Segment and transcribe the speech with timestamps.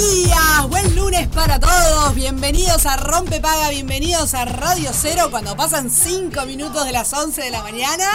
[0.00, 5.90] días, buen lunes para todos, bienvenidos a Rompe Paga, bienvenidos a Radio Cero cuando pasan
[5.90, 8.06] 5 minutos de las 11 de la mañana.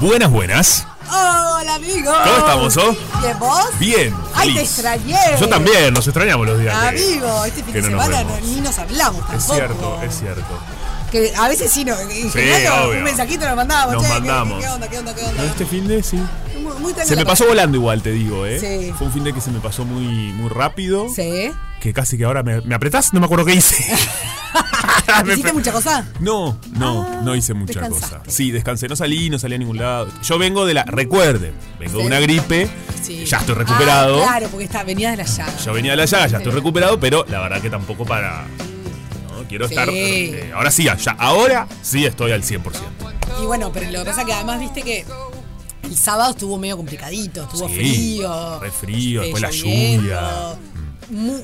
[0.00, 0.86] Buenas, buenas.
[1.08, 2.12] Hola amigo.
[2.24, 2.96] ¿Cómo estamos, oh?
[3.22, 3.78] ¿Bien vos?
[3.78, 4.14] Bien.
[4.34, 5.16] Ay, te extrañé.
[5.40, 6.74] Yo también, nos extrañamos los días.
[6.74, 9.36] Amigo, este fin de no semana no- ni nos hablamos tampoco.
[9.36, 10.58] Es cierto, es cierto.
[11.10, 12.98] Que a veces sí, no, en general, obvio.
[12.98, 13.94] un mensajito nos mandábamos.
[13.94, 14.60] Nos che, ¿qué- mandamos.
[14.64, 15.42] ¿qué, onda, qué onda, qué onda?
[15.42, 16.20] No, este fin de sí.
[16.60, 18.58] Muy, muy Se me pasó volando igual, te digo, ¿eh?
[18.58, 18.92] Sí.
[18.98, 21.06] Fue un fin de que se me pasó muy, muy rápido.
[21.14, 21.52] Sí.
[21.80, 23.76] Que casi que ahora me, ¿me apretás, no me acuerdo qué hice.
[25.26, 26.04] ¿Hiciste mucha cosa?
[26.20, 28.16] No, no, Ah, no hice mucha descansaste.
[28.18, 28.30] cosa.
[28.30, 30.08] Sí, descansé, no salí, no salí a ningún lado.
[30.22, 32.68] Yo vengo de la, recuerden, vengo de una gripe,
[33.02, 33.24] Sí.
[33.24, 34.22] ya estoy recuperado.
[34.24, 35.56] Ah, claro, porque está, venías de la llaga.
[35.64, 38.46] Yo venía de la llaga, ya estoy recuperado, pero la verdad que tampoco para.
[39.48, 39.74] Quiero Sí.
[39.74, 39.88] estar.
[39.92, 42.62] eh, ahora sí, ya, ahora sí estoy al 100%.
[43.42, 45.04] Y bueno, pero lo que pasa es que además viste que
[45.84, 48.60] el sábado estuvo medio complicadito, estuvo Sí, frío.
[48.60, 50.56] re frío, eh, después la lluvia.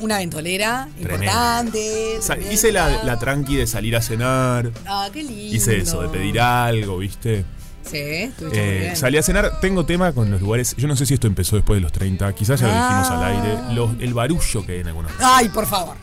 [0.01, 1.25] Una ventolera Tremendo.
[1.25, 2.19] importante.
[2.51, 4.73] Hice la, la tranqui de salir a cenar.
[4.87, 5.55] Ah, qué lindo.
[5.57, 7.45] Hice eso, de pedir algo, ¿viste?
[7.89, 8.33] Sí, Eh,
[8.81, 8.97] bien.
[8.97, 9.61] salí a cenar.
[9.61, 10.75] Tengo tema con los lugares.
[10.77, 12.33] Yo no sé si esto empezó después de los 30.
[12.33, 13.19] Quizás ya lo dijimos Ah.
[13.19, 13.75] al aire.
[13.75, 15.13] Los- el barullo que hay en algunos.
[15.21, 15.97] Ay, por favor.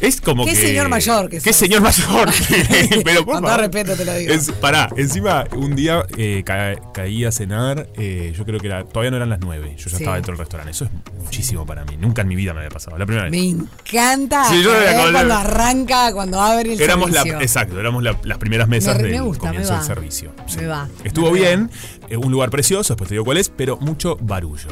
[0.00, 0.56] Es como Qué que.
[0.68, 1.56] señor mayor que Qué sos.
[1.56, 2.30] señor mayor.
[3.04, 4.32] Pero Con todo respeto te lo digo.
[4.32, 8.84] Es- pará, encima un día eh, ca- caí a cenar, eh, yo creo que era,
[8.84, 9.96] todavía no eran las 9, yo ya Sí.
[9.96, 10.70] estaba dentro del restaurante.
[10.70, 10.90] Eso es
[11.22, 13.32] muchísimo para mí, nunca en mi vida me había pasado, la primera vez.
[13.32, 15.12] Me encanta Sí, yo me acordé.
[15.12, 17.40] cuando arranca, cuando abre el Éramos la, servicio.
[17.40, 20.32] exacto, éramos la- las primeras mesas Me- del me gusta, comienzo del servicio.
[20.56, 21.70] Me va, Estuvo me bien,
[22.08, 24.68] eh, un lugar precioso, después te digo cuál es, pero mucho barullo.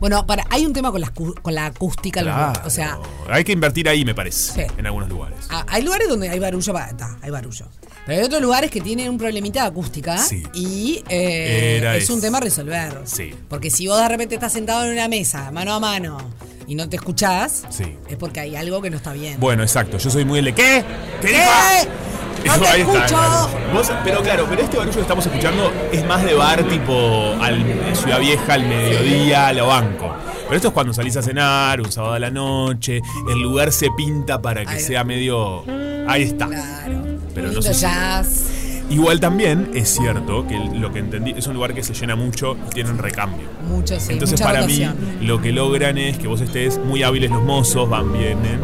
[0.00, 2.22] Bueno, para, hay un tema con la, con la acústica.
[2.22, 2.32] los.
[2.66, 2.98] O sea,
[3.30, 4.71] hay que invertir ahí, me parece, Sí.
[4.76, 5.38] En algunos lugares.
[5.50, 7.66] Ah, hay lugares donde hay barullo, está, hay barullo.
[8.06, 10.42] Pero hay otros lugares que tienen un problemita de acústica Sí.
[10.54, 13.00] y eh, Era es un tema a resolver.
[13.04, 13.32] Sí.
[13.48, 16.18] Porque si vos de repente estás sentado en una mesa, mano a mano,
[16.66, 17.96] y no te escuchás, Sí.
[18.08, 19.38] es porque hay algo que no está bien.
[19.40, 20.84] Bueno, exacto, yo soy muy el de ¿qué?
[21.20, 21.28] ¿Qué?
[21.28, 22.48] ¿Qué?
[22.48, 22.98] ¡No te está, escucho!
[23.06, 23.48] claro.
[23.72, 27.60] Vos- pero claro, pero este barullo que estamos escuchando es más de bar tipo al,
[27.60, 30.12] en Ciudad Vieja al mediodía, lo banco.
[30.44, 33.00] Pero esto es cuando salís a cenar, un sábado a la noche,
[33.30, 35.64] el lugar se pinta para que sea medio...
[36.08, 36.46] Ahí está.
[36.48, 37.04] Claro.
[37.34, 38.44] Pero no sé si- jazz.
[38.92, 42.56] Igual también es cierto que lo que entendí es un lugar que se llena mucho
[42.66, 43.46] y tienen recambio.
[43.66, 44.12] Mucho, sí.
[44.12, 44.86] Entonces mucha para mí
[45.22, 48.60] lo que logran es que vos estés muy hábiles los mozos, van, vienen,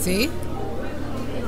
[0.00, 0.30] ¿Sí?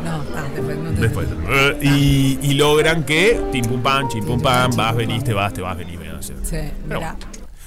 [0.04, 1.28] No, está, después no te Después.
[1.48, 5.52] eh, Y, y logran que tim pum pam, chim pum pam, vas, venís, te vas,
[5.52, 5.98] te vas, venís.
[5.98, 6.56] venís, Sí,
[6.88, 7.16] Pero mira.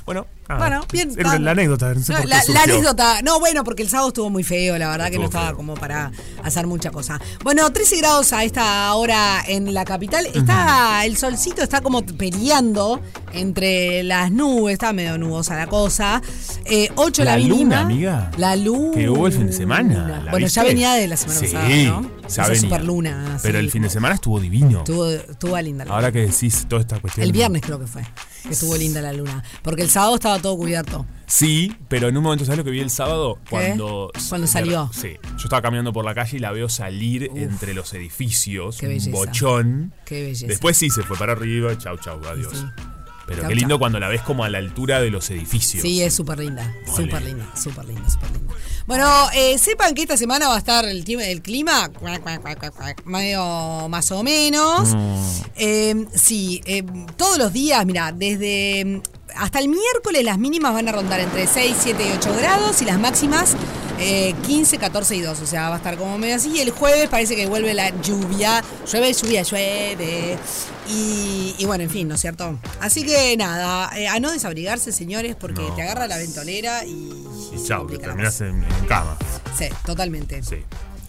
[0.05, 1.11] Bueno, ah, Bueno, bien.
[1.17, 3.21] Era la anécdota, no sé No, la, anécdota.
[3.21, 5.57] No, bueno, porque el sábado estuvo muy feo, la verdad que no estaba feo.
[5.57, 6.11] como para
[6.43, 7.19] hacer mucha cosa.
[7.43, 10.25] Bueno, 13 grados a esta hora en la capital.
[10.27, 13.01] Está, el solcito está como peleando
[13.33, 16.21] entre las nubes, está medio nubosa la cosa.
[16.65, 17.55] Eh, 8 la, La mínima.
[17.57, 18.31] luna, amiga.
[18.37, 18.93] La luna.
[18.97, 20.21] Que hubo el fin de semana.
[20.25, 22.01] ¿la Bueno, ya venía de la semana sí, pasada, ¿no?
[22.21, 22.61] ya Esa venía.
[22.61, 23.65] superluna, Pero sí.
[23.65, 24.79] el fin de semana estuvo divino.
[24.79, 27.25] Estuvo, estuvo linda la Ahora que decís toda esta cuestión.
[27.25, 28.03] El viernes creo que fue,
[28.43, 29.43] que estuvo linda la luna.
[29.61, 31.05] Porque el sábado estaba todo cubierto.
[31.27, 33.39] Sí, pero en un momento, ¿sabes lo que vi el sábado?
[33.49, 34.11] Cuando.
[34.29, 34.89] Cuando salió.
[34.93, 35.13] Sí.
[35.37, 38.77] Yo estaba caminando por la calle y la veo salir entre los edificios.
[38.77, 39.11] Qué un belleza.
[39.11, 39.93] bochón.
[40.05, 40.47] Qué belleza.
[40.47, 41.77] Después sí se fue para arriba.
[41.77, 42.51] Chau, chau, adiós.
[42.53, 42.65] Sí.
[43.27, 43.79] Pero Chau, qué lindo chau.
[43.79, 45.81] cuando la ves como a la altura de los edificios.
[45.83, 48.53] Sí, es súper linda, súper linda, súper linda, súper linda.
[48.87, 51.89] Bueno, eh, sepan que esta semana va a estar el, el clima
[53.05, 54.89] medio más o menos.
[55.55, 56.83] Eh, sí, eh,
[57.17, 59.01] todos los días, mira, desde mm,
[59.35, 62.85] hasta el miércoles las mínimas van a rondar entre 6, 7 y 8 grados y
[62.85, 63.55] las máximas
[63.99, 65.39] eh, 15, 14 y 2.
[65.39, 66.49] O sea, va a estar como medio así.
[66.49, 68.63] Y el jueves parece que vuelve la lluvia.
[68.91, 70.37] Llueve, lluvia, llueve.
[70.91, 72.59] Y, y bueno, en fin, ¿no es cierto?
[72.79, 75.73] Así que nada, eh, a no desabrigarse, señores, porque No.
[75.75, 76.91] te agarra la ventolera y.
[77.55, 78.47] Y chau, te cosa.
[78.47, 79.17] en, en cama.
[79.57, 80.41] Sí, totalmente.
[80.43, 80.57] Sí.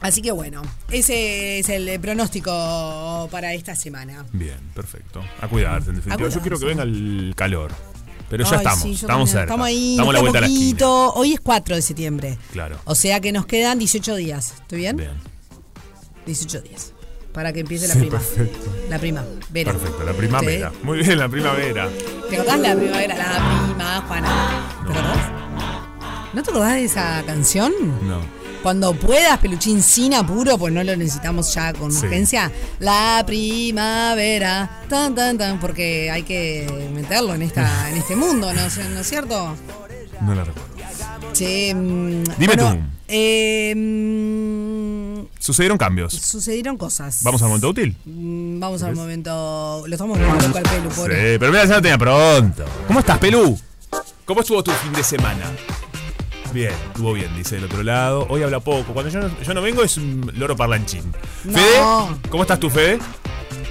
[0.00, 4.26] Así que bueno, ese es el pronóstico para esta semana.
[4.32, 5.22] Bien, perfecto.
[5.40, 6.28] A cuidarse, en definitiva.
[6.28, 7.70] A Yo quiero que venga el calor.
[8.28, 9.28] Pero ya Ay, estamos, sí, estamos también.
[9.28, 9.42] cerca.
[9.44, 10.70] Estamos ahí, estamos a la vuelta queda de la esquina.
[10.78, 11.12] poquito.
[11.14, 12.38] Hoy es 4 de septiembre.
[12.52, 12.78] Claro.
[12.84, 14.54] O sea que nos quedan 18 días.
[14.62, 14.96] ¿Estoy bien?
[14.96, 15.12] Bien.
[16.26, 16.91] 18 días.
[17.32, 18.18] Para que empiece la Sí, prima.
[18.18, 18.70] perfecto.
[18.90, 19.24] La prima.
[19.50, 19.72] Vera.
[19.72, 20.70] Perfecto, la primavera.
[20.70, 20.76] Sí.
[20.82, 21.88] Muy bien, la primavera.
[22.28, 23.16] ¿Te acordás la primavera?
[23.16, 24.64] La prima, Juana.
[24.86, 25.28] ¿Te acordás?
[26.34, 27.72] ¿No te acordás de esa canción?
[28.06, 28.18] No.
[28.62, 32.04] Cuando puedas, peluchín sin apuro, pues no lo necesitamos ya con Sí.
[32.06, 32.50] urgencia.
[32.78, 38.60] La primavera, tan, tan, tan, porque hay que meterlo en esta, en este mundo, ¿no,
[38.66, 39.56] es- ¿no es cierto?
[40.20, 40.70] No la recuerdo.
[41.32, 42.78] Che, mm, Dime bueno, tú.
[43.08, 44.71] eh, mm,
[45.38, 46.12] Sucedieron cambios.
[46.12, 47.22] sucedieron cosas.
[47.22, 47.96] ¿Vamos al momento útil?
[48.04, 49.84] Mm, Vamos al momento.
[49.86, 51.38] Lo estamos viendo loco al pelo, Sí, pobre.
[51.38, 52.64] pero mira, ya lo tenía pronto.
[52.86, 53.58] ¿Cómo estás, Pelú?
[54.24, 55.50] ¿Cómo estuvo tu fin de semana?
[56.52, 58.26] Bien, estuvo bien, dice del otro lado.
[58.28, 58.92] Hoy habla poco.
[58.92, 61.02] Cuando yo no, yo no vengo es un loro parlanchín.
[61.44, 61.52] No.
[61.52, 61.80] Fede,
[62.30, 62.98] ¿cómo estás tú, Fede?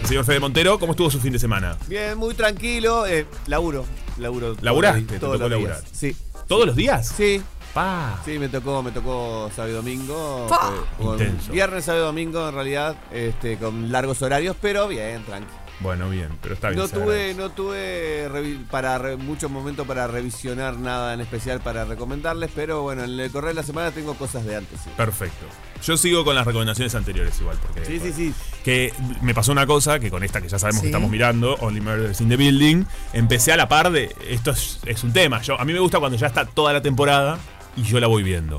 [0.02, 1.78] El señor Fede Montero, ¿cómo estuvo su fin de semana?
[1.88, 3.06] Bien, muy tranquilo.
[3.06, 3.86] Eh, laburo.
[4.18, 4.56] Laburo.
[4.62, 5.02] ¿Laburaste?
[5.04, 5.70] ¿Te todos tocó los días.
[5.70, 5.84] laburar?
[5.94, 6.16] Sí.
[6.48, 7.14] ¿Todos los días?
[7.16, 7.42] Sí.
[7.74, 8.20] Pa.
[8.26, 10.48] Sí, me tocó, me tocó sábado y domingo.
[10.50, 10.72] Pa.
[10.98, 11.52] Fue- con Intenso.
[11.54, 15.48] Viernes, sábado y domingo en realidad, este, con largos horarios, pero bien, tranqui.
[15.80, 16.80] Bueno, bien, pero está bien.
[16.80, 18.30] No tuve, no tuve
[18.70, 23.32] para re- mucho momento para revisionar nada en especial para recomendarles, pero bueno, en el
[23.32, 24.80] correo de la semana tengo cosas de antes.
[24.84, 24.92] sí.
[24.96, 25.44] Perfecto.
[25.84, 27.84] Yo sigo con las recomendaciones anteriores igual, porque...
[27.86, 28.32] Sí, sí, sí.
[28.64, 30.84] Que me pasó una cosa que con esta que ya sabemos Sí.
[30.84, 32.84] que estamos mirando, Only Murders in the Building,
[33.14, 34.16] empecé a la par de.
[34.30, 35.42] Esto es, es un tema.
[35.42, 37.40] Yo, a mí me gusta cuando ya está toda la temporada
[37.76, 38.58] y yo la voy viendo.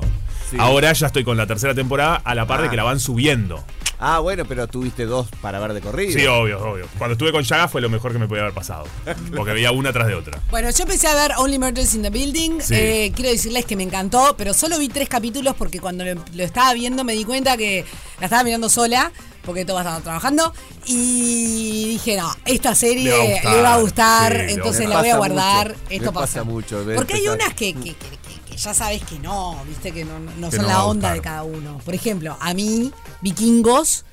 [0.49, 0.57] Sí.
[0.59, 2.69] Ahora ya estoy con la tercera temporada a la par de Ah.
[2.71, 3.63] que la van subiendo.
[4.05, 6.11] Ah, bueno, pero tuviste dos para ver de corrido.
[6.19, 6.87] Sí, obvio, obvio.
[6.97, 8.83] Cuando estuve con Yaga fue lo mejor que me podía haber pasado.
[9.35, 10.41] Porque veía una tras de otra.
[10.51, 12.59] Bueno, yo empecé a ver Only Murders in the Building.
[12.59, 12.73] Sí.
[12.75, 16.43] Eh, quiero decirles que me encantó, pero solo vi tres capítulos porque cuando lo, lo
[16.43, 17.85] estaba viendo me di cuenta que
[18.19, 19.11] la estaba mirando sola,
[19.45, 20.53] porque todos estaban trabajando.
[20.85, 25.09] Y dije, no, esta serie Le va a gustar, va a sí, entonces la voy
[25.09, 25.69] a guardar.
[25.69, 26.39] mucho, Esto me pasa.
[26.39, 28.22] pasa mucho, Porque hay unas que, que- que-
[28.55, 31.21] que- ya sabes que no, viste, que no, no Que son no la onda de
[31.21, 31.79] cada uno.
[31.83, 32.91] Por ejemplo, a mí,
[33.21, 34.05] Vikingos,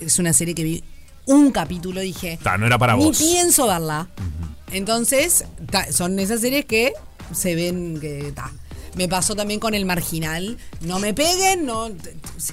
[0.00, 0.84] es una serie que vi
[1.26, 3.18] un capítulo dije, Ta, no era para ni vos.
[3.18, 4.08] pienso verla.
[4.70, 6.92] Entonces, ta, son esas series que
[7.32, 8.50] se ven que ta.
[8.94, 10.58] Me pasó también con El Marginal.
[10.82, 11.88] No me peguen, no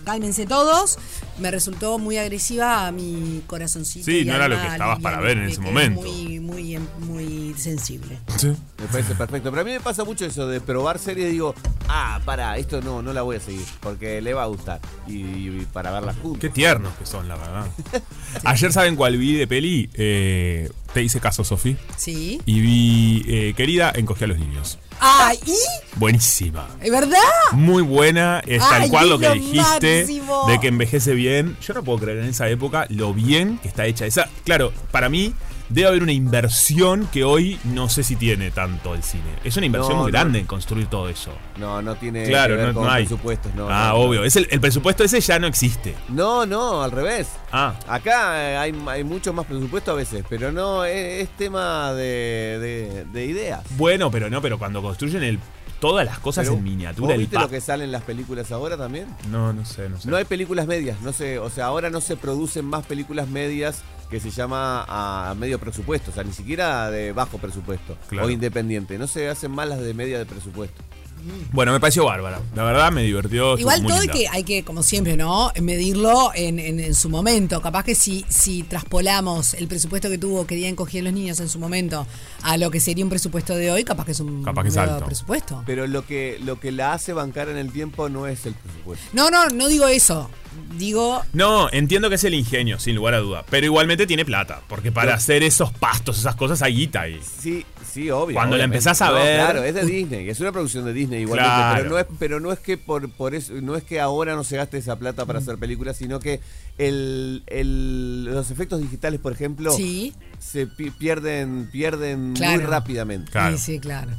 [0.06, 0.98] cálmense todos.
[1.38, 4.06] Me resultó muy agresiva a mi corazoncito.
[4.06, 6.02] Sí, y no era lo que estabas para ver en ese momento.
[6.02, 8.20] Muy, muy, em- muy sensible.
[8.38, 8.48] Sí.
[8.48, 9.50] Me parece perfecto.
[9.50, 11.54] Pero a mí me pasa mucho eso de probar series y digo,
[11.90, 14.80] ah, para, esto no, no la voy a seguir, porque le va a gustar.
[15.08, 16.40] Y, y para verla juntos.
[16.40, 17.68] Qué tiernos que son, la verdad.
[18.46, 19.90] Ayer, ¿saben cuál vi de peli?
[19.94, 21.76] Eh, te hice caso, Sofi.
[21.98, 22.42] ¿Sí?
[22.46, 24.80] Y vi, eh, querida, encogí a los niños.
[25.00, 25.40] ¡Ay!
[25.46, 25.56] ¿y?
[25.96, 26.68] Buenísima.
[26.82, 27.18] ¿Es verdad?
[27.52, 30.46] Muy buena, es tal cual lo que dijiste máximo.
[30.48, 31.58] de que envejece bien.
[31.62, 34.30] Yo no puedo creer en esa época lo bien que está hecha esa.
[34.44, 35.34] Claro, para mí
[35.70, 39.24] debe haber una inversión que hoy no sé si tiene tanto el cine.
[39.44, 40.18] Es una inversión No, muy no.
[40.18, 41.32] grande en construir todo eso.
[41.58, 43.04] No, no tiene Claro, que ver no, con hay.
[43.06, 43.68] presupuestos, no.
[43.70, 44.24] ah, obvio.
[44.24, 45.96] Es el, el presupuesto ese ya no existe.
[46.10, 47.28] No, no, al revés.
[47.52, 51.94] Ah, Acá eh, hay, hay mucho más presupuesto a veces, pero no, es, es tema
[51.94, 53.64] de, de- de ideas.
[53.78, 55.40] bueno, pero no, pero cuando construyen el
[55.80, 58.04] todas las cosas Pero, en miniatura, ¿vos el viste pa- lo que sale en las
[58.04, 59.06] películas ahora también?
[59.32, 60.10] No, no sé, no sé.
[60.10, 63.82] No hay películas medias, no sé, o sea, ahora no se producen más películas medias
[64.10, 68.28] que se llama a medio presupuesto, o sea, ni siquiera de bajo presupuesto Claro.
[68.28, 70.82] o independiente, no se hacen más las de media de presupuesto.
[71.52, 72.40] Bueno, me pareció bárbara.
[72.56, 73.58] La verdad me divirtió.
[73.58, 75.52] Igual todo hay que, hay que, como siempre, ¿no?
[75.62, 77.62] Medirlo en, en- en su momento.
[77.62, 81.60] Capaz que si, si traspolamos el presupuesto que tuvo Querían coger los niños en su
[81.60, 82.08] momento
[82.44, 84.78] a lo que sería un presupuesto de hoy, capaz que es un Capaz que es
[84.78, 85.06] alto.
[85.06, 85.62] presupuesto.
[85.66, 89.06] Pero lo que, lo que la hace bancar en el tiempo no es el presupuesto.
[89.12, 90.30] No, no, no digo eso.
[90.78, 93.46] Digo, No, entiendo que es el ingenio, sin lugar a duda.
[93.50, 94.62] Pero igualmente tiene plata.
[94.68, 97.20] Porque para hacer esos pastos, esas cosas, hay guita ahí.
[97.40, 98.36] Sí, sí, obvio.
[98.36, 101.22] Cuando la empezás a No, ver- Claro, es de Disney, es una producción de Disney
[101.22, 101.50] igualmente.
[101.54, 101.78] Claro.
[101.78, 104.44] Pero, no es, pero no es que por, por eso, no es que ahora no
[104.44, 106.40] se gaste esa plata para hacer películas, sino que
[106.78, 110.14] el, el- los efectos digitales, por ejemplo, sí.
[110.40, 112.58] se pi- pierden, pierden Claro.
[112.58, 113.32] muy rápidamente.
[113.32, 113.58] Claro.
[113.58, 114.12] Sí, sí, claro.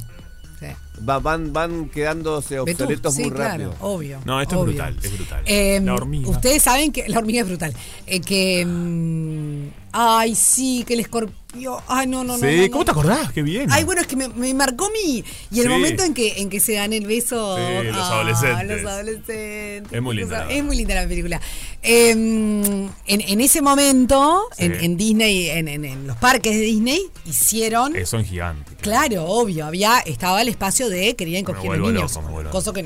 [0.59, 0.67] Sí.
[1.07, 3.75] Va- van, van quedándose obsoletos sí, muy claro, rápido.
[3.79, 4.19] obvio.
[4.25, 4.71] No, esto obvio.
[4.71, 5.43] es brutal, es brutal.
[5.45, 6.29] Eh, la hormiga.
[6.29, 7.73] Ustedes saben que la hormiga es brutal.
[8.05, 8.65] Eh, que.
[8.65, 11.41] mm, ay, sí, que el escorpión.
[11.87, 12.47] Ay, no, no, no.
[12.47, 12.71] sí, no, no.
[12.71, 13.31] ¿cómo te acordás?
[13.33, 13.69] Qué bien.
[13.73, 15.21] Ay, bueno, es que me, me marcó mi.
[15.51, 15.67] Y el Sí.
[15.69, 17.57] momento en que, en que se dan el beso.
[17.57, 18.81] Sí, los ah, adolescentes.
[18.83, 19.91] Los adolescentes.
[19.93, 21.41] Es muy linda Es muy linda la película.
[21.83, 24.65] Eh, en, en ese momento, Sí.
[24.65, 27.95] en, en Disney, en, en- en los parques de Disney, hicieron.
[27.97, 28.77] Eh, son gigantes.
[28.81, 32.15] Claro, obvio, había, estaba el espacio de querían coger vuelvo los niños.
[32.15, 32.83] loco, cosa que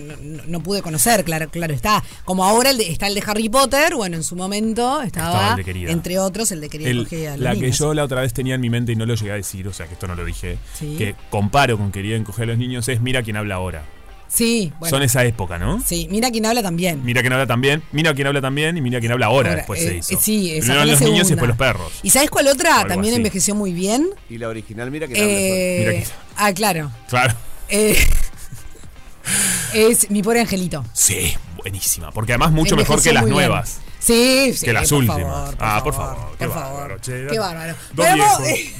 [0.47, 2.03] no, pude conocer, claro, claro está.
[2.25, 5.49] Como ahora el de- está el de Harry Potter, bueno, en su momento estaba, Estaba
[5.51, 5.91] el de Querida.
[5.91, 8.33] entre otros, el de quería El- coger a los la que yo la otra vez
[8.33, 10.15] tenía en mi mente y no lo llegué a decir, o sea que esto no
[10.15, 10.95] lo dije, Sí.
[10.97, 13.83] que comparo con Quería encoger a los niños es Mira quién habla ahora.
[14.27, 14.89] Sí, bueno.
[14.89, 15.79] Son esa época, ¿no?
[15.85, 17.05] Sí, mira quién habla también.
[17.05, 19.79] Mira quién habla también, mira quién habla también y mira quién habla ahora, Ahora, después
[19.81, 20.13] eh, se hizo.
[20.15, 21.91] eh, sí, esa Primero los niños y después los perros.
[22.03, 22.85] ¿Y sabes cuál otra?
[22.87, 23.17] También así.
[23.21, 24.09] envejeció muy bien.
[24.29, 26.91] Y la original, mira que Eh, Mira que- ah, claro.
[27.07, 27.35] Claro.
[27.69, 27.97] Eh,
[29.73, 30.83] es mi pobre angelito.
[30.93, 32.11] Sí, buenísima.
[32.11, 33.47] Porque además mucho mejor que las muy bien.
[33.49, 33.79] nuevas.
[33.99, 35.17] Sí, sí, Que las por últimas.
[35.23, 37.01] favor, Ah, por favor, qué por bárbaro, favor.
[37.01, 37.25] che.
[37.27, 37.73] Qué bárbaro.
[37.73, 38.25] Dos Bueno,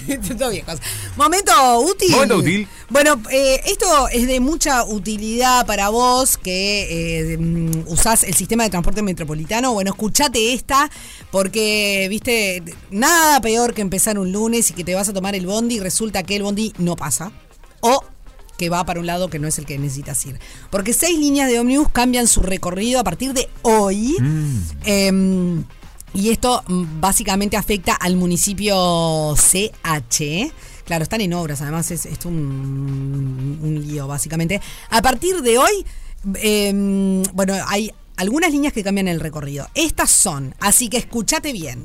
[0.06, 0.38] viejos.
[0.38, 0.80] dos viejos.
[1.18, 2.12] Momento útil.
[2.12, 2.68] Momento útil.
[2.90, 8.66] Bueno, eh, esto es de mucha utilidad para vos que eh, mm, usás el sistema
[8.66, 9.74] de transporte metropolitano.
[9.74, 10.92] Bueno, escuchate esta
[11.32, 12.62] porque, viste,
[12.92, 15.80] nada peor que empezar un lunes y que te vas a tomar el bondi y
[15.80, 17.32] resulta que el bondi no pasa.
[17.82, 18.04] O
[18.58, 20.40] que va para un lado que no es el que necesitas ir.
[20.70, 24.16] Porque seis líneas de ómnibus cambian su recorrido a partir de hoy.
[24.86, 25.64] Em,
[26.14, 30.52] y esto mm, básicamente afecta al municipio CH.
[30.86, 34.62] Claro, están en obras, además es, es un, un lío, básicamente.
[34.90, 35.86] A partir de hoy,
[36.36, 39.68] em, bueno, hay algunas líneas que cambian el recorrido.
[39.74, 41.84] Estas son, así que escúchate bien.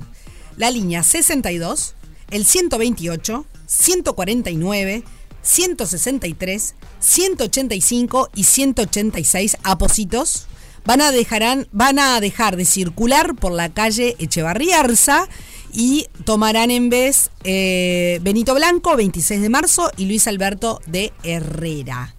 [0.56, 1.94] La línea 62,
[2.30, 5.02] el 128, 149,
[5.42, 10.46] 163, 185 y 186 apósitos
[10.84, 15.28] van a, dejarán, van a dejar de circular por la calle Echevarría Arza
[15.72, 22.14] y tomarán en vez eh, Benito Blanco, 26 de marzo, y Luis Alberto de Herrera.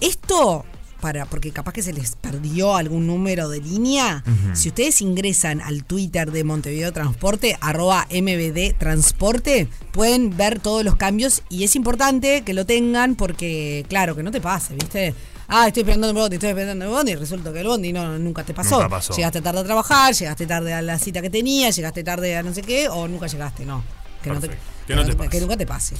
[0.00, 0.64] Esto,
[1.00, 4.22] para, porque capaz que se les perdió algún número de línea,
[4.54, 10.96] si ustedes ingresan al Twitter de Montevideo Transporte, arroba MBD Transporte, pueden ver todos los
[10.96, 15.14] cambios y es importante que lo tengan porque, claro, que no te pase, ¿viste?
[15.50, 18.18] Ah, estoy esperando el bondi, estoy esperando el bondi, y resulta que el bondi no,
[18.18, 18.76] nunca te pasó.
[18.76, 19.14] Nunca pasó.
[19.14, 22.52] Llegaste tarde a trabajar, llegaste tarde a la cita que tenías, llegaste tarde a no
[22.52, 23.82] sé qué, o nunca llegaste, no.
[24.22, 24.50] Que, no te.
[24.86, 25.30] Que no te pase.
[25.30, 25.96] que nunca te pase.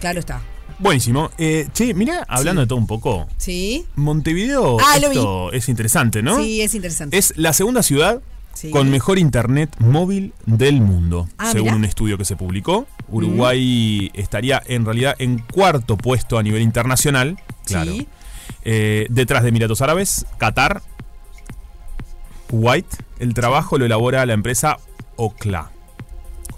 [0.00, 0.42] Claro está.
[0.78, 1.30] Buenísimo.
[1.38, 2.64] Eh, che, mira, hablando Sí.
[2.64, 3.84] de todo un poco, ¿Sí?
[3.96, 6.36] Montevideo Ah, esto es interesante, ¿no?
[6.36, 7.16] Sí, es interesante.
[7.16, 8.20] Es la segunda ciudad
[8.54, 8.70] Sí.
[8.70, 11.76] con mejor internet móvil del mundo, Ah, según mirá.
[11.76, 12.86] un estudio que se publicó.
[13.08, 17.92] Uruguay estaría en realidad en cuarto puesto a nivel internacional, claro.
[17.92, 18.08] Sí.
[18.64, 20.82] Eh, detrás de Emiratos Árabes, Qatar,
[22.50, 22.86] Kuwait.
[23.18, 24.78] El trabajo lo elabora la empresa
[25.16, 25.70] Ocla.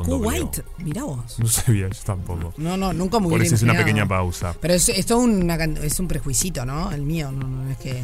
[0.04, 1.38] Kuwait, mirá vos.
[1.38, 2.52] No sabía yo tampoco.
[2.56, 4.54] No, no, nunca me Por eso es una pequeña pausa.
[4.60, 6.90] Pero es, una es un prejuicito, ¿no?
[6.92, 8.02] El mío, no, no es que.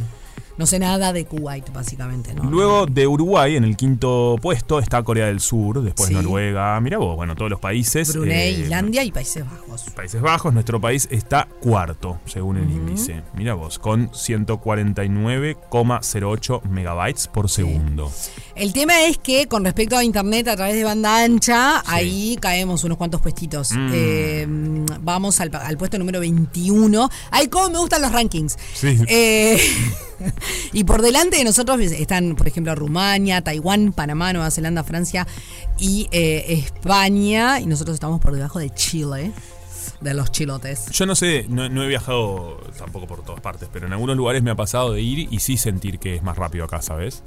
[0.59, 2.45] No sé nada de Kuwait, básicamente, ¿no?
[2.45, 6.15] Luego de Uruguay, en el quinto puesto, está Corea del Sur, después Sí.
[6.15, 8.13] Noruega, mira vos, bueno, todos los países.
[8.13, 9.85] Brunei, eh, Islandia y Países Bajos.
[9.97, 13.23] Países Bajos, nuestro país está cuarto, según el índice.
[13.35, 18.13] Mira vos, con 149,08 megabytes por segundo.
[18.55, 22.85] El tema es que con respecto a internet a través de banda ancha, ahí caemos
[22.85, 23.73] unos cuantos puestitos.
[23.73, 23.91] Mm.
[23.93, 24.47] Eh,
[25.01, 27.09] vamos al, al puesto número 21.
[27.31, 28.59] Ay, cómo me gustan los rankings.
[28.75, 28.99] Sí.
[29.09, 29.59] Eh,
[30.73, 35.27] y por delante de nosotros están, por ejemplo, Rumania, Taiwán, Panamá, Nueva Zelanda, Francia
[35.79, 37.61] y eh, España.
[37.61, 39.33] Y nosotros estamos por debajo de Chile,
[40.03, 40.91] de los chilotes.
[40.91, 44.43] Yo no sé, no, no he viajado tampoco por todas partes, pero en algunos lugares
[44.43, 47.23] me ha pasado de ir y sí sentir que es más rápido acá, ¿sabes?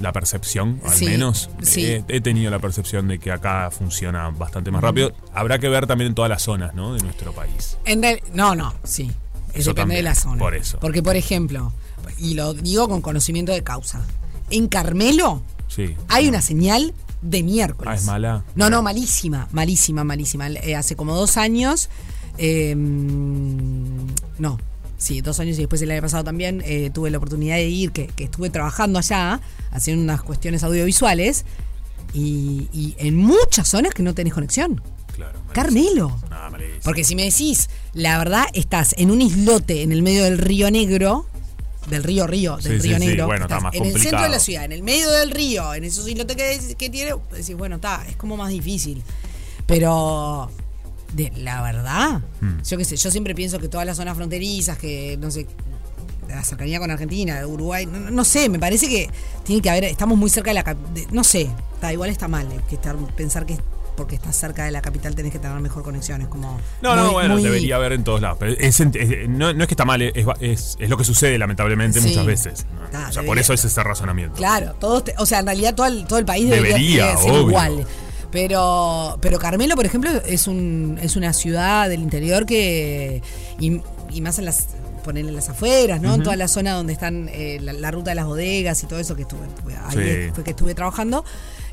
[0.00, 1.50] La percepción, al Sí, menos.
[1.62, 1.84] sí.
[1.86, 5.12] He, he tenido la percepción de que acá funciona bastante más rápido.
[5.32, 6.94] Habrá que ver también en todas las zonas, ¿no?
[6.94, 7.76] De nuestro país.
[7.84, 9.10] En no, no, sí.
[9.54, 10.38] Eso depende también, de la zona.
[10.38, 10.78] por eso.
[10.80, 11.72] Porque, por ejemplo,
[12.18, 14.04] y lo digo con conocimiento de causa,
[14.50, 15.94] en Carmelo Sí.
[16.08, 17.88] hay una señal de miércoles.
[17.90, 18.44] Ah, es mala.
[18.56, 20.48] No, no, malísima, malísima, malísima.
[20.48, 21.88] Eh, hace como dos años,
[22.36, 24.58] eh, no,
[25.04, 27.92] Sí, dos años y después el año pasado también eh, tuve la oportunidad de ir,
[27.92, 29.38] que, que estuve trabajando allá,
[29.70, 31.44] haciendo unas cuestiones audiovisuales,
[32.14, 34.80] y, y en muchas zonas que no tenés conexión.
[35.14, 35.38] Claro.
[35.52, 36.18] Carmelo.
[36.30, 36.50] Ah.
[36.82, 40.70] Porque si me decís, la verdad, estás en un islote en el medio del río
[40.70, 41.26] Negro,
[41.90, 44.22] del río Río, del Sí, sí, río sí, Negro, bueno, está más en el centro
[44.22, 47.54] de la ciudad, en el medio del río, en esos islotes que, que tiene, decís,
[47.54, 49.02] bueno, está, es como más difícil.
[49.66, 50.50] Pero,
[51.14, 52.60] de, la verdad, Hmm.
[52.68, 55.46] yo qué sé, yo siempre pienso que todas las zonas fronterizas, que no sé,
[56.28, 59.08] la cercanía con Argentina, Uruguay, no, no sé, me parece que
[59.44, 60.62] tiene que haber, estamos muy cerca de la
[60.94, 63.58] de- no sé, está igual está mal eh, que estar, pensar que
[63.96, 67.12] porque estás cerca de la capital tenés que tener mejor conexión, es como No, no,
[67.12, 68.38] bueno, muy- debería haber en todos lados.
[68.40, 71.38] Pero es- es- no, no es que está mal, es, es- es lo que sucede
[71.38, 72.08] lamentablemente Sí.
[72.08, 72.66] muchas veces.
[72.76, 72.86] ¿no?
[72.86, 74.34] Está, o sea, por eso es ese razonamiento.
[74.34, 77.22] Claro, todos, te- o sea, en realidad todo el, todo el país debería, Debería, debería
[77.22, 77.48] ser obvio.
[77.50, 77.86] igual.
[78.34, 83.22] Pero, pero Carmelo, por ejemplo, es un es una ciudad del interior que
[83.60, 84.70] y, y más en las
[85.04, 86.14] ponerle las afueras, ¿no?
[86.14, 88.98] En toda la zona donde están eh, la, la ruta de las bodegas y todo
[88.98, 89.42] eso que estuve,
[89.86, 89.92] ahí
[90.26, 90.32] Sí.
[90.34, 91.24] fue que estuve trabajando,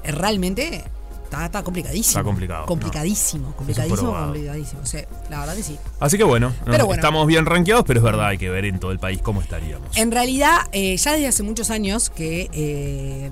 [0.03, 0.83] eh, realmente
[1.23, 2.11] está, está complicadísimo.
[2.19, 4.81] Está complicado, Complicadísimo, complicadísimo, complicadísimo.
[4.83, 5.79] O sea, la verdad que sí.
[5.99, 6.93] Así que bueno, no, bueno.
[6.93, 9.97] estamos bien rankeados, pero es verdad, hay que ver en todo el país cómo estaríamos.
[9.97, 13.31] En realidad, eh, ya desde hace muchos años que eh,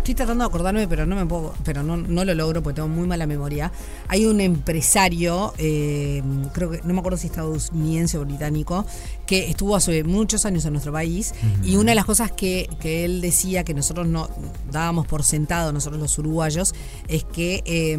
[0.00, 2.88] estoy tratando de acordarme, pero no me puedo, pero no, no lo logro porque tengo
[2.88, 3.70] muy mala memoria.
[4.08, 8.84] Hay un empresario, eh, creo que no me acuerdo si estadounidense o británico,
[9.26, 13.04] que estuvo hace muchos años en nuestro país y una de las cosas que, que
[13.04, 14.28] él decía que nosotros no
[14.72, 16.74] dábamos por sentado, nosotros los uruguayos,
[17.06, 17.96] es que eh,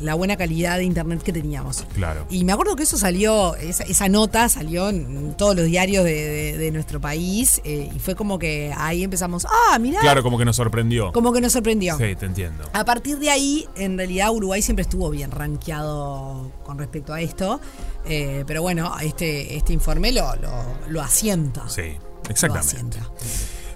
[0.00, 1.84] la buena calidad de internet que teníamos.
[1.94, 2.26] Claro.
[2.30, 6.12] Y me acuerdo que eso salió, esa, esa nota salió en todos los diarios de,
[6.12, 10.38] de- de nuestro país eh, y fue como que ahí empezamos, ah, mirá, Claro, como
[10.38, 11.12] que nos sorprendió.
[11.12, 11.96] como que nos sorprendió.
[11.98, 12.64] Sí, te entiendo.
[12.72, 17.60] A partir de ahí, en realidad Uruguay siempre estuvo bien rankeado con respecto a esto,
[18.04, 20.50] eh, pero bueno, este, este informe lo, lo,
[20.88, 21.68] lo asienta.
[21.68, 22.76] Sí, Lo exactamente.
[22.76, 23.10] asienta.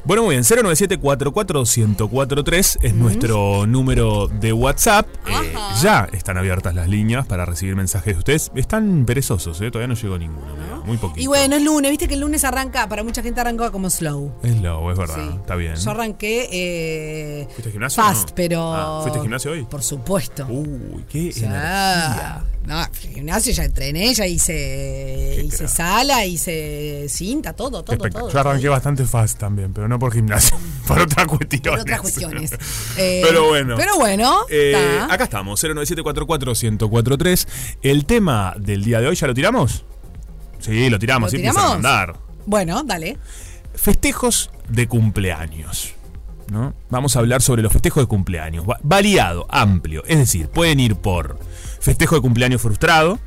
[0.03, 5.07] Bueno, muy bien, 097-44-1043 es nuestro número de WhatsApp.
[5.29, 5.53] Eh,
[5.83, 8.51] ya están abiertas las líneas para recibir mensajes de ustedes.
[8.55, 9.71] Están perezosos, ¿eh?
[9.71, 10.47] todavía no llegó ninguno,
[10.87, 11.21] muy poquito.
[11.21, 14.33] Y bueno, es lunes, viste que el lunes arranca, para mucha gente arranca como slow.
[14.43, 15.23] Es low, es verdad, Sí.
[15.39, 15.77] está bien.
[15.77, 18.35] Yo arranqué eh, ¿Fuiste al gimnasio fast, no?
[18.35, 18.75] pero.
[18.75, 19.65] Ah, ¿fuiste al gimnasio hoy?
[19.65, 20.47] Por supuesto.
[20.49, 22.43] Uy, qué O sea, energía.
[22.67, 28.31] No, gimnasio ya entrené, ya hice, hice sala, hice cinta, todo, todo, Espect- todo.
[28.31, 31.71] Yo arranqué bastante fast también, pero no por gimnasio, por otras cuestiones.
[31.71, 32.51] Por otras cuestiones.
[32.99, 33.77] Eh, pero bueno.
[33.77, 37.47] Pero bueno, Eh, acá estamos, 09744-1043.
[37.83, 39.85] El tema del día de hoy, ¿ya lo tiramos?
[40.59, 41.83] Sí, lo tiramos, ¿Lo sí empieza a tiramos?
[41.83, 42.17] mandar.
[42.47, 43.17] Bueno, dale.
[43.75, 45.95] Festejos de cumpleaños.
[46.51, 46.75] ¿no?
[46.91, 48.69] Vamos a hablar sobre los festejos de cumpleaños.
[48.69, 50.03] Va- Variado, amplio.
[50.07, 51.39] Es decir, pueden ir por
[51.81, 53.19] festejo de cumpleaños frustrado.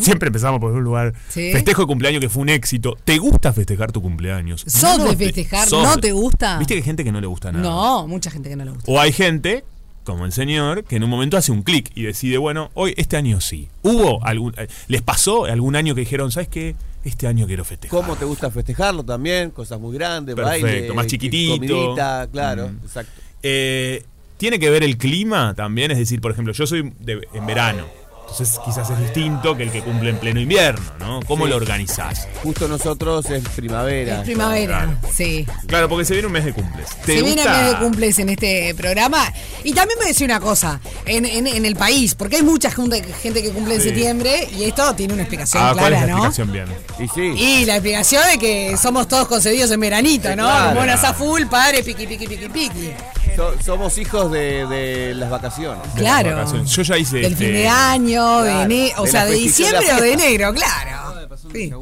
[0.00, 1.12] Siempre empezamos por un lugar.
[1.12, 1.16] Mm.
[1.28, 1.52] Sí.
[1.52, 2.96] Festejo de cumpleaños que fue un éxito.
[3.04, 4.62] ¿Te gusta festejar tu cumpleaños?
[4.66, 5.68] ¿Sos No de te- festejar?
[5.68, 6.58] sos ¿No te gusta?
[6.58, 7.62] Viste que hay gente que no le gusta nada.
[7.62, 8.90] No, mucha gente que no le gusta.
[8.90, 9.64] O hay gente,
[10.04, 13.16] como el señor, que en un momento hace un clic y decide, bueno, hoy, este
[13.16, 13.68] año sí.
[13.82, 14.54] ¿Hubo algún.
[14.58, 16.74] eh, ¿Les pasó algún año que dijeron, ¿sabes qué?
[17.04, 17.96] Este año quiero festejar.
[17.96, 19.50] ¿Cómo te gusta festejarlo también?
[19.52, 21.54] Cosas muy grandes, Perfecto, baile, más chiquitito.
[21.54, 22.78] comidita, claro, Mm.
[22.84, 23.12] exacto.
[23.42, 24.04] Eh,
[24.36, 27.84] Tiene que ver el clima también, es decir, por ejemplo, yo soy de- en verano.
[28.30, 31.20] Entonces quizás es distinto que el que cumple en pleno invierno, ¿no?
[31.26, 31.50] ¿Cómo Sí.
[31.50, 32.28] lo organizás?
[32.42, 34.18] Justo nosotros es primavera.
[34.20, 34.92] Es primavera, Claro.
[35.14, 35.46] sí.
[35.66, 36.86] Claro, porque se viene un mes de cumples.
[37.04, 37.58] ¿Te Se viene gusta?
[37.58, 39.32] mes de cumples en este programa.
[39.64, 43.02] Y también me decía una cosa, en, en- en el país, porque hay mucha gente,
[43.22, 46.12] gente que cumple en septiembre y esto tiene una explicación Ah, ¿cuál es clara, la
[46.18, 46.26] ¿no?
[46.26, 46.66] explicación bien?
[46.98, 47.42] Y sí.
[47.42, 50.44] Y la explicación de que somos todos concebidos en veranito, ¿no?
[50.44, 50.80] claro.
[50.80, 52.90] Monas a full, padre, piqui, piqui, piqui, piqui.
[53.36, 55.82] So- somos hijos de, de las vacaciones.
[55.94, 56.36] De las Claro.
[56.36, 56.70] vacaciones.
[56.70, 57.16] Yo ya hice.
[57.18, 60.00] Del fin este, de año, de Claro, enero, o de sea, de de diciembre o
[60.00, 61.28] de enero, claro.
[61.28, 61.72] pasó un Sí.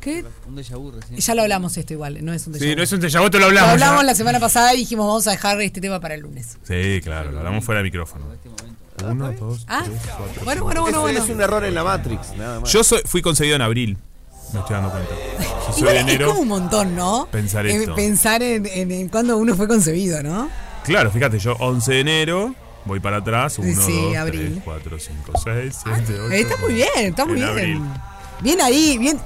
[0.00, 0.24] ¿Qué?
[0.46, 1.18] Un déjà vu recién.
[1.18, 2.76] Ya lo hablamos esto igual, no es un déjà Sí, vu.
[2.76, 3.70] no es un déjà vu, te lo Lo hablamos.
[3.72, 4.06] hablamos ya.
[4.06, 6.56] la semana pasada y dijimos vamos a dejar este tema para el lunes.
[6.62, 8.24] Sí, claro, lo hablamos fuera de micrófono.
[9.04, 10.44] Uno, dos, Ah, tres, cuatro.
[10.44, 11.22] bueno, bueno, Es, bueno, bueno.
[11.24, 12.72] es un error en la Matrix, nada más.
[12.72, 13.96] Yo soy, fui concebido en abril.
[14.52, 15.10] Me estoy dando cuenta.
[15.68, 16.28] Yo soy de es enero.
[16.28, 17.28] como un montón, ¿no?
[17.30, 17.94] Pensar En- esto.
[17.94, 20.48] pensar en, en, en cuándo uno fue concebido, ¿no?
[20.84, 22.54] Claro, fíjate, yo 11 de enero,
[22.88, 24.50] voy para atrás, 1, Sí, 2, abril.
[24.54, 26.32] 3, 4, 5, 6, 7, 8.
[26.32, 27.48] Está muy bien, está muy en bien.
[27.50, 27.82] abril.
[28.40, 29.20] Bien ahí, bien.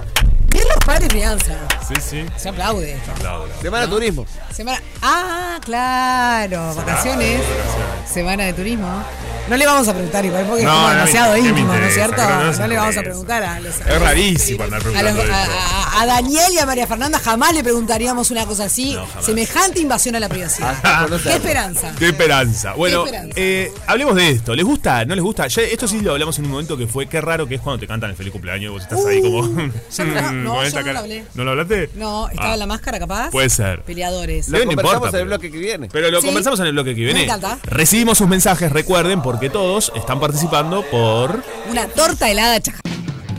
[0.51, 1.55] Bien los padres crianza.
[1.88, 2.27] Sí, sí.
[2.37, 2.98] Se aplaude.
[3.11, 3.48] Aplaudo.
[3.62, 4.27] Semana turismo.
[4.53, 4.83] Semana.
[5.01, 6.75] Ah, claro.
[6.75, 7.38] Vacaciones.
[7.40, 8.12] Vacaciones.
[8.12, 9.03] Semana de turismo.
[9.48, 11.74] No le vamos a preguntar igual porque No, es como no demasiado ¿qué me íntimo,
[11.74, 12.22] ¿no es cierto?
[12.59, 13.74] No, le vamos a preguntar a los.
[13.81, 15.55] Es rarísimo andar a, preguntando los- a- esto.
[15.55, 18.96] a- a Daniel y a María Fernanda jamás le preguntaríamos una cosa así.
[19.20, 20.74] Semejante invasión a la privacidad.
[20.85, 21.92] Ah, Qué esperanza.
[21.98, 22.72] Qué esperanza.
[22.74, 23.35] Bueno, esperanza.
[23.37, 24.55] eh, hablemos de esto.
[24.55, 25.05] ¿Les gusta?
[25.05, 25.46] ¿No les gusta?
[25.48, 27.81] Ya, esto sí lo hablamos en un momento que fue qué raro que es cuando
[27.81, 29.38] te cantan el feliz cumpleaños y vos estás ahí como.
[29.40, 31.24] Uh, no- yo no lo hablé.
[31.35, 31.90] ¿No lo hablaste?
[31.94, 33.31] No, estaba Ah, la máscara capaz.
[33.31, 33.83] Puede ser.
[33.83, 34.48] Peleadores.
[34.48, 35.88] Lo conversamos importa, en el pero- bloque que viene.
[35.92, 37.20] Pero lo conversamos en el bloque que viene.
[37.20, 37.59] Me encanta.
[37.64, 41.42] Recibimos sus mensajes, recuerden, porque todos están participando por.
[41.70, 42.80] Una torta helada chaja.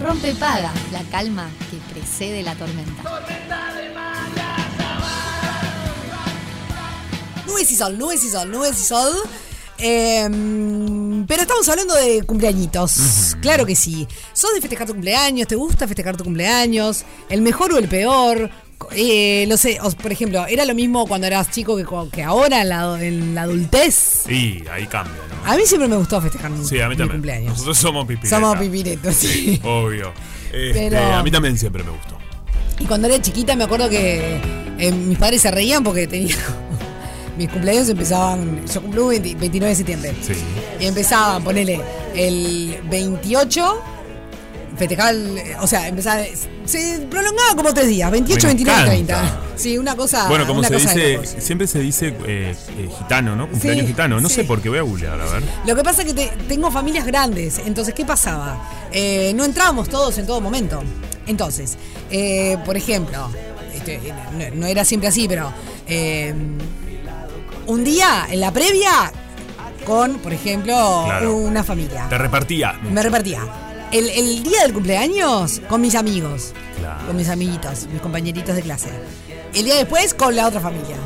[0.01, 3.03] Rompe paga, la calma que precede la tormenta.
[7.45, 9.13] Nubes y sol, nubes y sol, nubes y sol.
[9.77, 10.27] Eh,
[11.27, 13.36] pero estamos hablando de cumpleañitos.
[13.39, 14.08] Claro que sí.
[14.34, 15.47] ¿Sos de festejar tu cumpleaños?
[15.47, 17.03] ¿Te gusta festejar tu cumpleaños?
[17.29, 18.49] ¿El mejor o el peor?
[18.95, 21.77] Eh, no sé, o- por ejemplo, ¿era lo mismo cuando eras chico
[22.12, 24.27] que, ahora en la, en la adultez?
[24.27, 25.33] Y ahí cambia, ¿no?
[25.45, 27.17] A mí siempre me gustó festejar mi, Sí, a mí mi también.
[27.19, 27.49] cumpleaños.
[27.53, 28.29] Nosotros somos pipiretas.
[28.39, 29.60] Somos pipiretos, sí.
[29.63, 30.12] Obvio.
[30.51, 32.17] Este, Pero- A mí también siempre me gustó.
[32.79, 34.39] Y cuando era chiquita me acuerdo que
[34.79, 36.36] eh, mis padres se reían porque tenía...
[37.38, 38.65] mis cumpleaños empezaban...
[38.71, 40.13] Yo cumplo 20 29 de septiembre.
[40.21, 40.34] Sí.
[40.79, 41.79] Y empezaban, ponele,
[42.15, 43.82] el 28,
[44.78, 46.22] festejaba, el- o sea, empezaba,
[46.66, 49.22] se prolongaba como tres días, 28, Me 29, encanta.
[49.22, 49.40] 30.
[49.56, 50.28] Sí, una cosa.
[50.30, 53.50] Bueno, como se dice, siempre se dice eh, eh, gitano, ¿no?
[53.50, 54.20] Cumpleaños Sí, gitano.
[54.20, 54.36] No sí.
[54.36, 55.44] sé por qué voy a googlear, a ver.
[55.66, 58.88] Lo que pasa es que te- tengo familias grandes, entonces, ¿qué pasaba?
[58.92, 60.82] Eh, no entrábamos todos en todo momento.
[61.28, 61.78] Entonces,
[62.10, 63.30] eh, por ejemplo,
[63.74, 64.00] este,
[64.38, 65.54] no, no era siempre así, pero
[67.68, 69.12] un día en la previa
[69.86, 71.36] con, por ejemplo, Claro.
[71.36, 72.08] una familia.
[72.10, 72.74] Te repartía.
[72.90, 73.42] Me repartía.
[73.93, 76.51] El, el día del cumpleaños con mis amigos,
[77.06, 78.89] con mis amiguitos, mis compañeritos de clase.
[79.53, 80.97] El día después con la otra familia.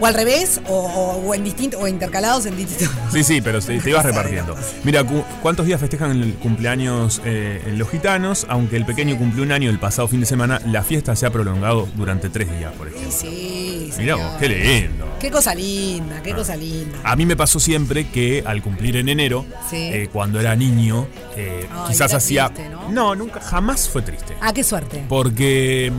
[0.00, 2.94] O al revés, o, en distinto, o intercalados en distintos.
[3.12, 4.54] Sí, sí, pero te, te ibas repartiendo.
[4.84, 8.46] Mira, cu- ¿cuántos días festejan el cumpleaños eh, los gitanos?
[8.48, 11.30] Aunque el pequeño cumplió un año el pasado fin de semana, la fiesta se ha
[11.30, 13.10] prolongado durante tres días, por ejemplo.
[13.10, 14.18] Sí, Mirá señor.
[14.18, 15.06] vos, qué lindo.
[15.18, 16.98] Qué cosa linda, qué cosa linda.
[17.02, 19.76] A mí me pasó siempre que al cumplir en enero, Sí.
[19.78, 21.06] eh, cuando era niño,
[21.36, 22.50] eh, quizás hacía...
[22.50, 23.14] triste, ¿no?
[23.14, 24.34] nunca, jamás fue triste.
[24.40, 25.04] Ah, qué suerte.
[25.08, 25.90] Porque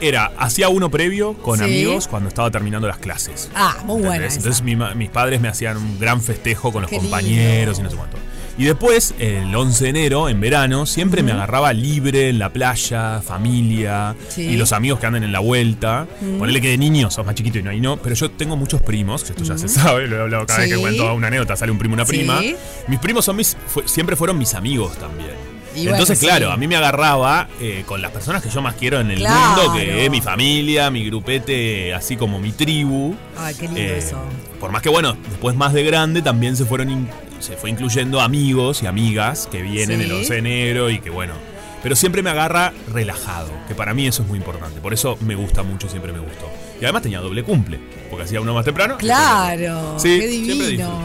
[0.00, 1.64] era, hacía uno previo con Sí.
[1.64, 3.50] amigos cuando estaba terminando las clases.
[3.54, 4.26] Ah, muy buena.
[4.26, 7.80] Entonces mi mis padres me hacían un gran festejo con los Qué compañeros lindo.
[7.80, 8.18] y no sé cuánto.
[8.56, 13.20] Y después, el 11 de enero, en verano, siempre me agarraba libre en la playa,
[13.20, 14.42] familia, Sí.
[14.42, 16.06] y los amigos que andan en la vuelta.
[16.38, 18.80] Ponele que de niño sos más chiquito y no, y no, pero yo tengo muchos
[18.80, 21.72] primos, esto ya se sabe, lo he hablado cada vez que cuento una anécdota, sale
[21.72, 22.40] un primo, una prima.
[22.86, 25.53] Mis primos son mis, fue- siempre fueron mis amigos también.
[25.74, 26.26] Y bueno, Entonces, sí.
[26.26, 29.18] claro, a mí me agarraba eh, con las personas que yo más quiero en el
[29.18, 29.62] Claro.
[29.62, 33.14] mundo, que es mi familia, mi grupete, así como mi tribu.
[33.36, 34.18] Ay, qué lindo Eh, eso.
[34.60, 37.08] Por más que bueno, después más de grande también se fueron
[37.40, 40.04] se fue incluyendo amigos y amigas que vienen Sí.
[40.06, 41.34] el 11 de enero y que bueno.
[41.82, 44.80] Pero siempre me agarra relajado, que para mí eso es muy importante.
[44.80, 46.48] Por eso me gusta mucho, siempre me gustó.
[46.80, 48.96] Y además tenía doble cumple, porque hacía uno más temprano.
[48.96, 49.98] Claro.
[49.98, 50.98] Sí, qué divino.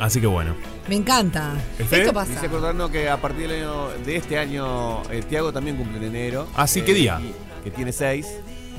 [0.00, 0.56] Así que bueno.
[0.88, 1.54] Me encanta.
[1.78, 2.00] ¿Efe?
[2.02, 2.32] Esto pasa.
[2.32, 6.04] hice acordarnos que a partir del año, de este año, eh, Tiago también cumple en
[6.04, 6.46] enero.
[6.54, 7.20] Ah, sí, ¿qué día?
[7.20, 8.26] y- Que tiene seis.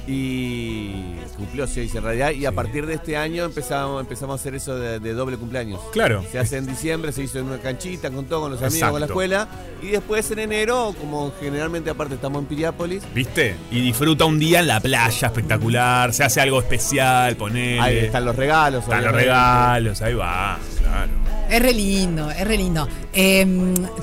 [0.08, 0.94] Y
[1.36, 2.32] cumplió seis en realidad.
[2.32, 5.80] Y a partir de este año empezamos, empezamos a hacer eso de, de doble cumpleaños.
[5.92, 6.24] Claro.
[6.32, 8.92] Se hace en diciembre, se hizo en una canchita con todo, con los amigos, Exacto.
[8.94, 9.48] con la escuela.
[9.84, 13.56] Y después en enero, como generalmente aparte estamos en Piriápolis, ¿Viste?
[13.72, 17.80] Y disfruta un día en la playa espectacular, se hace algo especial, ponele.
[17.82, 18.84] ahí están los regalos.
[18.84, 21.12] Están los regalos, ahí va, claro.
[21.50, 22.86] Es re lindo, es re lindo.
[23.14, 23.46] Eh,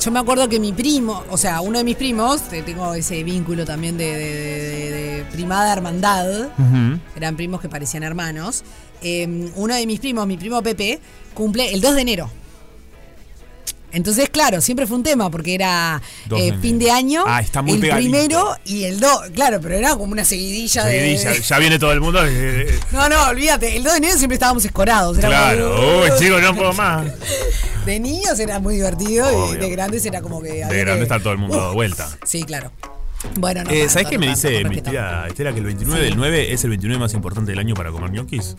[0.00, 3.22] yo me acuerdo que mi primo, o sea, uno de mis primos, te- tengo ese
[3.22, 6.48] vínculo también de, de- de- de primada hermandad,
[7.16, 8.64] eran primos que parecían hermanos.
[9.02, 10.98] Eh, uno de mis primos, mi primo Pepe,
[11.34, 12.30] cumple el 2 de enero.
[13.92, 17.40] Entonces, claro, siempre fue un tema porque era 2 de eh, fin de año, Ah,
[17.40, 18.10] está muy el pegadito.
[18.10, 21.16] primero y el 2, claro, pero era como una seguidilla de...
[21.46, 22.18] Ya viene todo el mundo.
[22.26, 25.16] eh, No, no, olvídate, el 2 de enero siempre estábamos escorados.
[25.18, 27.06] era Claro, uy, chicos, no puedo más.
[27.86, 30.48] De niños era muy divertido y de grandes era como que.
[30.64, 31.62] De grande que- está todo el mundo Uf.
[31.62, 32.08] dado vuelta.
[32.24, 32.72] Sí, claro.
[33.38, 33.70] Bueno, no.
[33.70, 35.52] Eh, ¿Sabes qué me dice mi tía Estela?
[35.52, 38.54] Que el 29 del 9 es el 29 más importante del año para comer ñoquis.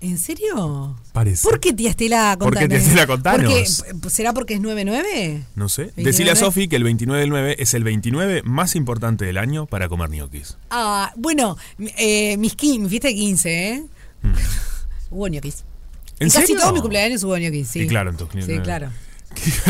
[0.00, 0.96] ¿En serio?
[1.12, 1.48] Parece.
[1.48, 2.68] ¿Por qué tía Estela ¿Por qué, contanos?
[2.68, 3.82] tía Estela, contanos?
[3.92, 5.42] Porque- ¿Será porque es 9-9?
[5.54, 5.82] No sé.
[5.84, 6.10] 29.
[6.10, 9.66] Decile a Sofi que el 29 del 9 es el 29 más importante del año
[9.66, 10.58] para comer ñoquis.
[10.70, 11.56] Ah, bueno,
[11.98, 13.84] eh, mis mi fiesta de 15, ¿eh?
[15.10, 15.64] Hubo ñoquis.
[15.64, 16.22] Mm.
[16.22, 17.80] ¿En Y casi todos mis cumpleaños hubo ñoquis, sí.
[17.80, 18.90] Y claro, en tus Sí, claro.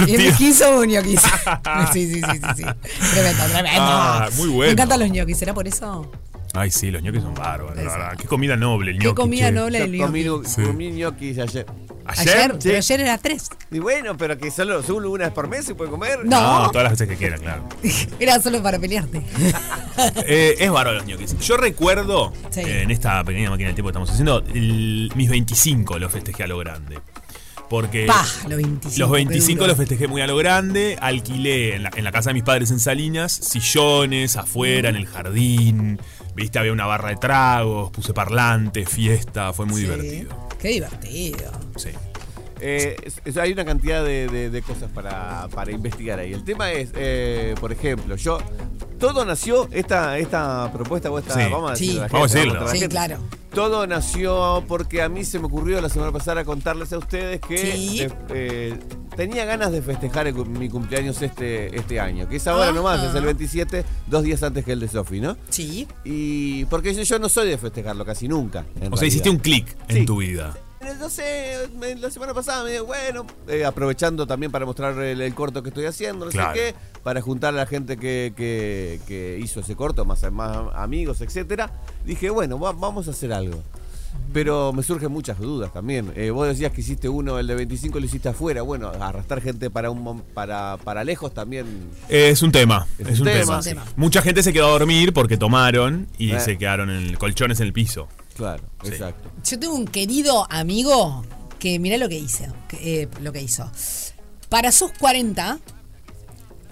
[0.07, 0.37] Qué Y mis.
[0.37, 1.20] 15 hubo ñoquis.
[1.92, 2.64] sí, sí, sí, sí, sí.
[3.12, 3.81] Tremendo, tremendo.
[3.83, 4.66] Ah, muy bueno.
[4.68, 6.11] Me encantan los ñoquis, ¿será por eso?
[6.55, 8.12] Ay, sí, los ñoquis son bárbaros, la verdad.
[8.16, 9.20] Qué comida noble el Qué ñoqui.
[9.20, 9.52] comida che.
[9.52, 10.24] noble el ñoqui.
[10.64, 11.66] Comí ñoquis ayer.
[12.09, 12.29] ¿Ayer?
[12.38, 12.59] Ayer, Sí.
[12.68, 13.50] pero ayer era tres.
[13.72, 16.20] Y bueno, pero que solo, solo una vez por mes se puede comer.
[16.24, 16.70] No.
[16.70, 17.64] todas las veces que quiera, claro.
[18.20, 19.22] Era solo para pelearte.
[20.26, 21.38] Eh, es bárbaro los ñoquis.
[21.40, 22.61] Yo recuerdo, Sí.
[22.61, 26.44] eh, en esta pequeña máquina del tiempo que estamos haciendo, el- mis 25 los festejé
[26.44, 26.98] a lo grande.
[27.68, 28.98] Porque Pa, los 25.
[29.00, 29.66] los qué 25 duro.
[29.68, 30.96] los festejé muy a lo grande.
[31.00, 35.07] Alquilé en la, en la casa de mis padres en Salinas, sillones afuera, en el
[35.07, 35.98] jardín.
[36.35, 39.87] Viste, había una barra de tragos, puse parlantes, fiesta, fue muy Sí.
[39.88, 40.48] divertido.
[40.61, 41.50] Qué divertido.
[41.76, 41.88] Sí.
[42.68, 46.33] Eh, es- es- hay una cantidad de, de- de cosas para, para investigar ahí.
[46.33, 48.38] El tema es, eh, por ejemplo, yo.
[48.98, 51.35] Todo nació, esta, esta propuesta o esta.
[51.35, 51.50] Sí.
[51.50, 52.61] Vamos a decirlo a la Vamos a gente, decirlo.
[52.61, 52.92] a la Sí, gente.
[52.94, 53.18] claro.
[53.55, 57.59] Todo nació porque a mí se me ocurrió la semana pasada contarles a ustedes que
[57.59, 58.00] Sí.
[58.02, 58.79] eh, eh,
[59.14, 62.72] tenía ganas de festejar el mi cumpleaños este, este año, que es ahora Ah.
[62.72, 65.37] nomás, es el 27, dos días antes que el de Sofi, ¿no?
[65.50, 65.87] Sí.
[66.05, 68.64] Y porque yo, yo no soy de festejarlo casi nunca.
[68.90, 70.55] O sea, hiciste un clic en tu vida.
[70.87, 71.68] Eh, No sé,
[71.99, 75.70] la semana pasada me dijo, bueno, eh, aprovechando también para mostrar el, el corto que
[75.70, 76.55] estoy haciendo, no Claro.
[76.55, 80.59] sé qué, para juntar a la gente que, que- que hizo ese corto, más, más
[80.75, 81.70] amigos, etcétera.
[82.05, 83.62] Dije, bueno, va- vamos a hacer algo.
[84.33, 86.11] Pero me surgen muchas dudas también.
[86.16, 88.62] Eh, vos decías que hiciste uno, el de 25 lo hiciste afuera.
[88.62, 91.66] Bueno, arrastrar gente para un para, para lejos también.
[92.09, 93.40] Es un tema, Es es, un tema.
[93.40, 93.59] tema.
[93.61, 93.85] Es un tema.
[93.96, 96.40] Mucha gente se quedó a dormir porque tomaron y Eh.
[96.40, 98.09] se quedaron en colchones en el piso.
[98.37, 98.88] Claro, Sí.
[98.90, 99.31] exacto.
[99.44, 101.25] Yo tengo un querido amigo
[101.59, 103.70] que mirá lo que hice, que, eh, lo que hizo.
[104.49, 105.59] Para sus 40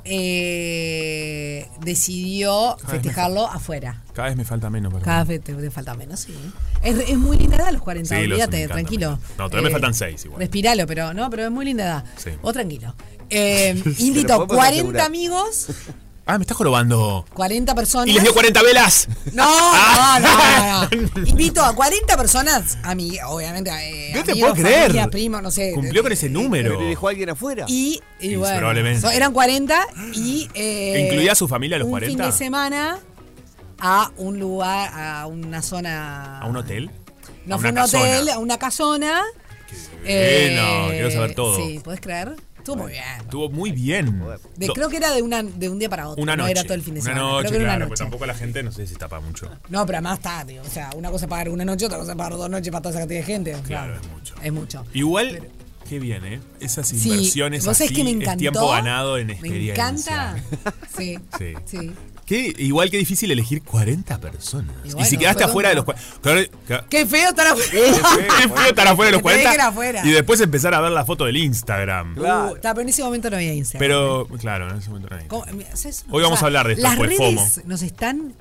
[0.04, 4.02] eh, decidió festejarlo afuera.
[4.12, 5.04] Cada vez me falta menos, perdón.
[5.04, 6.34] Cada vez te, te falta menos, sí.
[6.82, 9.18] Es, es muy linda edad los 40, Sí, olvídate, tranquilo.
[9.38, 10.40] No, todavía me faltan seis igual.
[10.40, 12.04] Respiralo, pero no, pero es muy linda edad.
[12.16, 12.30] Sí.
[12.42, 12.94] Vos tranquilo.
[13.30, 15.06] Eh, podemos 40 asegurar.
[15.06, 15.66] amigos,
[16.26, 17.26] Ah, me estás jorobando.
[17.34, 18.08] 40 personas.
[18.08, 19.08] Y les dio 40 velas.
[19.34, 21.26] No, no, no, no.
[21.26, 24.82] Invito a 40 personas, a mi, obviamente, eh, No te amigos, puedo creer.
[24.86, 25.72] familia, primos, no sé.
[25.74, 26.80] Cumplió con ese ¿Pero número.
[26.80, 27.66] le dejó a alguien afuera?
[27.68, 29.00] Y, y Y bueno, probablemente.
[29.02, 30.48] so- eran 40 y...
[30.54, 32.16] eh, ¿Incluía a su familia a los un 40?
[32.22, 32.98] fin de semana
[33.80, 36.38] a un lugar, a una zona...
[36.40, 36.90] ¿A un hotel?
[37.44, 38.02] No ¿A fue un casona?
[38.02, 39.22] hotel, a una casona.
[40.04, 41.56] Eh, bueno, quiero saber todo.
[41.56, 42.36] Sí, ¿puedes creer?
[42.64, 43.04] Estuvo muy bien.
[43.20, 44.22] Estuvo muy bien.
[44.56, 46.22] De- creo que era de, una, de un día para otro.
[46.22, 46.52] una no noche.
[46.52, 47.22] era todo el fin de semana.
[47.22, 48.02] Una noche, creo que era claro, una noche.
[48.04, 49.50] tampoco la gente no sé si tapa mucho.
[49.68, 50.62] No, pero además está, tío.
[50.62, 52.80] O sea, una cosa es pagar una noche, otra cosa es pagar dos noches para
[52.82, 53.56] toda esa cantidad de gente.
[53.66, 54.34] Claro, es mucho.
[54.42, 54.84] Es mucho.
[54.94, 55.46] Igual,
[55.88, 56.40] qué bien, ¿eh?
[56.60, 58.30] Esas Sí, inversiones vos así sabés que me encantó.
[58.32, 59.84] es tiempo ganado en Me experiencia.
[59.84, 60.36] encanta.
[60.96, 61.18] Sí.
[61.38, 61.54] Sí.
[61.66, 61.92] Sí.
[62.26, 64.74] Qué- igual que difícil elegir 40 personas.
[64.84, 66.86] Y Y, bueno, si quedaste afuera de los como- 40.
[66.88, 67.70] Qué feo estar afuera.
[67.70, 69.66] Qué feo estar afuera de los Que te dejen 40.
[69.68, 70.02] afuera.
[70.04, 72.14] Y después empezar a ver la foto del Instagram.
[72.14, 72.52] Claro.
[72.52, 73.78] Uh, está, pero en ese momento no había Instagram.
[73.78, 75.16] Pero, claro, en ese momento no
[75.76, 76.44] ¿sabes una Hoy vamos cosa?
[76.44, 77.68] a hablar de esto, Las después redes FOMO.
[77.68, 78.34] nos están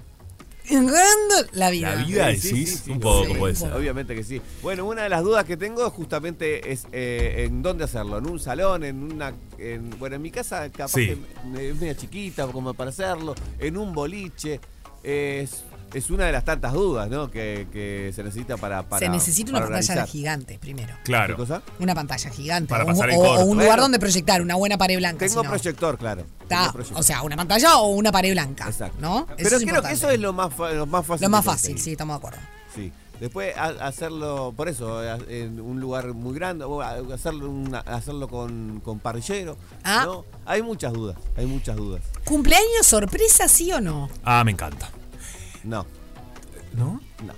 [1.53, 1.95] la vida.
[1.95, 3.73] La vida, Sí, sí, decís, sí, sí, un poco sí, puede ser.
[3.73, 4.41] Obviamente que sí.
[4.61, 8.17] Bueno, una de las dudas que tengo justamente es eh, en dónde hacerlo.
[8.17, 8.83] ¿En un salón?
[8.83, 9.33] ¿En una.?
[9.57, 11.07] en- bueno, en mi casa capaz Sí.
[11.07, 13.35] que es media chiquita como para hacerlo.
[13.59, 14.59] ¿En un boliche?
[15.03, 17.29] Es, es una de las tantas dudas, ¿no?
[17.29, 18.83] Que, que se necesita para.
[18.83, 20.93] para Se necesita una pantalla gigante primero.
[20.97, 21.37] ¿Qué Claro.
[21.37, 21.61] cosa?
[21.79, 22.69] Una pantalla gigante.
[22.69, 23.45] Para o, un- pasar el o- o corto.
[23.45, 25.19] un lugar donde proyectar, una buena pared blanca.
[25.25, 25.49] Tengo si no.
[25.49, 26.25] proyector, claro.
[26.47, 26.99] Tengo proyector.
[26.99, 28.65] o sea, una pantalla o una pared blanca.
[28.67, 28.97] Exacto.
[28.99, 29.25] ¿No?
[29.37, 31.25] Pero Eso es creo que eso es lo más, lo más fácil.
[31.25, 32.39] Lo más fácil, sí, estamos de acuerdo.
[32.75, 32.91] Sí.
[33.19, 38.27] Después hacerlo, por eso, a- en un lugar muy grande, o a- hacerlo, una- hacerlo
[38.27, 39.55] con, con parrillero.
[39.83, 40.03] Ah.
[40.05, 40.25] ¿no?
[40.45, 42.01] Hay muchas dudas, hay muchas dudas.
[42.25, 44.09] ¿Cumpleaños sorpresa, sí o no?
[44.25, 44.89] Ah, me encanta.
[45.63, 45.85] No,
[46.75, 46.99] ¿No?
[47.25, 47.33] no.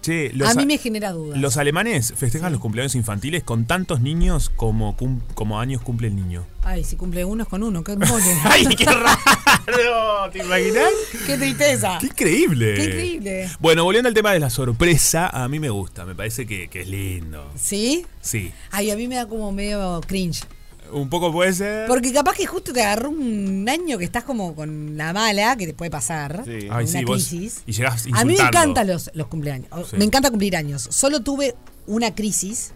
[0.00, 1.38] Che, los, a mí me genera dudas.
[1.40, 6.14] los alemanes festejan los cumpleaños infantiles con tantos niños como, cum- como años cumple el
[6.16, 6.46] niño.
[6.62, 8.24] Ay, si cumple uno es con uno, qué mole.
[8.44, 10.30] ¡Ay, qué raro!
[10.32, 10.90] ¿Te imaginas?
[11.26, 11.98] ¡Qué tristeza!
[12.00, 12.74] ¡Qué increíble!
[12.74, 13.50] ¡Qué increíble!
[13.58, 16.82] Bueno, volviendo al tema de la sorpresa, a mí me gusta, me parece que, que
[16.82, 17.50] es lindo.
[17.56, 18.06] ¿Sí?
[18.20, 18.52] Sí.
[18.70, 20.44] Ay, a mí me da como medio cringe.
[20.92, 21.86] Un poco puede ser.
[21.86, 25.66] Porque capaz que justo te agarró un año que estás como con la mala, que
[25.66, 26.42] te puede pasar.
[26.44, 26.68] Sí.
[26.70, 27.62] Ay, una sí, vos- crisis.
[27.66, 29.68] y llegás A mí me encantan los, los cumpleaños.
[29.90, 29.96] Sí.
[29.96, 30.86] Me encanta cumplir años.
[30.90, 31.54] Solo tuve
[31.86, 32.72] una crisis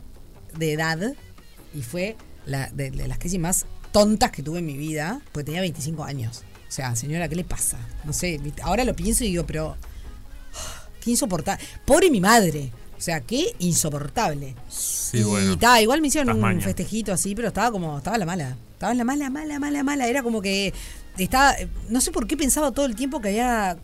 [0.58, 1.14] de edad
[1.74, 5.44] y fue la de, de las crisis más tontas que tuve en mi vida, porque
[5.46, 6.42] tenía 25 años.
[6.68, 7.78] O sea, señora, ¿qué le pasa?
[8.04, 9.76] No sé, ahora lo pienso y digo, pero
[11.02, 11.62] qué insoportable.
[11.84, 12.72] Pobre mi madre.
[13.02, 14.54] O sea, qué insoportable.
[14.68, 15.58] Sí, y bueno.
[15.58, 18.56] ta, igual me hicieron un festejito así, pero estaba como, estaba la mala.
[18.74, 20.06] Estaba en la mala, mala, mala, mala.
[20.06, 20.72] Era como que
[21.18, 21.56] estaba,
[21.88, 23.76] no sé por qué pensaba todo el tiempo que había,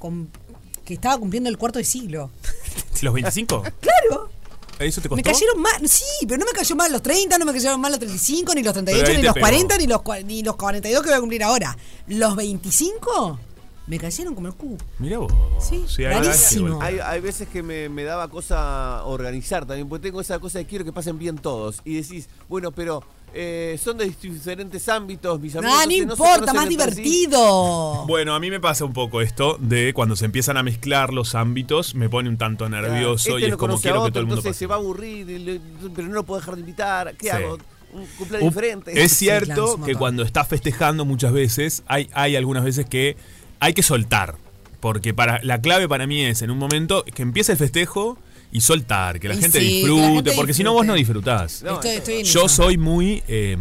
[0.84, 2.30] que estaba cumpliendo el cuarto de siglo.
[3.02, 3.64] ¿Los 25?
[3.80, 4.30] Claro.
[4.78, 5.16] ¿Eso te costó?
[5.16, 7.90] Me cayeron mal, sí, pero no me cayó mal los 30, no me cayeron mal
[7.90, 9.46] los 35, ni los 38, Pero ahí ni los pegó.
[9.46, 11.76] 40, ni los, ni los 42 que voy a cumplir ahora.
[12.06, 13.40] Los 25
[13.88, 14.76] me cayeron como el cubo.
[14.98, 15.32] Mirá vos.
[15.60, 16.80] Sí, hay- rarísimo.
[16.82, 20.66] Hay, hay veces que me, me daba cosa organizar también, porque tengo esa cosa de
[20.66, 21.80] quiero que pasen bien todos.
[21.84, 23.02] Y decís, bueno, pero
[23.34, 25.76] eh, son de diferentes ámbitos, mis amigos.
[25.80, 26.68] Ah, no importa, más sí.
[26.70, 28.04] divertido.
[28.06, 31.34] Bueno, a mí me pasa un poco esto de cuando se empiezan a mezclar los
[31.34, 34.26] ámbitos, me pone un tanto nervioso Este y es no como quiero que todo el
[34.26, 34.58] mundo entonces pase.
[34.58, 35.60] se va a aburrir,
[35.94, 37.14] pero no lo puedo dejar de invitar.
[37.16, 37.30] ¿Qué Sí.
[37.30, 37.58] hago?
[37.90, 39.02] Un cumpleaños diferente.
[39.02, 42.62] Es Sí, claro, cierto es un que cuando estás festejando muchas veces, hay, hay algunas
[42.64, 43.16] veces que
[43.60, 44.36] hay que soltar.
[44.80, 48.16] Porque para, la clave para mí es en un momento que empiece el festejo
[48.52, 50.94] y soltar, que la Y gente sí, que la disfrute, porque si no vos no
[50.94, 51.62] disfrutás.
[51.64, 53.56] No, estoy, estoy en Yo soy muy eh,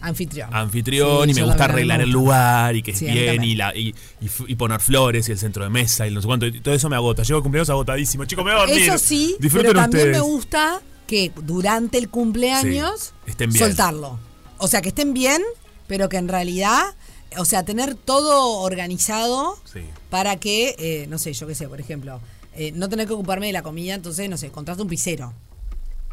[0.00, 0.48] anfitrión.
[0.54, 3.74] anfitrión Sí, y me gusta arreglar el lugar y que es Sí, bien y, la,
[3.76, 6.46] y, y f- y poner flores y el centro de mesa y no sé cuánto.
[6.46, 7.24] y todo eso me agota.
[7.24, 8.24] Llego al cumpleaños agotadísimo.
[8.26, 8.82] Chicos, me voy a dormir.
[8.88, 10.16] Eso sí, Disfruten pero también ustedes.
[10.24, 13.66] me gusta que durante el cumpleaños Sí, estén bien.
[13.66, 14.20] soltarlo.
[14.58, 15.42] O sea, que estén bien,
[15.88, 16.94] pero que en realidad,
[17.38, 19.80] o sea, tener todo organizado Sí.
[20.10, 22.20] para que, eh, no sé, yo qué sé, por ejemplo,
[22.54, 25.32] eh, no tener que ocuparme de la comida, entonces, no sé, contrato un pisero.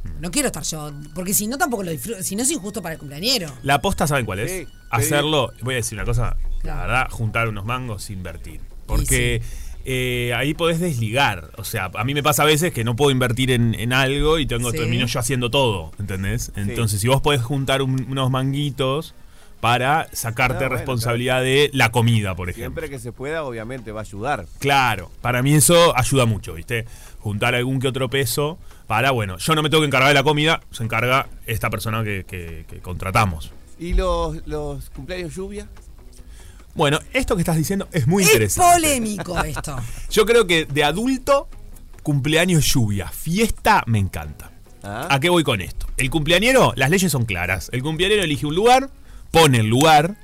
[0.03, 0.21] Mm.
[0.21, 2.93] No quiero estar yo, porque si no tampoco lo disfruto, si no es injusto para
[2.93, 3.51] el cumpleañero.
[3.63, 4.51] La aposta, ¿saben cuál es?
[4.51, 8.62] Sí, Hacerlo, voy a decir una cosa, la verdad, juntar unos mangos, invertir.
[8.86, 9.41] Porque
[9.89, 11.51] eh, ahí podés desligar.
[11.58, 14.38] O sea, a mí me pasa a veces que no puedo invertir en, en algo
[14.39, 14.77] y tengo Sí.
[14.77, 16.51] termino yo haciendo todo, ¿entendés?
[16.56, 19.13] Entonces, si vos podés juntar un- unos manguitos
[19.60, 22.65] para sacarte Ah, bueno, responsabilidad de la comida, por ejemplo.
[22.82, 24.46] Siempre que se pueda, obviamente, va a ayudar.
[24.60, 26.86] Claro, para mí eso ayuda mucho, ¿viste?
[27.20, 30.24] Juntar algún que otro peso para, bueno, yo no me tengo que encargar de la
[30.24, 33.52] comida, se encarga esta persona que, que- que contratamos.
[33.80, 35.67] ¿Y los, los cumpleaños lluvia?
[36.76, 38.74] Bueno, esto que estás diciendo es muy es interesante.
[38.76, 39.76] polémico esto.
[40.12, 41.50] Yo creo que de adulto,
[42.04, 44.52] cumpleaños lluvia, fiesta, me encanta.
[44.84, 45.08] Ah.
[45.10, 45.88] ¿A qué voy con esto?
[45.98, 47.70] El cumpleañero, las leyes son claras.
[47.74, 48.89] El cumpleañero elige un lugar,
[49.32, 50.16] pone el lugar,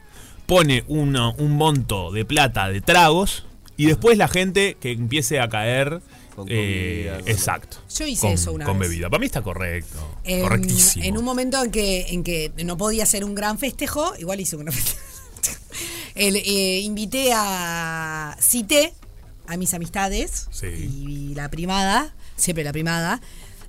[0.46, 3.46] pone uno- un monto de plata de tragos
[3.78, 6.02] y después la gente que empiece a caer.
[6.36, 7.78] Con eh, comida, exacto.
[7.96, 8.89] Yo hice con, eso una Con vez.
[8.89, 9.08] bebida.
[9.10, 10.18] Para mí está correcto.
[10.42, 11.06] Correctísimo.
[11.06, 14.56] en un momento en que, en que no podía hacer un gran festejo, igual hice
[14.56, 15.00] un gran festejo.
[16.16, 18.36] El, eh, invité a.
[18.39, 18.94] Cité
[19.48, 20.68] a mis amistades Sí.
[20.68, 23.22] y la primada, siempre la primada,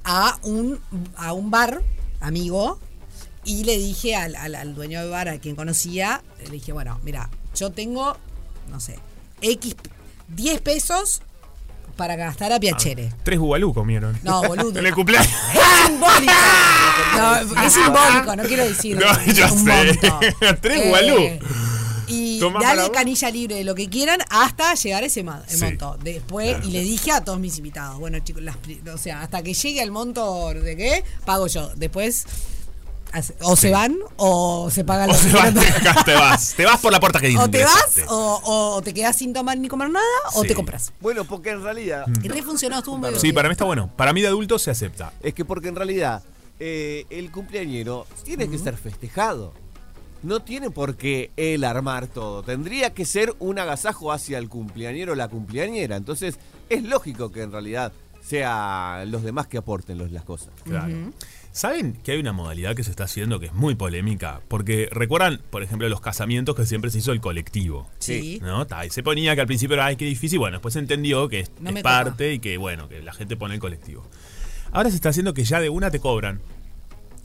[0.04, 0.78] a un,
[1.16, 1.82] a un bar
[2.20, 2.78] amigo
[3.44, 7.00] y le dije al, al- al dueño del bar, a quien conocía, le dije, bueno,
[7.02, 8.16] mira, yo tengo,
[8.70, 8.98] no sé,
[9.40, 9.76] X,
[10.28, 11.22] 10 pesos
[11.96, 13.12] para gastar a Piacere.
[13.22, 14.18] Tres bubalú comieron.
[14.22, 14.80] No, boludo.
[14.94, 15.30] cumpleaños.
[15.84, 16.32] Es simbólico.
[17.16, 19.98] No, es simbólico, no quiero decir No, yo un sé.
[20.60, 21.18] Tres gualú.
[22.06, 25.56] Y Tomá dale canilla libre de lo que quieran hasta llegar a ese ma- el
[25.58, 25.64] Sí.
[25.64, 25.96] monto.
[26.02, 28.56] Después, y le dije a todos mis invitados, bueno chicos, las
[28.92, 31.70] o sea, hasta que llegue al monto de qué, pago yo.
[31.76, 32.24] Después,
[33.42, 35.54] o se van o se pagan O los se quieran.
[36.04, 36.54] te vas.
[36.54, 38.04] Te vas por la puerta que O te vas ingresaste.
[38.08, 38.40] o,
[38.76, 40.48] o te quedas sin tomar ni comer nada o Sí.
[40.48, 40.92] te compras.
[41.00, 42.06] Bueno, porque en realidad.
[42.22, 43.34] Y re funcionó, estuvo muy Sí, divertido.
[43.34, 43.90] para mí está bueno.
[43.96, 45.12] Para mí de adulto se acepta.
[45.22, 46.22] Es que porque en realidad
[46.60, 49.52] eh, el cumpleañero tiene que ser festejado.
[50.22, 52.42] No tiene por qué él armar todo.
[52.42, 55.96] Tendría que ser un agasajo hacia el cumpleañero o la cumpleañera.
[55.96, 56.36] Entonces,
[56.70, 57.92] es lógico que en realidad
[58.26, 60.48] sea los demás que aporten los- las cosas.
[60.64, 60.94] Claro.
[61.54, 64.40] ¿Saben que hay una modalidad que se está haciendo que es muy polémica?
[64.48, 67.88] Porque recuerdan, por ejemplo, los casamientos que siempre se hizo el colectivo.
[68.00, 68.40] Sí.
[68.42, 68.66] ¿No?
[68.66, 70.40] Ta, y se ponía que al principio era, ay, qué difícil.
[70.40, 73.12] Bueno, después se entendió que es, No es me parte y que, bueno, que la
[73.12, 74.04] gente pone el colectivo.
[74.72, 76.40] Ahora se está haciendo que ya de una te cobran.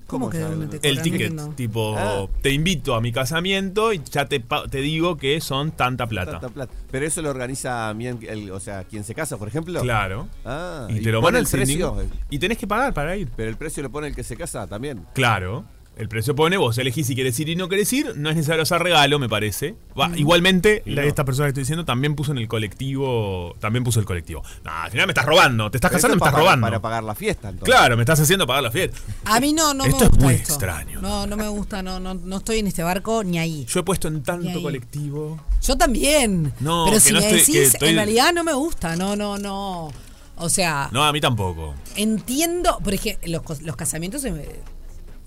[0.09, 0.95] ¿Cómo El?
[0.95, 2.25] No ticket, tipo, Ah.
[2.41, 6.31] te invito a mi casamiento y ya te, pa- te digo que son tanta plata.
[6.33, 6.73] Tanta plata.
[6.91, 9.81] Pero eso lo organiza bien, el- o sea, quien se casa, por ejemplo.
[9.81, 10.27] Claro.
[10.43, 11.91] Ah, y te lo pone mandan el precio.
[11.95, 13.29] ningún- Y tenés que pagar para ir.
[13.35, 15.05] Pero el precio lo pone el que se casa también.
[15.13, 15.65] Claro.
[15.99, 18.63] El precio pone, vos elegís si querés ir y no querés ir, no es necesario
[18.63, 19.75] hacer regalo, me parece.
[19.99, 21.07] Va, Igualmente, la- no.
[21.09, 24.41] esta persona que estoy diciendo también puso en el colectivo, también puso el colectivo.
[24.63, 26.43] No, al final me estás robando, te estás Pero casando y me es estás para-
[26.43, 26.65] robando.
[26.67, 27.75] Para pagar la fiesta, entonces.
[27.75, 28.97] Claro, me estás haciendo pagar la fiesta.
[29.25, 30.53] A mí no, no Esto me es gusta muy esto.
[30.53, 31.01] extraño.
[31.01, 33.65] No, no me gusta, no, no, no estoy en este barco ni ahí.
[33.67, 35.37] Yo he puesto en tanto colectivo.
[35.61, 36.53] Yo también.
[36.61, 38.95] No, pero que si no me estoy- que decís, estoy- en realidad no me gusta,
[38.95, 39.91] no, no, no.
[40.37, 41.75] O sea, No, a mí tampoco.
[41.97, 44.23] entiendo, por ejemplo, los, los casamientos,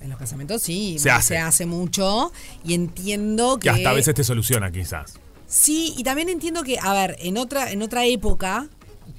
[0.02, 1.66] en, los casamientos sí, Se hace.
[1.66, 2.32] mucho
[2.64, 3.64] y entiendo que...
[3.64, 5.14] Que hasta a veces te soluciona, quizás.
[5.46, 8.68] Sí, y también entiendo que, a ver, en otra, en otra época,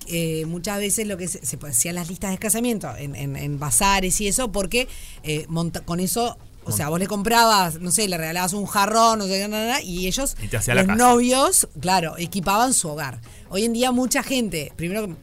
[0.08, 3.60] eh, muchas veces lo que se, se hacían las listas de casamiento en, en, en
[3.60, 4.88] bazares y eso, porque
[5.24, 9.20] eh, monta- con eso, o sea, vos le comprabas, no sé, le regalabas un jarrón,
[9.20, 13.20] no sé nada, y ellos, Y los novios, claro, equipaban su hogar.
[13.50, 15.16] Hoy en día mucha gente, primero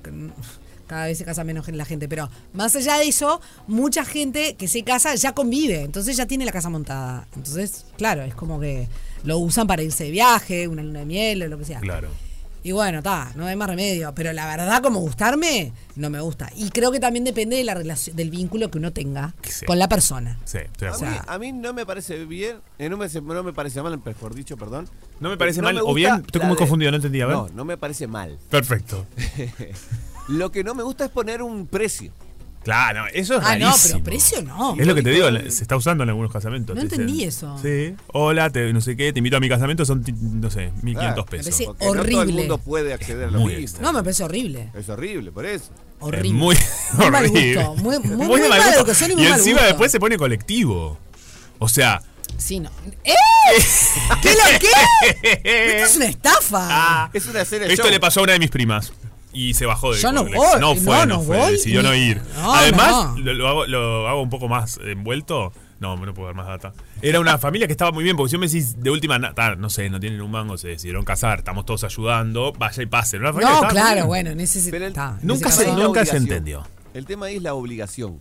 [0.91, 4.67] cada vez se casa menos la gente, pero más allá de eso, mucha gente que
[4.67, 7.29] se casa ya convive, entonces ya tiene la casa montada.
[7.37, 8.89] Entonces, claro, es como que
[9.23, 11.79] lo usan para irse de viaje, una luna de miel o lo que sea.
[11.81, 12.09] Claro.
[12.63, 14.13] Y bueno, está, no hay más remedio.
[14.15, 16.51] Pero la verdad, como gustarme, no me gusta.
[16.57, 19.65] Y creo que también depende de la relación, del vínculo que uno tenga Sí.
[19.65, 20.39] con la persona.
[20.45, 23.55] Sí, estoy A mí, a mí no me parece bien, eh, no, me, no me
[23.55, 24.91] parece mal, mejor dicho, perdón.
[25.21, 26.17] No me parece No mal me o bien.
[26.17, 27.23] Estoy muy de- confundido, no entendí.
[27.23, 27.37] A ver.
[27.37, 28.37] No, no me parece mal.
[28.51, 29.07] Perfecto.
[30.31, 32.13] Lo que no me gusta es poner un precio.
[32.63, 33.95] Claro, eso es Ah, no, rarísimo.
[33.95, 34.77] pero precio no.
[34.79, 36.77] Es lo que te digo, se está usando en algunos casamentos.
[36.77, 37.57] No dicen, entendí eso.
[37.63, 37.95] Sí.
[38.09, 41.25] Hola, te, no sé qué, te invito a mi casamiento, son, no sé, 1500 Claro.
[41.25, 41.47] pesos.
[41.55, 42.33] parece- Porque no todo el horrible.
[42.35, 43.51] mundo puede acceder a lo mismo.
[43.63, 43.87] extraño.
[43.87, 44.71] No, me parece horrible.
[44.75, 45.71] Es horrible, por eso.
[46.01, 46.29] Horrible.
[46.29, 46.57] Es muy,
[46.99, 47.55] Muy mal horrible.
[47.65, 48.75] gusto, muy- muy- mal gusto.
[48.77, 49.67] educación y muy mal encima gusto.
[49.69, 50.99] después se pone colectivo.
[51.59, 52.03] O sea.
[52.37, 52.71] Sí, no.
[53.05, 53.15] ¡Eh!
[54.23, 55.41] ¿Qué lo qué?
[55.77, 56.59] Esto es una estafa.
[56.71, 57.91] ah, Es una serie esto show.
[57.91, 58.93] le pasó a una de mis primas.
[59.33, 61.39] Y se bajó de Yo no voy, No fue, no, no, no fue.
[61.39, 62.21] voy, decidió ni- no ir.
[62.35, 63.19] no, Además, no.
[63.19, 65.53] Lo, lo hago, lo hago un poco más envuelto.
[65.79, 66.73] No, no puedo dar más data.
[67.01, 69.33] Era una familia que estaba muy bien, porque si yo me decís de última, na-
[69.57, 73.17] no sé, no tienen un mango, se decidieron casar, estamos todos ayudando, vaya y pase.
[73.19, 74.61] Una familia No, claro, bueno, en Nunca ese
[75.65, 76.67] se- nunca se entendió.
[76.93, 78.21] El tema es la obligación.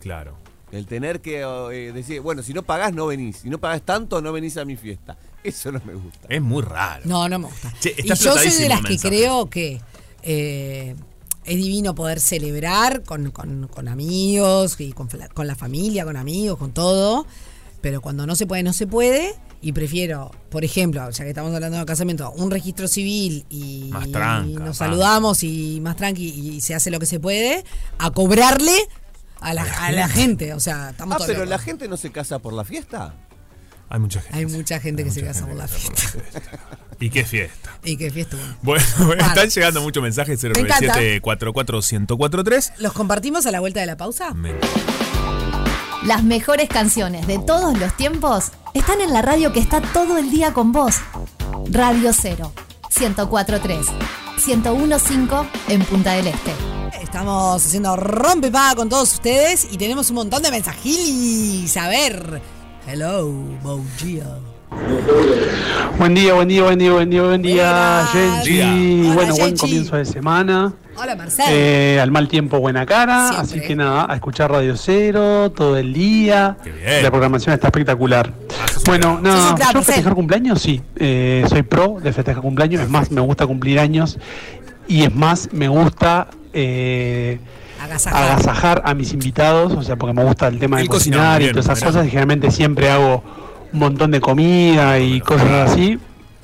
[0.00, 0.36] Claro.
[0.72, 3.38] El tener que eh, decir, bueno, si no pagás, no venís.
[3.38, 5.16] Si no pagás tanto, no venís a mi fiesta.
[5.42, 6.26] Eso no me gusta.
[6.28, 7.02] Es muy raro.
[7.06, 7.72] No, no me gusta.
[7.80, 9.08] Che, y yo soy de las que mensaje.
[9.16, 9.80] creo que
[10.22, 10.94] eh,
[11.44, 16.16] es divino poder celebrar con, con- con amigos y con, fla- con la familia, con
[16.16, 17.26] amigos, con todo.
[17.80, 19.34] Pero cuando no se puede, no se puede.
[19.62, 24.10] Y prefiero, por ejemplo, ya que estamos hablando de casamiento, un registro civil y, Más
[24.10, 27.62] tranca, y nos saludamos y más tranqui y se hace lo que se puede,
[27.98, 28.72] a cobrarle
[29.40, 30.54] a la, a la gente.
[30.54, 31.50] O sea, estamos Ah, todos pero locos.
[31.50, 33.14] la gente no se casa por la fiesta.
[33.90, 34.38] Hay mucha gente.
[34.38, 36.18] Hay mucha gente Hay que se mucha casa gente por la que se fiesta.
[36.18, 36.98] casa por la fiesta.
[37.00, 37.70] Y qué fiesta.
[37.84, 38.36] Y que fiesta.
[38.62, 39.22] Bueno, Vale.
[39.22, 40.76] están llegando muchos mensajes Me encanta.
[40.78, 44.34] 097 44143 ¿Los compartimos a la vuelta de la pausa?
[46.04, 50.30] Las mejores canciones de todos los tiempos están en la radio que está todo el
[50.30, 50.96] día con vos.
[51.70, 52.52] Radio 0,
[52.98, 53.86] 1043,
[54.46, 56.52] 1015 en Punta del Este.
[57.02, 61.76] Estamos haciendo rompepaga con todos ustedes y tenemos un montón de mensajilis.
[61.76, 62.59] A ver.
[62.86, 63.30] Hello,
[63.62, 64.24] Bougia.
[65.98, 68.06] Buen día, buen día, buen día, buen día, buen día.
[68.12, 70.72] Hola, Bueno, buen comienzo de semana.
[70.96, 71.48] Hola, Marcelo.
[71.50, 73.28] Eh, al mal tiempo, buena cara.
[73.28, 73.58] Siempre.
[73.58, 76.56] Así que nada, a escuchar Radio Cero todo el día.
[76.64, 77.02] Qué bien.
[77.02, 78.32] La programación está espectacular.
[78.86, 80.80] Bueno, nada, yo festejar cumpleaños, sí.
[80.96, 82.80] Eh, soy pro de festejar cumpleaños.
[82.80, 84.18] Es más, me gusta cumplir años.
[84.88, 87.38] Y es más, me gusta eh,
[87.80, 88.22] Agasajar.
[88.32, 89.72] agasajar a mis invitados.
[89.72, 92.06] O sea, porque me gusta el tema de cocinar y todas esas cosas.
[92.06, 93.22] Y generalmente siempre hago
[93.72, 95.98] un montón de comida y cosas así.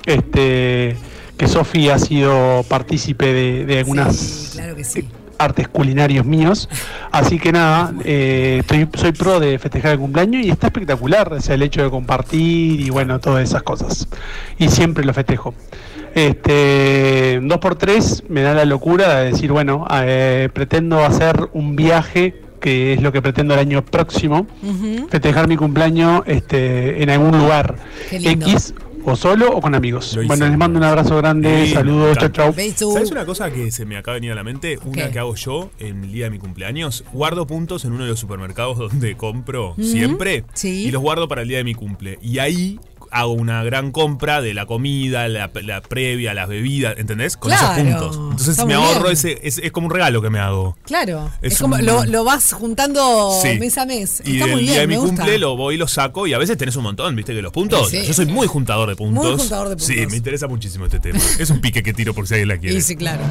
[0.05, 0.95] Este,
[1.37, 5.07] que Sofi ha sido partícipe de, de algunas Sí, claro que sí.
[5.37, 6.67] artes culinarios míos.
[7.11, 11.41] Así que nada, eh, estoy, soy pro de festejar el cumpleaños y está espectacular o
[11.41, 14.07] sea, el hecho de compartir y bueno, todas esas cosas.
[14.57, 15.53] Y siempre lo festejo.
[16.17, 21.75] Este, dos por tres me da la locura de decir, bueno, eh, pretendo hacer un
[21.75, 24.47] viaje que es lo que pretendo el año próximo,
[25.09, 27.75] festejar mi cumpleaños este, en algún lugar.
[28.11, 28.73] X
[29.05, 30.15] o solo o con amigos.
[30.15, 30.27] Lo hice.
[30.27, 32.43] Bueno, les mando un abrazo grande, saludos, chau encanta.
[32.43, 32.53] chau.
[32.53, 32.91] ¿Veis tú?
[32.91, 34.79] ¿Sabes una cosa que se me acaba de venir a la mente?
[34.83, 35.11] Una ¿Qué?
[35.11, 37.05] que hago yo en el día de mi cumpleaños.
[37.13, 40.43] Guardo puntos en uno de los supermercados donde compro siempre.
[40.53, 40.87] sí.
[40.87, 42.19] Y los guardo para el día de mi cumple.
[42.21, 42.79] Y ahí
[43.11, 47.37] hago una gran compra de la comida, la, la previa, las bebidas, ¿entendés?
[47.37, 48.15] Con Claro, esos puntos.
[48.31, 49.13] Entonces me ahorro bien.
[49.13, 50.77] ese, es, es como un regalo que me hago.
[50.85, 51.29] Claro.
[51.41, 53.59] Es, Es como un- lo, lo vas juntando Sí.
[53.59, 54.21] mes a mes.
[54.25, 55.15] Y Está el muy día bien, de mi gusta.
[55.17, 57.51] cumple lo voy y lo saco y a veces tenés un montón, viste que los
[57.53, 57.89] puntos.
[57.89, 58.07] Sí, sí.
[58.07, 59.23] Yo soy muy juntador de puntos.
[59.25, 59.87] Muy juntador de puntos.
[59.87, 61.19] Sí, me interesa muchísimo este tema.
[61.39, 62.81] es un pique que tiro por si alguien la quiere.
[62.81, 63.23] Sí, claro.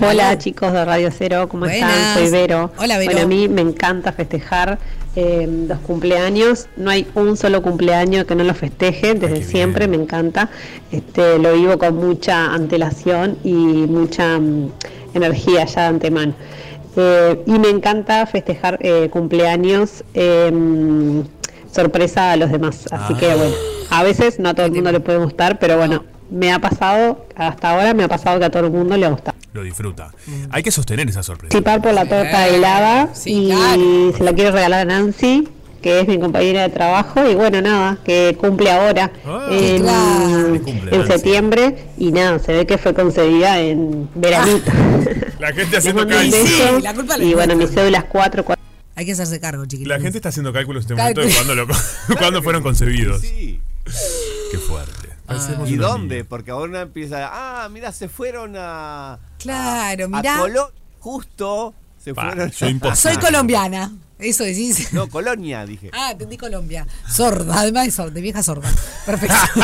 [0.00, 1.90] Hola chicos de Radio Cero, ¿cómo Buenas.
[1.90, 2.14] están?
[2.18, 2.72] Soy Vero.
[2.78, 3.12] Hola, Vero.
[3.12, 4.78] Bueno, a mí me encanta festejar
[5.16, 6.68] eh, los cumpleaños.
[6.76, 9.98] No hay un solo cumpleaños que no lo festeje, desde siempre bien.
[9.98, 10.50] me encanta.
[10.90, 14.70] Este, lo vivo con mucha antelación y mucha mm,
[15.14, 16.34] energía ya de antemano.
[16.96, 21.20] Eh, y me encanta festejar eh, cumpleaños mm,
[21.72, 22.86] sorpresa a los demás.
[22.90, 23.16] Así Ah.
[23.18, 23.54] que bueno,
[23.90, 27.26] a veces no a todo el mundo le puede gustar, pero bueno, me ha pasado,
[27.34, 29.31] hasta ahora me ha pasado que a todo el mundo le gusta.
[29.52, 30.12] Lo disfruta.
[30.50, 31.50] Hay que sostener esa sorpresa.
[31.52, 34.16] participar por la torta helada Sí, y claro.
[34.16, 35.46] se la quiero regalar a Nancy,
[35.82, 40.60] que es mi compañera de trabajo y bueno, nada, que cumple ahora Ah, en, claro.
[40.64, 44.70] Cumple, en septiembre y nada, se ve que fue concebida en veranito.
[45.38, 46.48] La gente haciendo cálculos.
[46.48, 48.44] Sí, beso la culpa la y bueno, mi cédula es 4,
[48.94, 49.88] Hay que hacerse cargo, chiquitos.
[49.88, 51.66] La gente está haciendo cálculos en este momento de cuándo, lo-
[52.18, 53.20] cuándo fueron concebidos.
[53.22, 53.60] Sí.
[54.52, 55.08] Qué fuerte.
[55.26, 56.24] Parecemos ¿Y dónde?
[56.24, 59.18] Porque ahora empieza, ah, mira, se fueron a...
[59.42, 60.44] Claro, mirá.
[60.44, 60.68] A
[61.00, 62.96] justo se Pa, fueron imposible.
[62.96, 63.92] Soy colombiana.
[64.18, 64.92] Eso decís.
[64.92, 65.90] No, Colonia, dije.
[65.92, 66.86] Ah, entendí Colombia.
[67.08, 68.68] Sorda, además de sorda, de vieja sorda.
[69.04, 69.34] Perfecto.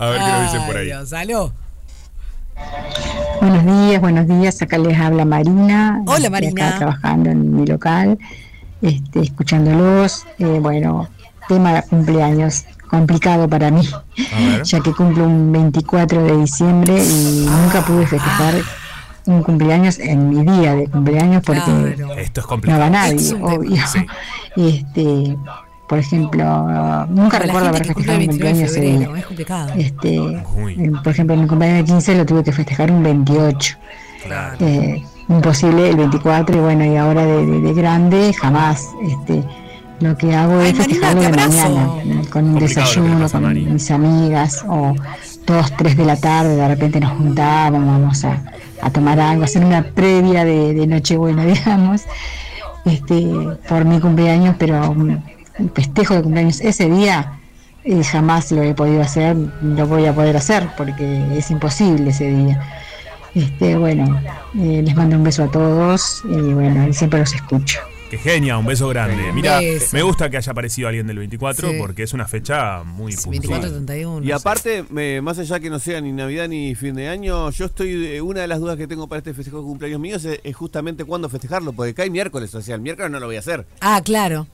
[0.00, 0.86] A ver qué nos dicen por Ay, ahí.
[0.86, 1.52] Dios, aló.
[3.40, 4.62] Buenos días, buenos días.
[4.62, 6.00] Acá les habla Marina.
[6.06, 6.68] Hola, Estoy Marina.
[6.68, 8.18] Acá trabajando en mi local,
[8.80, 10.26] este, escuchándolos.
[10.38, 11.08] Eh, bueno,
[11.48, 13.88] tema de cumpleaños complicado para mí,
[14.64, 18.54] ya que cumplo un 24 de diciembre y nunca pude festejar
[19.26, 21.60] un cumpleaños en mi día de cumpleaños porque
[21.96, 22.14] Claro.
[22.14, 22.80] Esto es no complicado.
[22.80, 23.86] va Esto nadie, es obvio.
[23.86, 24.06] sí.
[24.56, 25.36] Este,
[25.88, 29.20] por ejemplo, nunca recuerdo haber festejado un 29 de cumpleaños ese febrero, día.
[29.20, 29.72] es complicado.
[29.76, 30.72] Este, Uy.
[30.78, 33.76] eh, por ejemplo, mi cumpleaños de 15 lo tuve que festejar un 28.
[34.24, 34.56] Claro.
[34.60, 38.84] Eh, imposible el 24 y bueno, y ahora de, de- de grande jamás.
[39.08, 39.42] Este,
[40.00, 43.72] lo que hago Ay, es Marina, festejarlo te de mañana, con un desayuno, pasa con
[43.72, 44.94] mis amigas, o
[45.46, 48.42] dos, tres de la tarde, de repente nos juntábamos, vamos a,
[48.82, 52.02] a tomar algo, hacer una previa de, de Nochebuena, digamos,
[52.84, 53.28] este,
[53.68, 55.22] por mi cumpleaños, pero un
[55.60, 57.38] un festejo de cumpleaños ese día
[57.84, 62.28] eh, jamás lo he podido hacer, lo voy a poder hacer porque es imposible ese
[62.28, 62.60] día.
[63.34, 64.20] Este, bueno,
[64.58, 67.80] eh, les mando un beso a todos y bueno, y siempre los escucho.
[68.10, 69.32] Qué genia, un beso grande.
[69.32, 69.60] Mira,
[69.92, 71.76] me gusta que haya aparecido alguien del 24 Sí.
[71.78, 73.30] porque es una fecha muy puntual.
[73.30, 74.26] 24, 31.
[74.26, 77.66] Y aparte, me- más allá que no sea ni Navidad ni fin de año, yo
[77.66, 77.90] estoy.
[77.94, 80.56] de- una de las dudas que tengo para este festejo de cumpleaños míos es, es
[80.56, 83.64] justamente cuándo festejarlo, porque cae miércoles, o sea, el miércoles no lo voy a hacer.
[83.80, 84.48] Ah, claro.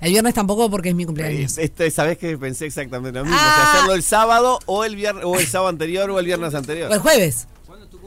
[0.00, 1.58] El viernes tampoco porque es mi cumpleaños.
[1.58, 3.52] Este, Sabés que pensé exactamente lo mismo, Ah.
[3.52, 6.54] o sea, hacerlo el sábado o el viernes, o el sábado anterior o el viernes
[6.54, 6.88] anterior.
[6.90, 7.48] O el jueves.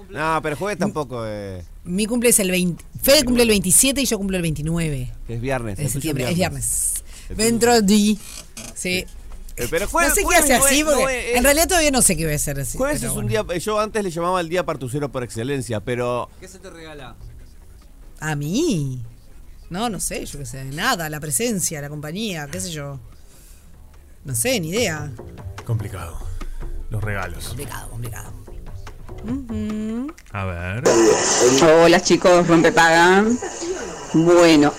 [0.09, 2.83] No, pero jueves tampoco, eh, Mi cumple es el 20.
[3.01, 5.75] Fede cumple el 27 y yo cumplo el 29 que es viernes.
[5.77, 6.29] tuyo septiembre.
[6.29, 7.03] Es viernes.
[7.35, 8.17] Dentro de.
[8.75, 9.05] Sí.
[9.55, 11.03] Eh, pero jueves, no sé qué hace no así es- porque.
[11.03, 12.77] no es- en realidad todavía no sé qué voy a hacer así.
[12.77, 13.45] Jueves es un bueno.
[13.45, 16.29] día, yo antes le llamaba el día partucero por excelencia, pero
[18.19, 19.03] ¿A mí?
[19.69, 20.63] No, no sé, yo qué sé.
[20.65, 22.99] Nada, la presencia, la compañía, qué sé yo.
[24.23, 25.11] No sé, ni idea.
[25.65, 26.17] Complicado.
[26.89, 27.45] Los regalos.
[27.47, 28.31] Complicado, complicado.
[30.31, 30.83] A ver.
[31.63, 33.37] Hola chicos, rompepagan.
[34.13, 34.73] Bueno,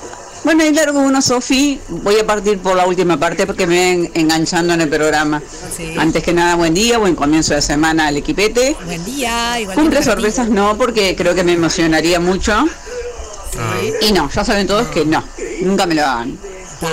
[0.44, 1.80] bueno, y largo uno, Sofi.
[1.88, 5.42] Voy a partir por la última parte porque me ven enganchando en el programa.
[5.74, 5.94] Sí.
[5.98, 8.76] Antes que nada, buen día, buen comienzo de semana al equipete.
[8.84, 9.74] Buen día, igual.
[9.74, 12.66] Cumple sorpresas no, porque creo que me emocionaría mucho.
[14.02, 15.24] Y no, ya saben todos que no,
[15.62, 16.38] nunca me lo hagan.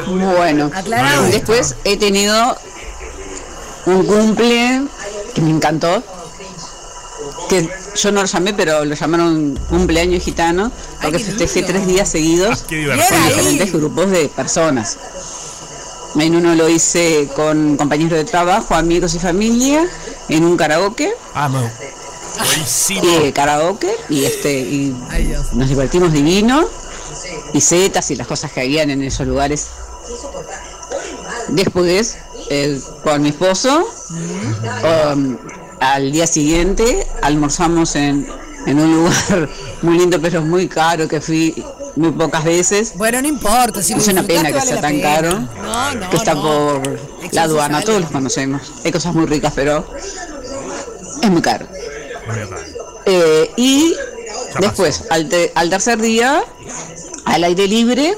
[0.07, 1.23] Bueno, Aclarado.
[1.23, 2.55] después he tenido
[3.85, 4.83] un cumple
[5.33, 6.01] que me encantó.
[7.51, 10.71] Que yo no lo llamé, pero lo llamaron cumpleaños gitano,
[11.01, 11.73] porque festejé lindo.
[11.73, 14.97] tres días seguidos Qué con diferentes grupos de personas.
[16.15, 19.85] En uno lo hice con compañeros de trabajo, amigos y familia,
[20.29, 21.61] en un karaoke, Ah, no.
[22.89, 26.63] Eh, karaoke, y este y Ay, nos divertimos divino,
[27.53, 29.67] y setas y las cosas que habían en esos lugares.
[31.49, 32.15] Después,
[32.49, 33.85] eh, con mi esposo,
[35.13, 35.37] um,
[35.81, 38.25] al día siguiente almorzamos en,
[38.67, 39.49] en un lugar
[39.81, 41.63] muy lindo, pero muy caro, que fui
[41.95, 42.93] muy pocas veces.
[42.95, 43.81] Bueno, no importa.
[43.83, 45.15] Si Es una pena que vale sea tan pena.
[45.15, 46.09] caro, No, no.
[46.09, 46.41] que está no.
[46.43, 47.85] por Exceso la aduana, sale.
[47.87, 48.61] todos los conocemos.
[48.85, 49.85] Hay cosas muy ricas, pero
[51.21, 51.65] es muy caro.
[53.05, 53.93] Eh, y
[54.59, 56.43] después, al, te- al tercer día,
[57.25, 58.15] al aire libre,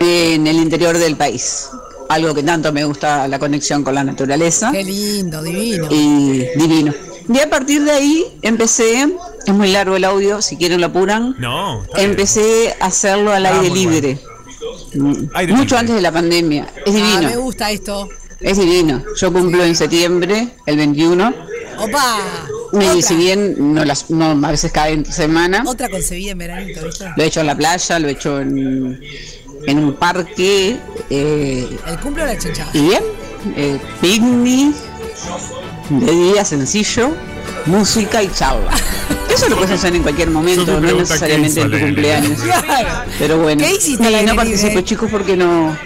[0.00, 1.68] en el interior del país.
[2.08, 4.70] Algo que tanto me gusta, la conexión con la naturaleza.
[4.72, 5.88] Qué lindo, divino.
[5.90, 6.94] Y divino.
[7.28, 9.08] Y a partir de ahí empecé,
[9.46, 13.60] es muy largo el audio, si quieren lo apuran, No, empecé a hacerlo al Ah,
[13.60, 14.18] aire libre.
[14.94, 15.78] Mm, Aire Mucho libre.
[15.78, 16.66] antes de la pandemia.
[16.84, 17.28] Es Ah, divino.
[17.30, 18.08] me gusta esto.
[18.40, 19.02] Es divino.
[19.16, 21.34] Yo cumplo en septiembre, el 21.
[21.78, 22.18] Opa.
[22.96, 26.84] Y si bien no las, no, a veces cae entre semana, otra concebida en veranito,
[26.84, 27.06] ¿viste?
[27.16, 29.00] lo he hecho en la playa, lo he hecho en,
[29.66, 30.78] en un parque,
[31.10, 32.70] eh, El cumple o la chanchada.
[32.72, 33.02] y bien,
[33.56, 34.74] eh, picnic,
[35.90, 37.10] de día sencillo,
[37.66, 38.70] música y charla.
[39.34, 42.40] Eso lo puedes hacer en cualquier momento, no necesariamente ¿qué en tu cumpleaños.
[43.18, 44.34] Pero bueno, ¿Qué hiciste y no libre?
[44.34, 45.76] participo chicos porque no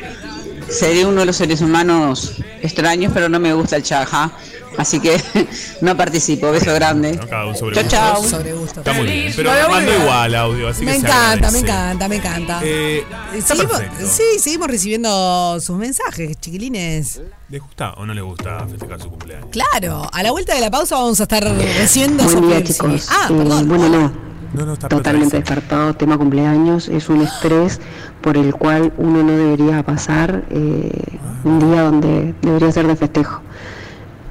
[0.70, 4.32] seré uno de los seres humanos extraños, pero no me gusta el chaja.
[4.78, 5.20] Así que
[5.80, 6.50] no participo.
[6.52, 7.12] Beso grande.
[7.14, 7.52] No, Chao,
[7.88, 8.14] chao.
[8.18, 8.30] gustos.
[8.30, 8.80] Sobre gusto.
[8.80, 9.32] Está muy bien.
[9.34, 12.60] Pero mando igual audio, así Me que encanta, me encanta, me encanta.
[12.62, 13.04] Eh,
[13.34, 14.06] está Seguimos- perfecto.
[14.06, 17.20] sí, seguimos recibiendo sus mensajes, chiquilines.
[17.48, 19.48] ¿Les gusta o no les gusta festejar su cumpleaños?
[19.50, 23.08] Claro, a la vuelta de la pausa vamos a estar recibiendo Buen día, chicos.
[23.10, 23.68] Ah, Eh, perdón.
[23.68, 24.29] bueno, no.
[24.54, 25.94] No, no, está Totalmente descartado.
[25.94, 27.80] Tema cumpleaños es un estrés
[28.20, 33.42] por el cual uno no debería pasar eh, un día donde debería ser de festejo.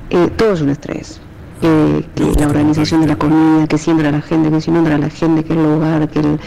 [0.09, 1.22] Eh, todo es un estrés.
[1.61, 4.80] Eh, que la organización de la comida, que si entra la gente, que si no
[4.80, 6.39] entra la gente, que el lugar, que el,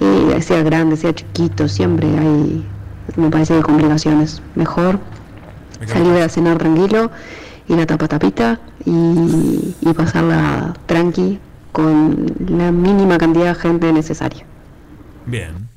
[0.00, 2.64] eh, sea grande, sea chiquito, siempre hay,
[3.16, 4.42] me parece que complicaciones.
[4.54, 4.98] Mejor
[5.80, 7.10] Me salir a cenar tranquilo
[7.68, 11.38] ir a tapa tapita y, y pasarla tranqui
[11.82, 14.44] con la mínima cantidad de gente necesaria.
[15.26, 15.68] Bien.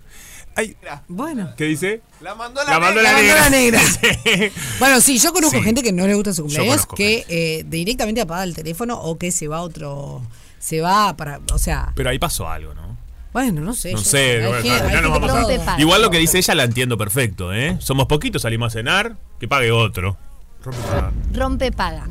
[0.55, 0.75] Ay,
[1.07, 1.51] Bueno.
[1.55, 2.01] ¿Qué dice?
[2.21, 3.35] La mandó La mandó la La negra.
[3.41, 3.79] mandó la negra.
[4.25, 4.51] Sí.
[4.79, 5.63] Bueno, sí, yo conozco Sí.
[5.63, 9.17] gente que no le gusta su Yo cumpleaños, que eh, directamente apaga el teléfono o
[9.17, 10.21] que se va a otro.
[10.59, 11.39] Se va para.
[11.53, 12.97] O sea, Pero ahí pasó algo, ¿no?
[13.33, 13.93] bueno, no sé.
[13.93, 15.79] No yo- sé, bueno, gente- nos vamos a- rompe paga.
[15.79, 17.77] Igual lo que dice ella la entiendo perfecto, ¿eh?
[17.79, 20.17] Somos poquitos, salimos a cenar, que pague otro.
[20.63, 21.11] Rompe paga.
[21.33, 22.07] Rompe paga.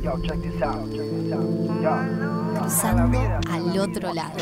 [2.71, 3.19] Cruzando
[3.51, 4.37] al otro lado.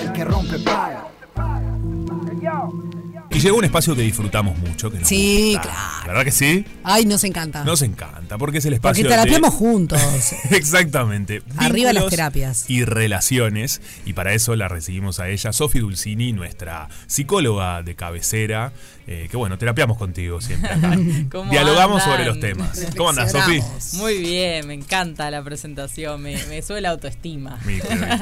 [3.31, 4.89] Y llegó un espacio que disfrutamos mucho.
[4.91, 5.61] Que nos Sí, gusta.
[5.69, 6.07] claro.
[6.07, 6.65] ¿Verdad que sí?
[6.83, 7.63] Ay, nos encanta.
[7.63, 9.57] Nos encanta, porque es el Porque espacio terapiamos de...
[9.57, 10.01] juntos.
[10.51, 11.41] Exactamente.
[11.57, 12.65] Arriba las terapias.
[12.69, 13.81] Y relaciones.
[14.05, 18.71] Y para eso la recibimos a ella, Sofi Dulcini, nuestra psicóloga de cabecera.
[19.07, 20.95] eh, que bueno, terapiamos contigo siempre acá.
[21.31, 22.17] ¿Cómo Dialogamos andan?
[22.17, 22.87] sobre los temas.
[22.97, 23.59] ¿Cómo andas, Sofi?
[23.97, 27.59] Muy bien, me encanta la presentación, me, me sube la autoestima.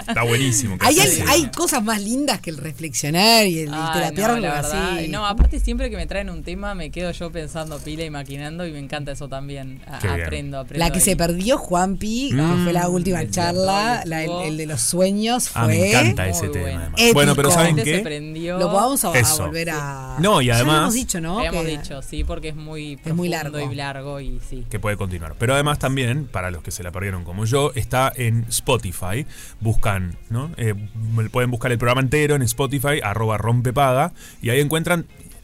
[0.07, 0.77] Está buenísimo.
[0.77, 4.31] que Hay, así hay, hay cosas más lindas que el reflexionar y el, Ay, terapiar
[4.31, 4.96] no, la verdad.
[5.09, 8.65] No, aparte siempre que me traen un tema me quedo yo pensando pila y maquinando
[8.65, 9.81] y me encanta eso también.
[9.87, 10.21] A- Qué bien.
[10.23, 10.85] aprendo, aprendo.
[10.85, 11.05] La que ahí.
[11.05, 12.63] se perdió Juanpi, que Mm.
[12.63, 15.61] fue la última El charla, la- el, el de los sueños fue.
[15.61, 16.63] Ah, me encanta Muy ese tema.
[16.63, 16.81] bueno.
[16.97, 17.35] además.
[17.35, 18.47] Pero ¿saben qué?
[18.57, 19.09] Lo vamos a,
[19.43, 20.17] volver a.
[20.19, 21.37] No, y Ya lo además- hemos dicho, ¿no?
[21.39, 23.59] Habíamos Que- dicho, sí, porque es muy Es muy largo.
[23.59, 24.65] y largo y sí.
[24.69, 25.35] que puede continuar.
[25.37, 29.25] Pero además también, para los que se la perdieron como yo, está en Spotify.
[29.59, 30.51] Buscan, ¿no?
[30.57, 30.73] Eh,
[31.31, 34.86] pueden buscar el programa entero en Spotify, arroba rompepaga, y ahí encuentran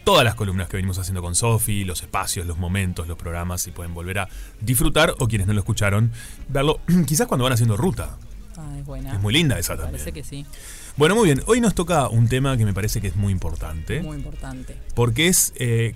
[0.03, 3.71] todas las columnas que venimos haciendo con Sofi, los espacios, los momentos, los programas, y
[3.71, 4.29] pueden volver a
[4.59, 6.11] disfrutar, o quienes no lo escucharon,
[6.49, 8.17] verlo quizás cuando van haciendo ruta.
[8.57, 9.13] Ah, es buena.
[9.13, 10.13] Es muy linda esa Parece también.
[10.13, 10.45] que sí.
[10.97, 11.41] Bueno, muy bien.
[11.47, 14.01] Hoy nos toca un tema que me parece que es muy importante.
[14.01, 14.77] Muy importante.
[14.93, 15.95] Porque es eh,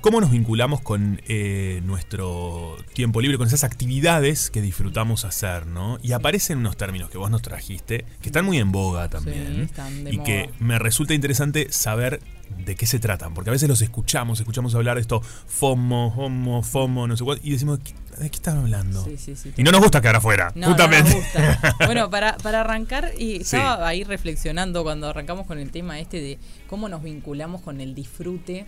[0.00, 5.98] cómo nos vinculamos con eh, nuestro tiempo libre, con esas actividades que disfrutamos hacer, ¿no?
[6.02, 9.60] Y aparecen unos términos que vos nos trajiste, que están muy en boga Sí, también.
[9.62, 12.20] están de y que me resulta interesante saber
[12.64, 16.62] de qué se tratan, porque a veces los escuchamos, escuchamos hablar de esto, FOMO, HOMO,
[16.62, 19.04] FOMO, no sé cuál, y decimos, ¿qué- ¿de qué están hablando?
[19.04, 19.52] Sí, sí, sí.
[19.56, 21.10] Y no nos gusta quedar afuera, No, justamente.
[21.10, 21.76] no nos gusta.
[21.86, 26.38] Bueno, para, para arrancar, y estaba ahí reflexionando cuando arrancamos con el tema este de
[26.66, 28.66] cómo nos vinculamos con el disfrute.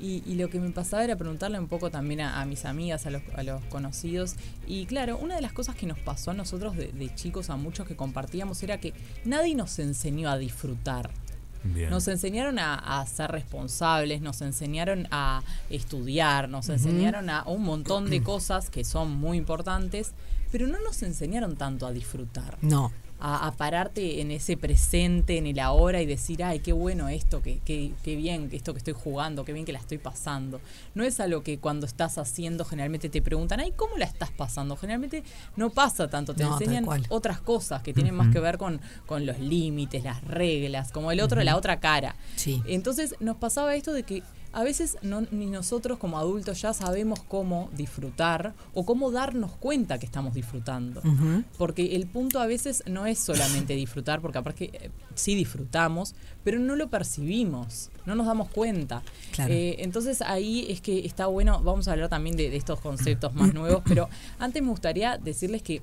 [0.00, 3.06] Y, y lo que me pasaba era preguntarle un poco también a, a mis amigas,
[3.06, 4.34] a los, a los conocidos.
[4.66, 7.56] Y claro, una de las cosas que nos pasó a nosotros de, de chicos, a
[7.56, 8.92] muchos que compartíamos, era que
[9.24, 11.10] nadie nos enseñó a disfrutar.
[11.62, 11.90] Bien.
[11.90, 18.08] Nos enseñaron a, a ser responsables, nos enseñaron a estudiar, nos enseñaron a un montón
[18.08, 20.12] de cosas que son muy importantes,
[20.50, 22.56] pero no nos enseñaron tanto a disfrutar.
[22.62, 22.92] No.
[23.20, 27.42] A, a pararte en ese presente, en el ahora y decir, ay, qué bueno esto,
[27.42, 30.60] qué, qué, qué bien esto que estoy jugando, qué bien que la estoy pasando.
[30.94, 34.76] No es algo que cuando estás haciendo generalmente te preguntan, ay, ¿cómo la estás pasando?
[34.76, 35.22] Generalmente
[35.56, 39.26] no pasa tanto, te No, enseñan otras cosas que tienen más que ver con, con
[39.26, 42.16] los límites, las reglas, como el otro, la otra cara.
[42.36, 42.62] Sí.
[42.66, 47.20] Entonces nos pasaba esto de que a veces no, ni nosotros como adultos ya sabemos
[47.20, 51.02] cómo disfrutar o cómo darnos cuenta que estamos disfrutando.
[51.56, 56.14] Porque el punto a veces no es solamente disfrutar, porque aparte que eh, sí disfrutamos,
[56.42, 59.02] pero no lo percibimos, no nos damos cuenta.
[59.32, 59.52] Claro.
[59.52, 63.34] Eh, entonces ahí es que está bueno, vamos a hablar también de, de estos conceptos
[63.34, 65.82] más nuevos, pero antes me gustaría decirles que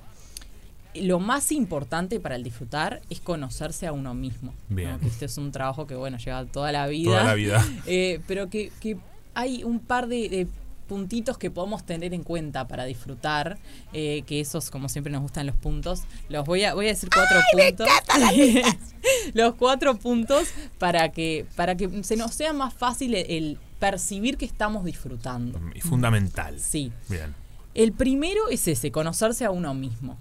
[1.02, 4.54] lo más importante para el disfrutar es conocerse a uno mismo.
[4.70, 4.76] ¿no?
[4.76, 5.00] Bien.
[5.00, 7.12] Que este es un trabajo que, bueno, lleva toda la vida.
[7.12, 7.66] Toda la vida.
[7.86, 8.98] Eh, pero que, que
[9.34, 10.48] hay un par de, de
[10.88, 13.58] puntitos que podemos tener en cuenta para disfrutar,
[13.94, 17.10] eh, que esos, como siempre nos gustan los puntos, los voy a, voy a decir
[17.14, 17.88] cuatro puntos.
[19.34, 20.48] los cuatro puntos
[20.80, 25.60] para que, para que se nos sea más fácil el, el percibir que estamos disfrutando.
[25.76, 26.60] Y fundamental.
[26.60, 26.92] Sí.
[27.10, 27.36] Bien.
[27.74, 30.18] El primero es ese, conocerse a uno mismo.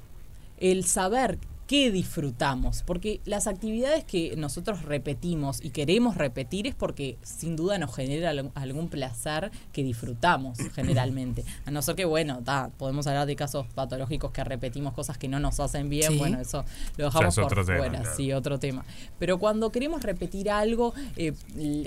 [0.59, 2.85] El saber qué disfrutamos.
[2.87, 8.31] Porque las actividades que nosotros repetimos y queremos repetir es porque sin duda nos genera
[8.55, 11.45] algún- placer que disfrutamos generalmente.
[11.65, 15.27] A no ser que, bueno, ta, podemos hablar de casos patológicos que repetimos cosas que
[15.27, 16.13] no nos hacen bien.
[16.13, 16.19] Sí.
[16.19, 16.65] Bueno, eso
[16.99, 18.01] lo dejamos es por otro tema, fuera.
[18.01, 18.17] claro.
[18.17, 18.85] Sí, otro tema.
[19.19, 21.33] Pero cuando queremos repetir algo eh,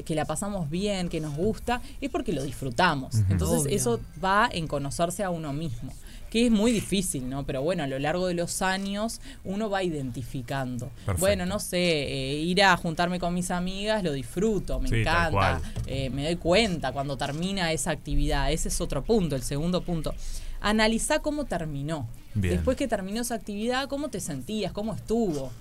[0.05, 3.15] que la pasamos bien, que nos gusta, es porque lo disfrutamos.
[3.29, 3.75] Entonces Obvio.
[3.77, 5.93] eso va en conocerse a uno mismo,
[6.29, 7.45] que es muy difícil, ¿no?
[7.45, 10.87] Pero bueno, a lo largo de los años uno va identificando.
[11.05, 11.19] Perfecto.
[11.19, 15.61] Bueno, no sé, eh, ir a juntarme con mis amigas, lo disfruto, me Sí, encanta,
[15.87, 18.51] eh, me doy cuenta cuando termina esa actividad.
[18.51, 20.13] Ese es otro punto, el segundo punto.
[20.61, 22.07] Analizá cómo terminó.
[22.33, 22.55] Bien.
[22.55, 25.51] Después que terminó esa actividad, cómo te sentías, cómo estuvo.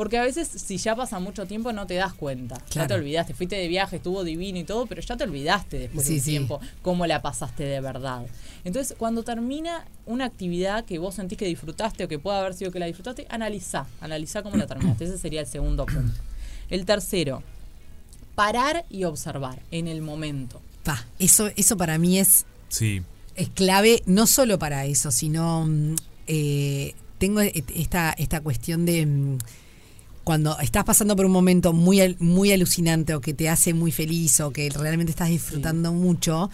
[0.00, 2.56] Porque a veces, si ya pasa mucho tiempo, no te das cuenta.
[2.70, 3.34] Ya te olvidaste.
[3.34, 6.30] Fuiste de viaje, estuvo divino y todo, pero ya te olvidaste después Sí, del sí.
[6.30, 8.24] tiempo cómo la pasaste de verdad.
[8.64, 12.70] Entonces, cuando termina una actividad que vos sentís que disfrutaste o que puede haber sido
[12.72, 13.86] que la disfrutaste, analizá.
[14.00, 15.04] Analizá cómo la terminaste.
[15.04, 16.18] Ese sería el segundo punto.
[16.70, 17.42] El tercero,
[18.34, 20.62] parar y observar en el momento.
[20.82, 23.02] Pa, eso, eso para mí es, Sí.
[23.34, 25.94] es clave, no solo para eso, sino mm,
[26.26, 29.38] eh, tengo e- esta, esta cuestión de mm,
[30.30, 33.90] cuando estás pasando por un momento muy, al- muy alucinante o que te hace muy
[33.90, 36.48] feliz o que realmente estás disfrutando mucho,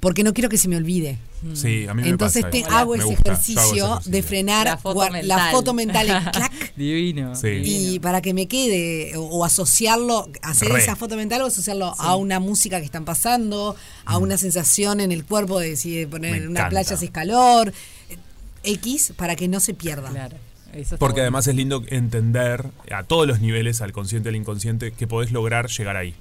[0.00, 1.16] porque no quiero que se me olvide.
[1.54, 4.76] Sí, a mí me Entonces pasa te hago Me ese gusta, ejercicio de frenar La
[4.76, 5.28] foto mental.
[5.28, 6.76] la foto mental en clac.
[6.76, 7.34] Divino.
[7.34, 7.48] Sí.
[7.64, 10.80] Y para que me quede, o, o asociarlo, hacer Re.
[10.82, 15.10] esa foto mental o asociarlo a una música que están pasando, a una sensación en
[15.10, 16.34] el cuerpo de si poner Mm.
[16.34, 16.68] Me en una encanta.
[16.68, 17.72] playa si es calor,
[18.10, 18.18] eh,
[18.64, 20.10] X, para que no se pierda.
[20.10, 20.36] Claro.
[20.76, 21.22] Eso Porque bueno.
[21.24, 25.32] además es lindo entender a todos los niveles, al consciente y al inconsciente, que podés
[25.32, 26.14] lograr llegar ahí.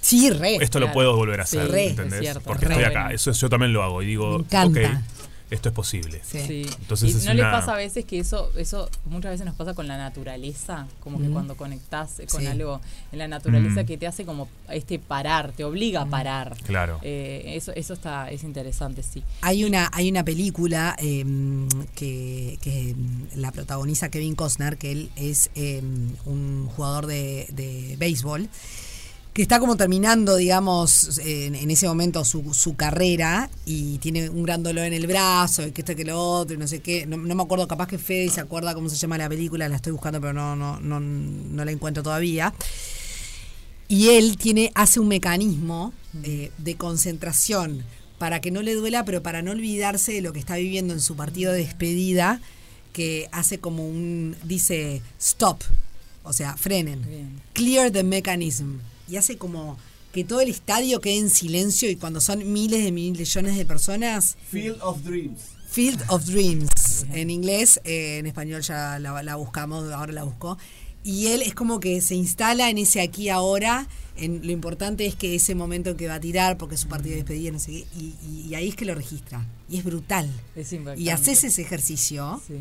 [0.00, 0.56] Sí, re.
[0.56, 1.88] Esto lo puedo volver a Sí, hacer, Re.
[1.90, 2.20] ¿entendés?
[2.36, 3.12] es Porque re estoy acá.
[3.12, 5.02] Eso yo también lo hago y digo, Me encanta.
[5.52, 6.20] Esto es posible.
[6.24, 6.66] Sí.
[6.80, 9.54] Entonces ¿Y es no les una- pasa a veces que eso, eso muchas veces nos
[9.54, 10.86] pasa con la naturaleza?
[11.00, 12.46] Como que cuando conectás con Sí.
[12.46, 12.80] algo
[13.12, 13.86] en la naturaleza Mm.
[13.86, 16.56] que te hace como este parar, te obliga a parar.
[16.64, 16.98] Claro.
[17.02, 19.22] Eh, eso, eso está, es interesante, sí.
[19.42, 21.24] Hay una, hay una película eh,
[21.94, 22.94] que, que
[23.36, 25.82] la protagoniza Kevin Costner, que él es eh,
[26.24, 28.48] un jugador de, de béisbol,
[29.32, 34.42] que está como terminando, digamos, en, en ese momento su, su carrera y tiene un
[34.42, 37.06] gran dolor en el brazo, y que esto que lo otro, y no sé qué.
[37.06, 39.76] No, no me acuerdo, capaz que Fede se acuerda cómo se llama la película, la
[39.76, 42.52] estoy buscando, pero no, no, no, no la encuentro todavía.
[43.88, 45.92] Y él tiene, hace un mecanismo
[46.24, 47.84] eh, de concentración
[48.18, 51.00] para que no le duela, pero para no olvidarse de lo que está viviendo en
[51.00, 52.40] su partido de despedida,
[52.92, 55.62] que hace como un, dice, stop,
[56.22, 57.42] o sea, frenen, Bien.
[57.52, 58.76] clear the mechanism,
[59.12, 59.76] y hace como
[60.12, 64.36] que todo el estadio quede en silencio y cuando son miles de millones de personas,
[64.50, 65.40] Field of Dreams.
[65.70, 70.58] Field of Dreams, en inglés, eh, en español ya la, la buscamos, ahora la busco.
[71.04, 73.88] Y él es como que se instala en ese aquí ahora.
[74.16, 76.88] En, lo importante es que ese momento en que va a tirar, porque es su
[76.88, 79.44] partido de despedida, no sé qué, y, y- y ahí es que lo registra.
[79.68, 80.30] Y es brutal.
[80.54, 81.00] Es impactante.
[81.02, 82.54] Y haces ese ejercicio Sí.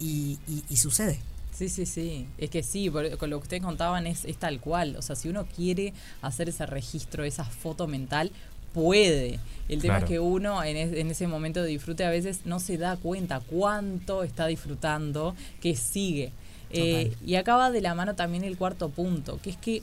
[0.00, 1.18] y, y- y sucede.
[1.54, 2.26] Sí, sí, sí.
[2.36, 4.96] Es que sí, por- con lo que ustedes contaban es, es tal cual.
[4.96, 8.32] O sea, si uno quiere hacer ese registro, esa foto mental,
[8.72, 9.38] puede.
[9.68, 10.04] El tema Claro.
[10.06, 12.96] es que uno en, es- en ese momento de disfrute a veces no se da
[12.96, 16.32] cuenta cuánto está disfrutando, que sigue.
[16.70, 19.82] Eh, y acaba de la mano también el cuarto punto, que es que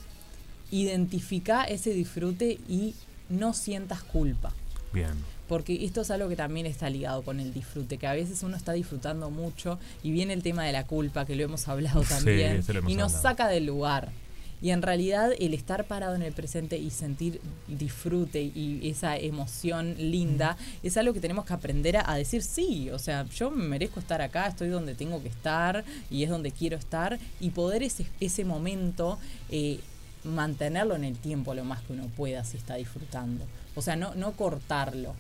[0.72, 2.95] identifica ese disfrute y
[3.30, 4.51] no sientas culpa.
[4.93, 5.13] Bien.
[5.52, 8.56] Porque esto es algo que también está ligado con el disfrute, que a veces uno
[8.56, 12.64] está disfrutando mucho y viene el tema de la culpa, que lo hemos hablado también,
[12.66, 13.22] hemos y nos hablado.
[13.22, 14.14] saca del lugar.
[14.62, 19.93] Y en realidad el estar parado en el presente y sentir disfrute y esa emoción
[19.97, 23.99] linda es algo que tenemos que aprender a, a decir sí, o sea, yo merezco
[23.99, 28.06] estar acá, estoy donde tengo que estar y es donde quiero estar y poder ese,
[28.22, 29.82] ese momento eh,
[30.24, 33.45] mantenerlo en el tiempo lo más que uno pueda si está disfrutando.
[33.76, 35.13] O sea, no, no cortarlo.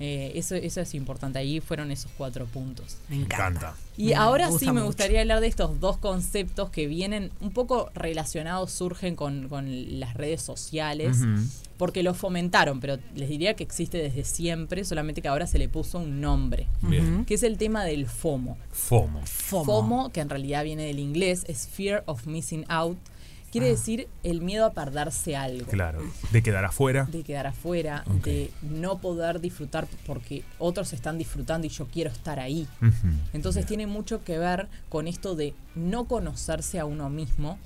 [0.00, 1.38] Eh, eso, eso es importante.
[1.38, 2.96] Ahí fueron esos cuatro puntos.
[3.08, 3.74] Me encanta.
[3.96, 4.86] Y Me ahora sí me mucho.
[4.86, 10.14] gustaría hablar de estos dos conceptos que vienen un poco relacionados, surgen con, con las
[10.14, 11.18] redes sociales,
[11.76, 15.68] porque los fomentaron, pero les diría que existe desde siempre, solamente que ahora se le
[15.68, 16.66] puso un nombre,
[17.26, 18.56] que es el tema del FOMO.
[18.72, 19.20] FOMO.
[19.26, 19.64] FOMO.
[19.64, 22.98] FOMO, que en realidad viene del inglés, es Fear of Missing Out,
[23.50, 23.70] quiere Ah.
[23.70, 26.00] decir el miedo a perderse algo Claro.
[26.32, 27.04] De quedar afuera.
[27.10, 32.38] de quedar afuera, de no poder disfrutar porque otros están disfrutando y yo quiero estar
[32.40, 32.66] ahí.
[33.32, 37.58] Entonces tiene mucho que ver con esto de no conocerse a uno mismo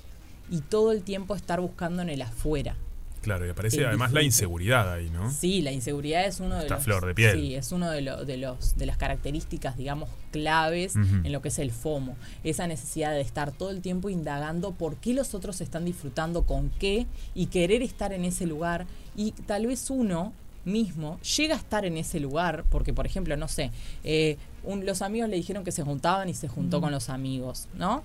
[0.49, 2.75] y todo el tiempo estar buscando en el afuera.
[3.23, 5.31] Claro, y aparece El además la inseguridad ahí, ¿no?
[5.31, 7.39] Sí, la inseguridad es uno de los flor de piel.
[7.39, 11.47] Sí, es uno de, lo- de los de las características, digamos, claves en lo que
[11.47, 12.15] es el FOMO.
[12.43, 16.69] Esa necesidad de estar todo el tiempo indagando por qué los otros están disfrutando con
[16.69, 20.33] qué y querer estar en ese lugar y tal vez uno
[20.65, 23.69] mismo llega a estar en ese lugar porque por ejemplo no sé
[24.05, 27.67] eh, un- los amigos le dijeron que se juntaban y se juntó con los amigos
[27.77, 28.01] no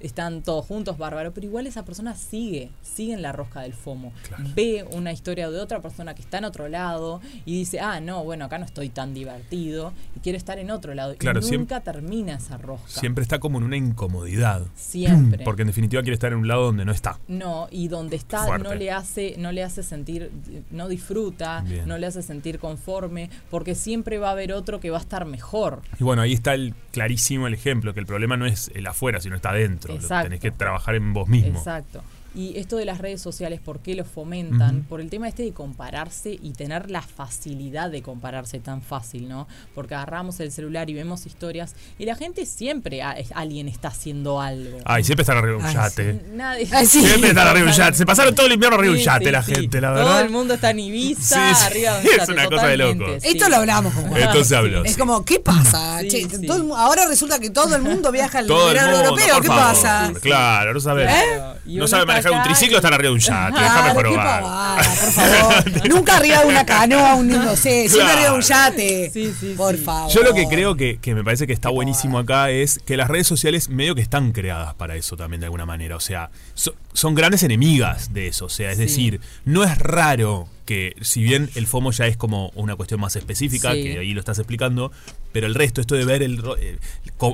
[0.00, 4.12] están todos juntos, bárbaro, pero igual esa persona sigue, sigue en la rosca del FOMO.
[4.26, 4.44] Claro.
[4.54, 8.24] Ve una historia de otra persona que está en otro lado y dice, ah, no,
[8.24, 11.14] bueno, acá no estoy tan divertido y quiero estar en otro lado.
[11.16, 12.88] Claro, y nunca termina esa rosca.
[12.88, 14.66] Siempre está como en una incomodidad.
[14.74, 15.44] Siempre.
[15.44, 17.18] Porque en definitiva quiere estar en un lado donde no está.
[17.28, 18.68] No, y donde está Fuerte.
[18.68, 20.30] no le hace, no le hace sentir,
[20.70, 21.86] no disfruta, Bien.
[21.86, 25.24] no le hace sentir conforme, porque siempre va a haber otro que va a estar
[25.24, 25.82] mejor.
[25.98, 29.20] Y bueno, ahí está el clarísimo el ejemplo, que el problema no es el afuera,
[29.20, 29.89] sino está adentro.
[29.96, 30.24] Exacto.
[30.24, 31.58] tenés que trabajar en vos mismo.
[31.58, 32.02] Exacto.
[32.34, 34.84] Y esto de las redes sociales, ¿por qué lo fomentan?
[34.88, 39.48] Por el tema este de compararse y tener la facilidad de compararse tan fácil, ¿no?
[39.74, 43.88] Porque agarramos el celular y vemos historias y la gente siempre, a- es- alguien está
[43.88, 44.78] haciendo algo.
[44.84, 46.20] Ay, siempre están arriba de un Ay, yate.
[46.32, 46.66] Nadie.
[46.86, 47.96] Siempre están arriba de un yate.
[47.96, 49.54] Se pasaron todo el invierno arriba de un Sí, yate sí, la sí.
[49.54, 50.20] gente, la Todo verdad.
[50.22, 51.64] el mundo está en Ibiza, Sí, sí.
[51.66, 53.28] arriba de un Es yate, una cosa de sí.
[53.28, 54.22] Esto lo hablamos con Juan.
[54.22, 54.84] Esto se habló.
[54.84, 54.98] Es sí.
[55.00, 55.98] como, ¿qué pasa?
[56.00, 56.46] Sí, Che, sí.
[56.46, 59.40] todo el mu- ahora resulta que todo el mundo viaja al Todo verano europeo.
[59.40, 60.12] ¿Qué pasa?
[60.22, 61.02] Claro, no sabe.
[61.04, 61.56] Claro.
[61.66, 61.88] Y No uno
[62.28, 63.60] un triciclo, están arriba de un yate.
[63.60, 65.88] Déjame pavada, por favor.
[65.88, 69.10] Nunca arriba de una canoa, un no sé, siempre arriba de un yate.
[69.12, 69.82] Sí, sí, por sí.
[69.84, 70.10] favor.
[70.12, 73.08] Yo lo que creo que, que me parece que está buenísimo acá es que las
[73.08, 75.96] redes sociales medio que están creadas para eso también de alguna manera.
[75.96, 78.46] O sea, so- son grandes enemigas de eso.
[78.46, 78.82] O sea, es Sí.
[78.84, 83.16] decir, no es raro que si bien el FOMO ya es como una cuestión más
[83.16, 83.82] específica, Sí.
[83.82, 84.92] que ahí lo estás explicando,
[85.32, 86.78] pero el resto, esto de ver el, ro- eh,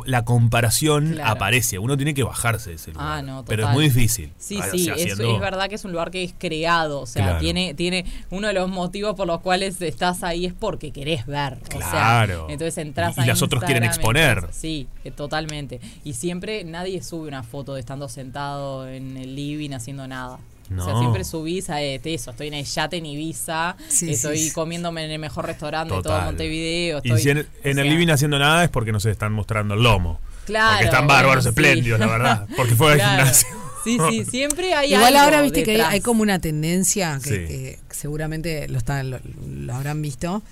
[0.07, 1.33] la comparación Claro.
[1.33, 1.79] aparece.
[1.79, 3.07] Uno tiene que bajarse de ese lugar.
[3.19, 4.33] Ah, no, pero es muy difícil.
[4.39, 7.07] Sí, Ah, o sí, sea, es, verdad que es un lugar que es creado, o
[7.07, 7.41] sea, Claro.
[7.41, 11.59] tiene, tiene uno de los motivos por los cuales estás ahí es porque querés ver,
[11.75, 12.47] o sea, Claro.
[12.49, 14.39] entonces entras Y- y a las otros quieren exponer.
[14.39, 19.37] entras- sí, eh, totalmente, y siempre nadie sube una foto de estando sentado en el
[19.37, 20.39] living haciendo nada.
[20.77, 24.39] O sea, siempre subís a eh, eso, estoy en el yate en Ibiza, Sí, estoy
[24.39, 24.53] sí, sí.
[24.53, 26.21] comiéndome en el mejor restaurante de todo.
[26.23, 27.01] Montevideo.
[27.05, 29.75] Y Estoy, si en, el sea, living haciendo nada es porque no se están mostrando
[29.75, 30.19] el lomo.
[30.45, 31.49] Claro, Porque están bueno, bárbaros, sí.
[31.51, 32.47] espléndidos, la verdad.
[32.57, 33.17] Porque fue al Claro.
[33.25, 33.49] gimnasio.
[33.85, 37.37] Sí, sí, siempre hay Igual algo ahora viste que hay, como una tendencia que, Sí.
[37.47, 40.43] que seguramente lo, están, lo, lo habrán visto,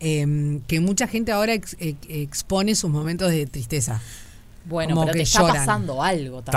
[0.00, 4.00] em, que mucha gente ahora ex- ex- expone sus momentos de tristeza.
[4.64, 6.52] Bueno, como pero que te está pasando algo también.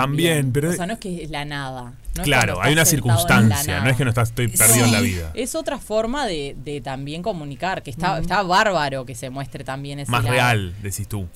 [0.46, 1.82] También, pero- O sea, no es que es la nada.
[2.14, 3.26] no es claro, cuando hay una estás sentado en la
[3.56, 5.30] circunstancia, no es que no estás, estoy perdido en la vida.
[5.34, 8.22] Es otra forma de, de también comunicar, que está, Ujú.
[8.22, 10.32] está bárbaro que se muestre también ese Más lado.
[10.34, 11.26] real, decís tú.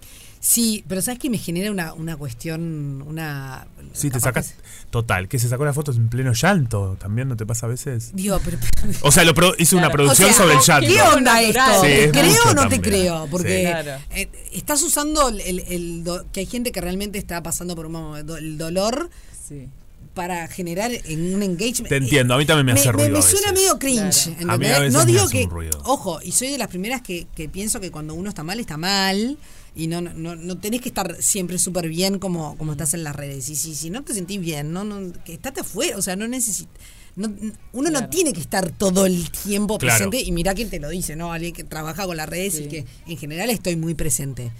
[0.43, 3.67] Sí, pero ¿sabes que me genera una, una cuestión, una...
[3.93, 4.55] Sí, te sacas.
[4.89, 6.97] Total, que se sacó la foto en pleno llanto.
[6.99, 8.13] También no te pasa a veces.
[8.15, 8.57] Digo, pero...
[9.03, 10.89] O sea, lo pro- hizo una producción O sea, sobre el llanto.
[10.89, 11.61] ¿Qué onda esto?
[11.83, 13.27] Sí, ¿Te es creo o no te creo?
[13.31, 13.63] Porque Sí.
[13.71, 14.03] Claro.
[14.13, 17.85] eh, estás usando el, el- el do- que hay gente que realmente está pasando por
[17.87, 19.11] un momento, el dolor
[19.47, 19.69] Sí.
[20.15, 21.89] para generar en un engagement.
[21.91, 24.35] Te entiendo, a mí también me hace ruido Me, a suena medio cringe.
[24.39, 24.41] Claro.
[24.41, 24.55] ¿entendés?
[24.55, 25.45] A mí a veces no me digo hace que.
[25.45, 25.83] un ruido.
[25.85, 28.79] Ojo, y soy de las primeras que, que pienso que cuando uno está mal, está
[28.79, 29.37] mal.
[29.75, 33.05] Y no, no, no, no tenés que estar siempre súper bien como, como estás en
[33.05, 33.49] las redes.
[33.49, 35.97] Y si, si no te sentís bien, no, no, que estate afuera.
[35.97, 36.75] O sea, no necesitas.
[37.17, 37.33] No,
[37.73, 39.97] uno no tiene que estar todo el tiempo Claro.
[39.97, 40.21] presente.
[40.27, 41.33] Y mira quién te lo dice, ¿no?
[41.33, 42.65] Alguien que trabaja con las redes Sí.
[42.65, 44.53] y que en general estoy muy presente.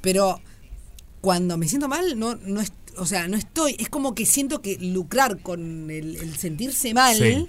[0.00, 0.40] Pero
[1.20, 3.76] cuando me siento mal, no, no es, o sea, no estoy.
[3.78, 7.16] Es como que siento que lucrar con el, el sentirse mal.
[7.16, 7.48] Sí.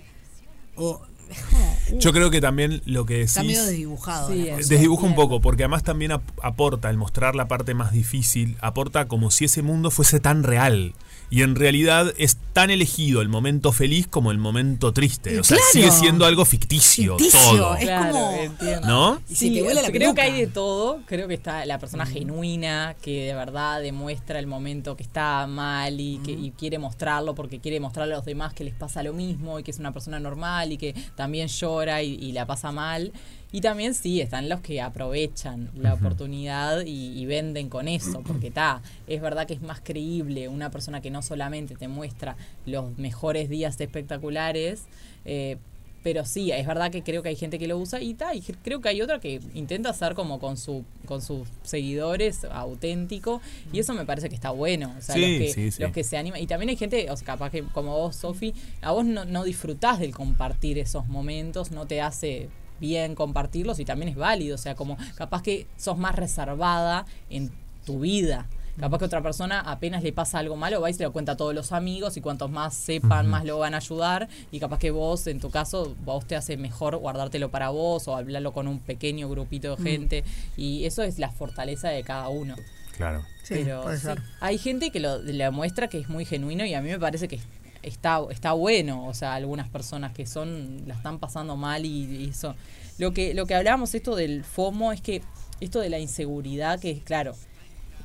[0.75, 3.29] O, es como, Yo creo que también lo que decís.
[3.31, 4.29] está medio desdibujado.
[4.31, 8.57] Sí, Desdibuja un poco, porque además también ap- aporta, el mostrar la parte más difícil,
[8.61, 10.93] aporta como si ese mundo fuese tan real.
[11.32, 15.39] Y en realidad es tan elegido el momento feliz como el momento triste.
[15.39, 15.71] O sea, Claro.
[15.71, 17.75] sigue siendo algo ficticio, Ficticio, todo.
[17.75, 18.88] es Claro, como- entiendo.
[18.88, 19.21] ¿No?
[19.30, 20.21] Y se te vuela la creo peluca.
[20.23, 21.01] que hay de todo.
[21.05, 25.99] Creo que está la persona genuina que de verdad demuestra el momento que está mal
[25.99, 29.13] y que y quiere mostrarlo porque quiere mostrarle a los demás que les pasa lo
[29.13, 32.71] mismo y que es una persona normal y que también llora y, y la pasa
[32.71, 33.11] mal.
[33.51, 38.47] Y también sí, están los que aprovechan la oportunidad y, y venden con eso, porque
[38.47, 42.35] está, es verdad que es más creíble una persona que no solamente te muestra
[42.65, 44.83] los mejores días espectaculares,
[45.25, 45.57] eh,
[46.01, 48.41] pero sí, es verdad que creo que hay gente que lo usa y ta, y
[48.41, 53.41] creo que hay otra que intenta ser como con su con sus seguidores auténtico
[53.73, 55.81] y eso me parece que está bueno, o sea, Sí, los, que, sí, sí.
[55.81, 58.53] los que se animan y también hay gente, o sea, capaz que como vos Sofi,
[58.81, 62.47] a vos no, no disfrutás del compartir esos momentos, no te hace
[62.80, 67.51] bien compartirlos y también es válido, o sea, como capaz que sos más reservada en
[67.86, 68.47] tu vida.
[68.80, 71.38] Capaz que otra persona apenas le pasa algo malo, va y se lo cuenta a
[71.38, 74.30] todos los amigos y cuantos más sepan, más lo van a ayudar.
[74.51, 78.15] Y capaz que vos, en tu caso, vos te hace mejor guardártelo para vos o
[78.15, 80.23] hablarlo con un pequeño grupito de gente.
[80.55, 82.55] Y eso es la fortaleza de cada uno.
[82.95, 83.25] Claro.
[83.43, 84.07] Sí, Pero puede sí,
[84.39, 87.27] hay gente que lo, le muestra que es muy genuino y a mí me parece
[87.27, 87.39] que
[87.84, 89.05] está, está bueno.
[89.07, 92.55] O sea, algunas personas que son, la están pasando mal y, y eso.
[92.97, 95.21] Lo que, lo que hablábamos esto del FOMO es que
[95.61, 97.36] esto de la inseguridad, que es claro,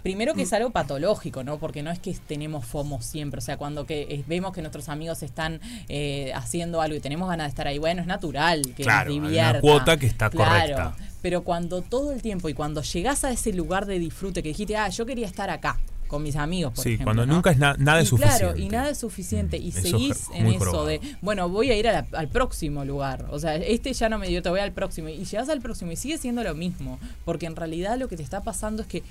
[0.03, 1.57] Primero que es algo patológico, ¿no?
[1.59, 3.39] Porque no es que tenemos FOMO siempre.
[3.39, 7.27] O sea, cuando que eh, vemos que nuestros amigos están eh, haciendo algo y tenemos
[7.27, 9.61] ganas de estar ahí, bueno, es natural que Claro, hay nos una divierta.
[9.63, 10.97] cuota que está Claro, correcta.
[11.23, 14.77] Pero cuando todo el tiempo y cuando llegás a ese lugar de disfrute que dijiste,
[14.77, 17.05] ah, yo quería estar acá, con mis amigos, por Sí, ejemplo.
[17.07, 17.35] cuando ¿no?
[17.35, 18.61] nunca es na- nada es Y Claro, suficiente.
[18.63, 19.57] y nada es suficiente.
[19.59, 20.87] Y Eso seguís en eso probado.
[20.87, 23.27] de, bueno, voy a ir a la- al próximo lugar.
[23.31, 25.09] O sea, este ya no me dio, te voy al próximo.
[25.09, 26.99] Y llegas al próximo y sigue siendo lo mismo.
[27.25, 29.03] Porque en realidad lo que te está pasando es que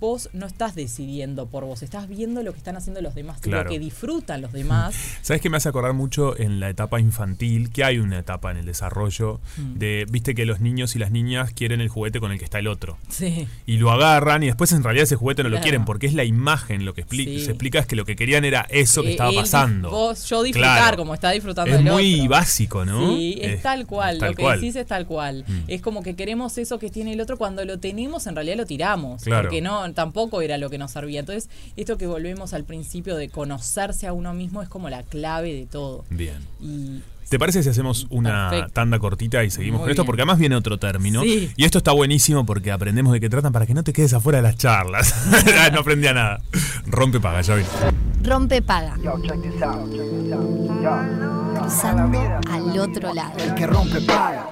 [0.00, 3.64] vos no estás decidiendo por vos, estás viendo lo que están haciendo los demás, Claro.
[3.64, 4.94] lo que disfrutan los demás.
[5.22, 7.70] ¿Sabes qué me hace acordar mucho en la etapa infantil?
[7.70, 9.78] Que hay una etapa en el desarrollo Mm.
[9.78, 12.58] de, viste que los niños y las niñas quieren el juguete con el que está
[12.58, 12.96] el otro.
[13.10, 13.46] Sí.
[13.66, 16.24] Y lo agarran y después en realidad ese juguete no lo quieren porque es la
[16.24, 16.41] imagen
[16.84, 17.44] lo que expli- Sí.
[17.44, 19.90] se explica es que lo que querían era eso que Eh, estaba pasando.
[19.90, 20.96] Vos, yo disfrutar Claro.
[20.96, 22.30] como está disfrutando Es el muy otro.
[22.30, 23.16] básico, ¿no?
[23.16, 24.18] Sí, es, Es- tal cual.
[24.18, 24.60] tal lo que cual.
[24.60, 25.44] decís es tal cual.
[25.46, 25.60] Mm.
[25.68, 27.36] Es como que queremos eso que tiene el otro.
[27.38, 29.22] Cuando lo tenemos, en realidad lo tiramos.
[29.24, 29.42] Claro.
[29.44, 31.20] Porque no, tampoco era lo que nos servía.
[31.20, 35.52] Entonces, esto que volvemos al principio de conocerse a uno mismo es como la clave
[35.54, 36.04] de todo.
[36.10, 36.36] Bien.
[36.60, 37.00] Y
[37.32, 38.74] ¿Te parece si hacemos una Perfecto.
[38.74, 40.02] tanda cortita y seguimos Muy con esto?
[40.02, 40.06] bien.
[40.06, 41.22] Porque además viene otro término.
[41.22, 41.50] Sí.
[41.56, 44.36] Y esto está buenísimo porque aprendemos de qué tratan para que no te quedes afuera
[44.36, 45.14] de las charlas.
[45.72, 46.42] no aprendía nada.
[46.84, 47.62] Rompe paga, ya vi.
[48.22, 48.98] Rompe paga.
[51.58, 52.18] Cruzando
[52.50, 53.32] al otro lado.
[53.38, 54.50] El que rompe paga.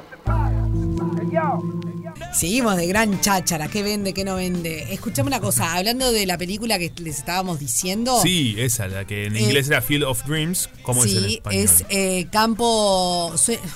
[2.32, 4.92] Seguimos de gran cháchara, ¿qué vende, qué no vende?
[4.94, 8.20] Escuchame una cosa, hablando de la película que les estábamos diciendo.
[8.22, 10.68] Sí, esa, la que en Eh, inglés era Field of Dreams.
[10.82, 11.64] ¿Cómo es en sí, español?
[11.64, 13.32] es eh, campo.
[13.36, 13.58] sue-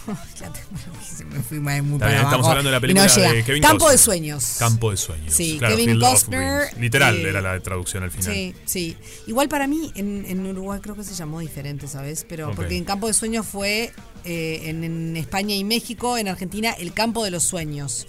[1.31, 3.91] me fui muy para bien, estamos abajo hablando de la película no de Kevin Campo
[3.91, 4.55] de sueños.
[4.59, 5.35] Campo de sueños.
[5.35, 6.69] Sí, claro, Kevin Costner.
[6.79, 8.33] Literal eh, era la traducción al final.
[8.33, 8.97] Sí, sí.
[9.27, 12.25] Igual para mí en, en Uruguay creo que se llamó diferente, ¿sabes?
[12.29, 13.93] Pero porque en Campo de Sueños fue
[14.25, 18.07] en, en España y México, en Argentina, el Campo de los Sueños.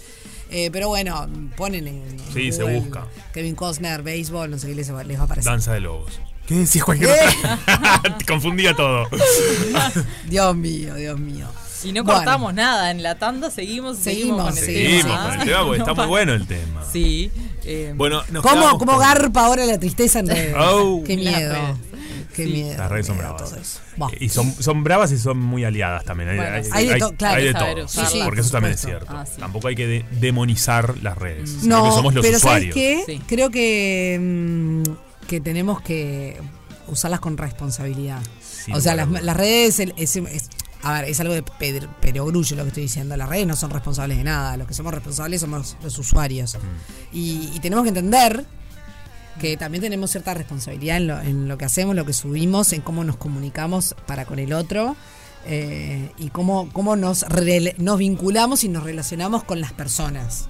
[0.50, 3.04] Eh, pero bueno, ponen en, en Sí, se busca.
[3.34, 5.50] Kevin Costner, béisbol, no sé qué les, va- les va a aparecer.
[5.50, 6.20] Danza de lobos.
[6.46, 7.24] ¿Qué decís, cualquier Eh.
[8.28, 9.08] confundía todo.
[10.28, 11.46] Dios mío, Dios mío.
[11.84, 12.18] Y no Bueno.
[12.20, 12.90] cortamos nada.
[12.90, 15.22] En la tanda seguimos, seguimos, con el Seguimos tema.
[15.30, 16.84] con el tema porque No está muy bueno el tema.
[16.90, 17.30] Sí.
[17.64, 20.54] eh, Bueno, nos ¿Cómo, cómo con- garpa ahora la tristeza en redes?
[20.58, 21.02] Oh.
[21.06, 21.54] Qué miedo.
[22.36, 22.52] Qué Sí.
[22.52, 22.76] miedo.
[22.78, 23.50] Las redes son qué bravas.
[23.50, 23.80] todo eso.
[23.96, 24.10] Buah.
[24.20, 26.28] Y son, son bravas y son muy aliadas también.
[26.30, 26.62] Hay, Bueno, hay-.
[26.72, 27.36] Hay de hay- claro.
[27.36, 27.84] hay de todo.
[27.86, 29.06] usarlas, Sí, sí, porque eso también es cierto.
[29.08, 29.40] Ah, sí.
[29.40, 31.50] Tampoco hay que de- demonizar las redes.
[31.62, 32.74] que No, somos los pero ¿sabes usuarios.
[32.74, 33.02] qué?
[33.06, 33.22] Sí.
[33.26, 36.36] Creo que, mm, que tenemos que
[36.88, 38.20] usarlas con responsabilidad.
[38.72, 40.48] O sea, las, las redes es, es- es-
[40.82, 43.16] a ver, es algo de pedr- perogrullo lo que estoy diciendo.
[43.16, 44.56] Las redes no son responsables de nada.
[44.56, 46.54] Los que somos responsables somos los usuarios.
[46.54, 47.16] Mm.
[47.16, 48.44] Y, y tenemos que entender
[49.40, 52.80] que también tenemos cierta responsabilidad en lo, en lo que hacemos, lo que subimos, en
[52.80, 54.96] cómo nos comunicamos para con el otro.
[55.48, 57.24] eh, y cómo, cómo nos,
[57.78, 60.48] nos vinculamos y nos relacionamos con las personas.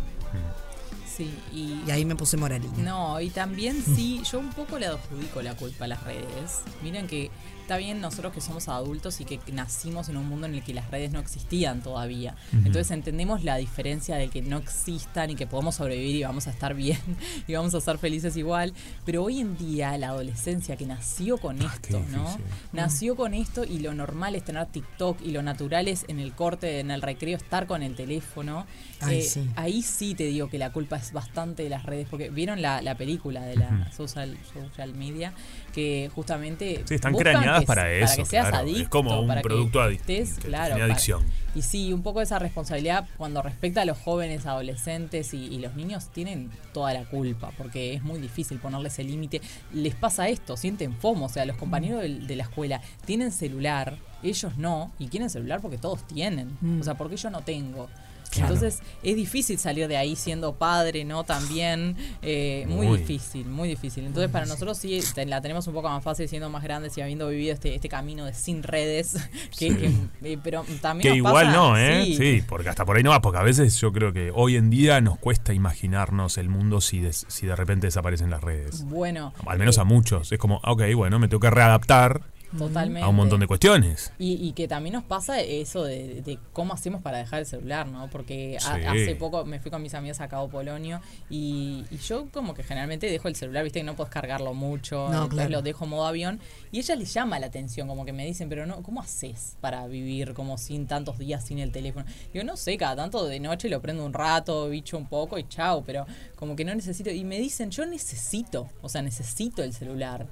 [1.16, 2.72] sí, y, Y ahí me puse moralina.
[2.78, 6.60] No, y también sí, yo un poco le adjudico la culpa a las redes.
[6.82, 7.30] Miren que
[7.66, 10.72] está bien nosotros que somos adultos y que nacimos en un mundo en el que
[10.72, 12.36] las redes no existían todavía.
[12.52, 16.50] Entonces entendemos la diferencia de que no existan y que podemos sobrevivir y vamos a
[16.50, 17.00] estar bien
[17.48, 18.72] y vamos a ser felices igual.
[19.04, 22.38] Pero hoy en día la adolescencia que nació con Ah, esto, ¿no?
[22.72, 26.34] Nació con esto y lo normal es tener TikTok y lo natural es en el
[26.34, 28.64] corte, en el recreo, estar con el teléfono.
[29.00, 29.50] Ay, Eh, sí.
[29.56, 32.80] Ahí sí te digo que la culpa es bastante de las redes, porque vieron la,
[32.82, 35.32] la película de la social, social media,
[35.74, 36.82] que justamente...
[36.86, 38.64] Sí, están craneadas que- para eso, que seas claro.
[38.64, 41.24] adicto, Es como un para producto adic- estés, que claro, para- adicción.
[41.54, 45.74] y sí, un poco esa responsabilidad cuando respecta a los jóvenes, adolescentes y, y los
[45.76, 49.40] niños tienen toda la culpa, porque es muy difícil ponerles el límite.
[49.74, 54.56] Les pasa esto, sienten FOMO, o sea, los compañeros de, la escuela tienen celular, ellos
[54.56, 56.56] no, y quieren celular porque todos tienen.
[56.60, 56.80] Mm.
[56.80, 57.88] O sea, porque yo no tengo.
[58.30, 58.54] Claro.
[58.54, 61.24] Entonces es difícil salir de ahí siendo padre, ¿no?
[61.24, 62.98] También eh, muy, Muy.
[62.98, 64.04] difícil, muy difícil.
[64.04, 67.00] Entonces para nosotros sí te- la tenemos un poco más fácil siendo más grandes y
[67.00, 69.16] habiendo vivido este, este camino de sin redes,
[69.58, 72.14] que, que- eh, pero también Que nos igual pasa- no, ¿eh?
[72.16, 72.42] Sí.
[72.48, 75.00] porque hasta por ahí no va, porque a veces yo creo que hoy en día
[75.00, 78.84] nos cuesta imaginarnos el mundo si de, si de repente desaparecen las redes.
[78.84, 80.32] Bueno, Al menos a muchos.
[80.32, 82.22] Es como, ok, bueno, me tengo que readaptar
[82.58, 83.02] totalmente.
[83.04, 84.12] a un montón de cuestiones.
[84.18, 87.86] Y, y que también nos pasa eso de, de cómo hacemos para dejar el celular,
[87.88, 88.08] ¿no?
[88.10, 88.84] Porque a- Sí.
[88.84, 91.00] hace poco me fui con mis amigas a Cabo Polonio
[91.30, 94.96] y, y yo como que generalmente dejo el celular, viste que no puedes cargarlo mucho,
[95.08, 95.50] No, entonces claro.
[95.50, 96.40] lo dejo modo avión
[96.72, 99.86] y ella les llama la atención, como que me dicen, pero no, ¿cómo haces para
[99.86, 102.06] vivir como sin tantos días sin el teléfono?
[102.32, 105.44] Digo, no sé, cada tanto de noche lo prendo un rato, bicho un poco y
[105.48, 107.10] chao, pero como que no necesito.
[107.10, 110.26] Y me dicen, yo necesito, o sea, necesito el celular.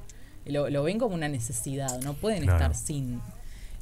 [0.47, 2.59] Lo, lo ven como una necesidad, no pueden Claro.
[2.72, 3.20] estar sin.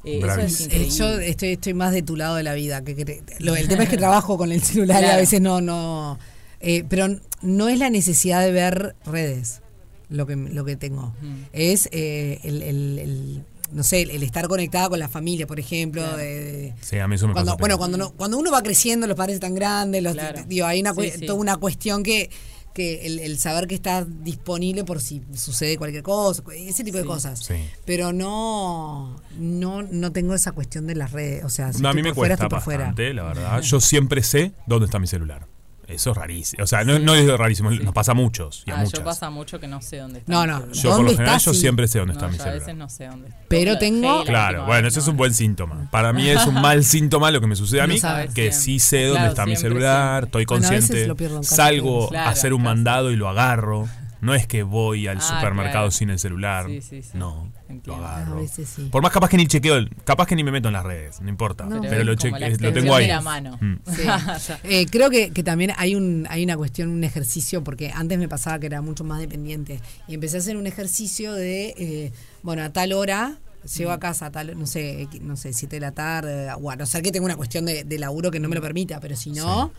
[0.05, 0.89] Eh, eso es Eh, increíble.
[0.97, 2.83] Yo estoy, estoy más de tu lado de la vida.
[2.83, 6.17] Que, lo- el tema es que trabajo con el celular y a veces no, no.
[6.65, 7.07] eh, pero
[7.41, 9.61] no es la necesidad de ver redes
[10.09, 11.13] lo que, lo que tengo.
[11.21, 11.33] Mm.
[11.53, 16.01] Es eh, el, el- el- no sé, el estar conectada con la familia, por ejemplo.
[16.03, 16.17] Claro.
[16.17, 17.59] de- de- Sí, a mí eso me cuando, pasa.
[17.59, 20.43] bueno, cuando, no- cuando uno va creciendo, los padres están grandes, los, Claro.
[20.47, 21.25] digo, hay una, sí.
[21.25, 22.29] toda una cuestión que,
[22.73, 27.05] que el, el saber que está disponible por si sucede cualquier cosa, ese tipo de
[27.05, 27.39] cosas.
[27.39, 27.55] Sí.
[27.85, 31.43] Pero no, no, no tengo esa cuestión de las redes.
[31.45, 32.79] O sea, si No, a mí me por fuera, cuesta por fuera.
[32.85, 33.61] bastante, la verdad.
[33.61, 35.47] Yo siempre sé dónde está mi celular.
[35.95, 36.63] Eso es rarísimo.
[36.63, 38.99] O sea, no, no es rarísimo, nos pasa a muchos y a Ah, muchas.
[38.99, 40.31] yo pasa mucho que no sé dónde está.
[40.31, 40.73] No, no, celular.
[40.75, 41.45] Yo por lo ¿Dónde general está?
[41.45, 41.59] yo Sí.
[41.59, 42.59] siempre sé dónde No, está mi yo a celular.
[42.61, 43.39] veces no sé dónde está.
[43.47, 45.87] Pero tengo- Claro, bueno, ese es un buen síntoma.
[45.91, 48.59] Para mí es un mal síntoma lo que me sucede a mí, sabes que siempre.
[48.59, 50.27] sí sé dónde Claro, está mi celular, siempre.
[50.41, 53.15] estoy Bueno, a veces consciente, lo pierdo en casa, salgo a hacer un mandado y
[53.15, 53.87] lo agarro.
[54.23, 55.91] No es que voy al Ah, supermercado claro.
[55.91, 56.65] sin el celular.
[56.67, 57.09] Sí, sí, sí.
[57.13, 57.97] No, Entiendo.
[58.01, 58.35] lo A agarro.
[58.37, 58.87] veces sí.
[58.91, 61.29] Por más capaz que ni chequeo, capaz que ni me meto en las redes, no
[61.29, 61.65] importa.
[61.65, 61.81] No.
[61.81, 63.07] pero Pero lo, cheque- lo tengo ahí.
[63.07, 63.57] de la mano.
[63.61, 63.75] Mm.
[64.63, 68.27] Eh, creo que, que también hay un hay una cuestión, un ejercicio, porque antes me
[68.29, 69.79] pasaba que era mucho más dependiente.
[70.07, 72.11] Y empecé a hacer un ejercicio de, eh,
[72.43, 73.37] bueno, a tal hora,
[73.77, 76.71] llego a casa a tal, no sé, X- no sé, 7 de la tarde, o
[76.71, 78.99] a no ser que tenga una cuestión de, de laburo que no me lo permita,
[78.99, 79.71] pero si no,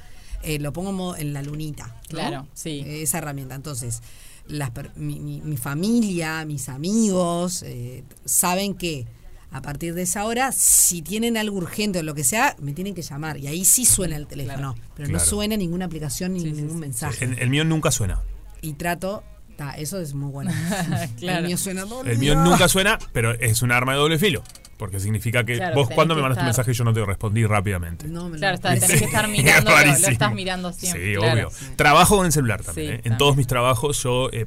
[0.43, 1.87] eh, lo pongo en modo- en la lunita.
[1.87, 2.01] ¿no?
[2.09, 2.83] Claro, sí.
[2.87, 3.55] Eh, esa herramienta.
[3.55, 4.03] Entonces,
[4.47, 9.07] las, per- mi, mi- mi familia, mis amigos, eh, saben que
[9.51, 12.93] a partir de esa hora, si tienen algo urgente o lo que sea, me tienen
[12.95, 13.37] que llamar.
[13.39, 14.75] Y ahí sí suena el teléfono.
[14.97, 16.77] Pero no suena ninguna aplicación ni Sí, ningún sí.
[16.79, 17.25] mensaje.
[17.25, 18.21] El, el mío nunca suena.
[18.63, 19.23] Y trato.
[19.57, 20.51] ta, eso es muy bueno.
[21.19, 21.39] Claro.
[21.41, 24.19] El mío suena todo el El mío nunca suena, pero es un arma de doble
[24.19, 24.43] filo.
[24.85, 28.07] Porque significa que Claro, vos cuando me mandaste un mensaje yo no te respondí rápidamente.
[28.07, 31.13] No, me lo- Claro, tenés que estar Es mirando, lo, lo estás mirando siempre.
[31.15, 31.33] Sí, claro.
[31.49, 31.49] obvio.
[31.77, 32.87] Trabajo con el celular también.
[32.89, 32.95] Sí, ¿eh?
[32.97, 33.19] En también.
[33.19, 34.45] todos mis trabajos yo, eh,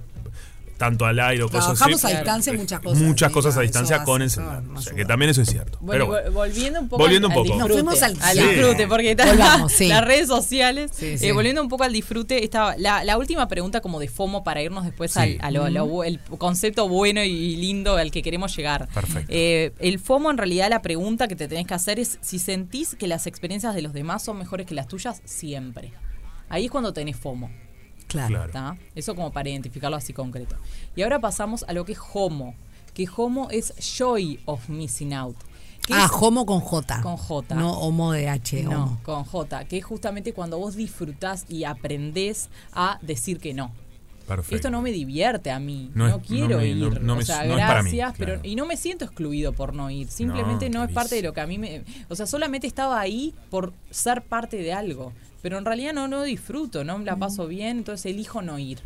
[0.77, 1.77] tanto al aire o cosas así.
[1.77, 2.99] Trabajamos a distancia muchas cosas.
[3.01, 4.63] Muchas sí, cosas a distancia hace- con el eso celular.
[4.63, 5.77] nos O sea, que también eso es cierto.
[5.81, 6.31] Bueno, Pero bueno.
[6.31, 7.53] volviendo un poco Volviendo al, un poco.
[7.53, 9.87] al Nos disfrute, fuimos al disfrute, porque Volvamos, sí.
[9.89, 11.31] las redes sociales, Sí, eh, sí.
[11.31, 14.85] volviendo un poco al disfrute, estaba la, la última pregunta como de FOMO para irnos
[14.85, 15.19] después Sí.
[15.19, 18.87] al a lo- lo bu- el concepto bueno y lindo al que queremos llegar.
[18.93, 19.27] Perfecto.
[19.33, 22.95] Eh, el FOMO en realidad la pregunta que te tenés que hacer es si sentís
[22.95, 25.91] que las experiencias de los demás son mejores que las tuyas siempre.
[26.49, 27.49] Ahí es cuando tenés FOMO.
[28.07, 28.77] Claro.
[28.95, 30.55] Eso como para identificarlo así concreto.
[30.95, 32.53] Y ahora pasamos a lo que es HOMO,
[32.93, 35.35] que HOMO es Joy of Missing Out.
[35.85, 37.01] que Ah, homo con J.
[37.01, 37.55] Con J.
[37.55, 38.61] No homo de H.
[38.63, 38.99] no, homo.
[39.03, 43.71] con J, que es justamente cuando vos disfrutás y aprendés a decir que no.
[44.27, 44.55] Perfecto.
[44.57, 46.75] Esto no me divierte a mí, No no, es- quiero no me- ir.
[46.75, 48.49] no- no o me- sea, no es para mí, gracias, pero claro.
[48.49, 50.09] y no me siento excluido por no ir.
[50.09, 52.99] Simplemente No, no, es parte de lo que a mí me, o sea, solamente estaba
[52.99, 57.47] ahí por ser parte de algo, pero en realidad no no disfruto, no la paso
[57.47, 58.79] bien, entonces elijo no ir.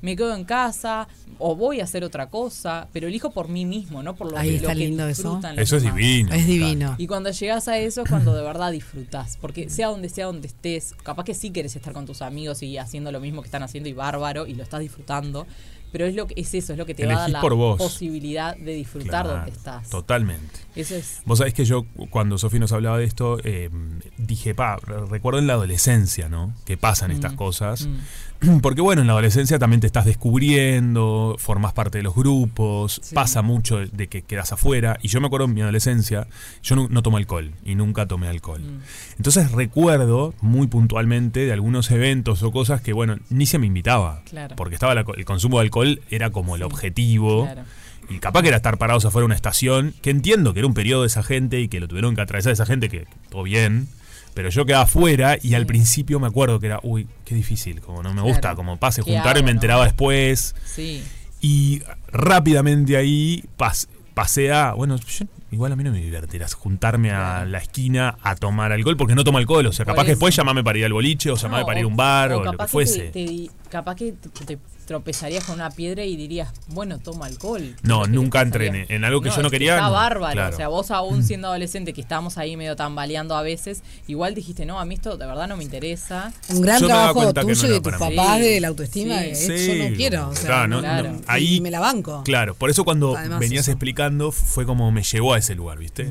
[0.00, 1.06] Me quedo en casa
[1.38, 4.50] o voy a hacer otra cosa, pero elijo por mí mismo, no por lo, Ahí
[4.50, 5.22] que- está lo lindo eso.
[5.22, 6.32] disfrutan los Eso es divino.
[6.34, 6.94] Es divino.
[6.98, 9.36] Y cuando llegas a eso es cuando de verdad disfrutás.
[9.40, 12.78] Porque sea donde sea donde estés, capaz que sí quieres estar con tus amigos y
[12.78, 15.46] haciendo lo mismo que están haciendo y bárbaro y lo estás disfrutando.
[15.92, 17.40] Pero es lo que es eso, es lo que te va a dar Elegís la
[17.42, 17.78] por vos.
[17.78, 19.88] posibilidad de disfrutar Claro, donde estás.
[19.90, 20.58] Totalmente.
[20.74, 21.20] Eso es.
[21.26, 23.68] Vos sabés que yo, cuando Sofi nos hablaba de esto, eh,
[24.16, 26.54] dije, pa, re- recuerdo en la adolescencia, ¿no?
[26.64, 27.88] Que pasan Mm, estas cosas.
[28.60, 33.40] Porque bueno, en la adolescencia también te estás descubriendo, formás parte de los grupos, pasa
[33.42, 34.98] mucho de que quedas afuera.
[35.02, 36.26] Y yo me acuerdo en mi adolescencia,
[36.62, 38.60] yo no, no tomo alcohol y nunca tomé alcohol.
[38.60, 38.80] Mm.
[39.18, 44.22] Entonces recuerdo muy puntualmente de algunos eventos o cosas que, bueno, ni se me invitaba.
[44.28, 44.56] Claro.
[44.56, 47.44] Porque estaba la el consumo de alcohol era como el objetivo.
[47.44, 47.62] Claro.
[48.10, 50.74] Y capaz que era estar parados afuera de una estación, que entiendo que era un
[50.74, 53.88] periodo de esa gente y que lo tuvieron que atravesar esa gente, que todo bien.
[54.34, 58.02] Pero yo quedaba afuera y al principio me acuerdo que era, uy, qué difícil, como
[58.02, 58.28] no me Claro.
[58.28, 59.50] gusta, como pase, ¿Qué juntar y me no?
[59.52, 60.54] enteraba después.
[60.64, 61.02] Sí.
[61.40, 67.10] Y rápidamente ahí pas- pasé a, bueno, yo- igual a mí no me divertirás juntarme
[67.10, 69.66] a la esquina a tomar alcohol, porque no tomo alcohol.
[69.66, 71.78] O sea, Por capaz que después llamame para ir al boliche o llamame No, para
[71.80, 73.10] ir a un bar o, lo que fuese.
[73.10, 74.58] te capaz que te, te
[74.92, 77.74] tropezarías con una piedra y dirías, bueno, toma alcohol.
[77.82, 80.32] No, que nunca entré en- algo que yo no es quería, Está no, bárbaro.
[80.34, 80.54] claro.
[80.54, 84.66] O sea, vos aún siendo adolescente, que estábamos ahí medio tambaleando a veces, igual dijiste,
[84.66, 86.30] no, a mí esto de verdad no me interesa.
[86.50, 89.16] Un gran Yo trabajo que no tuyo y de tus papás Sí, de la autoestima.
[89.32, 89.78] sí.
[89.78, 90.28] yo no quiero.
[90.28, 91.12] O sea, claro, no- Claro.
[91.12, 92.22] no- y ahí, me la banco.
[92.24, 93.72] Claro, por eso cuando Además venías eso.
[93.72, 96.10] explicando fue como me llevó a ese lugar, ¿viste?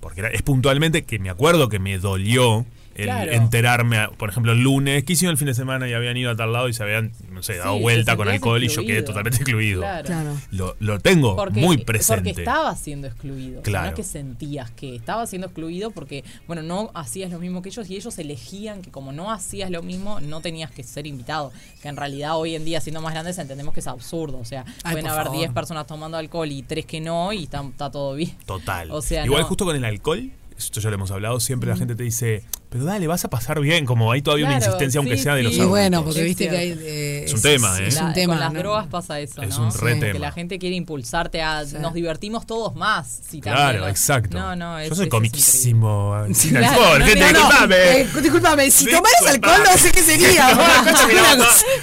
[0.00, 2.64] Porque era- es puntualmente que me acuerdo que me dolió
[2.94, 3.32] el Claro.
[3.32, 6.30] enterarme, a- por ejemplo, el lunes, que hicieron el fin de semana y habían ido
[6.30, 8.84] a tal lado y se habían, no sé, dado Sí, vuelta con alcohol y yo
[8.86, 9.80] quedé totalmente excluido.
[9.80, 10.04] Claro.
[10.06, 10.36] Claro.
[10.50, 12.30] Lo, lo tengo Porque, muy presente.
[12.30, 13.60] Porque estabas siendo excluido.
[13.60, 13.88] O sea, no Claro.
[13.88, 17.88] es que sentías que estabas siendo excluido porque, bueno, no hacías lo mismo que ellos
[17.90, 21.52] y ellos elegían que como no hacías lo mismo, no tenías que ser invitado.
[21.82, 24.38] Que en realidad hoy en día, siendo más grandes, entendemos que es absurdo.
[24.38, 25.38] O sea, Ay, pueden haber favor.
[25.38, 28.36] 10 personas tomando alcohol y 3 que no y está, está todo bien.
[28.46, 28.90] Total.
[28.90, 31.76] O sea, Igual no- justo con el alcohol, esto ya lo hemos hablado, siempre la
[31.76, 32.44] gente te dice,
[32.74, 33.86] pero dale, vas a pasar bien.
[33.86, 35.44] Como hay todavía una insistencia, aunque sí, sea de sí.
[35.44, 35.70] los Y adultos.
[35.70, 36.76] bueno, porque Es viste que hay.
[36.76, 37.86] eh, Es un tema, ¿eh?
[37.86, 38.32] Es un tema.
[38.34, 38.58] con las ¿no?
[38.58, 39.66] drogas pasa eso, Es ¿no?
[39.68, 40.18] un re Que tema.
[40.18, 41.76] la gente quiere impulsarte a Sí.
[41.80, 43.06] nos divertimos todos más.
[43.30, 44.36] Sí, también, Claro, exacto.
[44.36, 46.16] No, no, es, Yo soy es- es comiquísimo.
[46.34, 47.76] Sin Claro, alcohol, no, gente, no, no, disculpame.
[48.00, 49.54] Eh, discúlpame, si tomaras Disculpame.
[49.54, 50.48] alcohol no sé qué sería.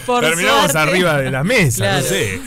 [0.05, 2.01] Terminamos, arriba de la mesa, Claro.
[2.01, 2.41] no sé.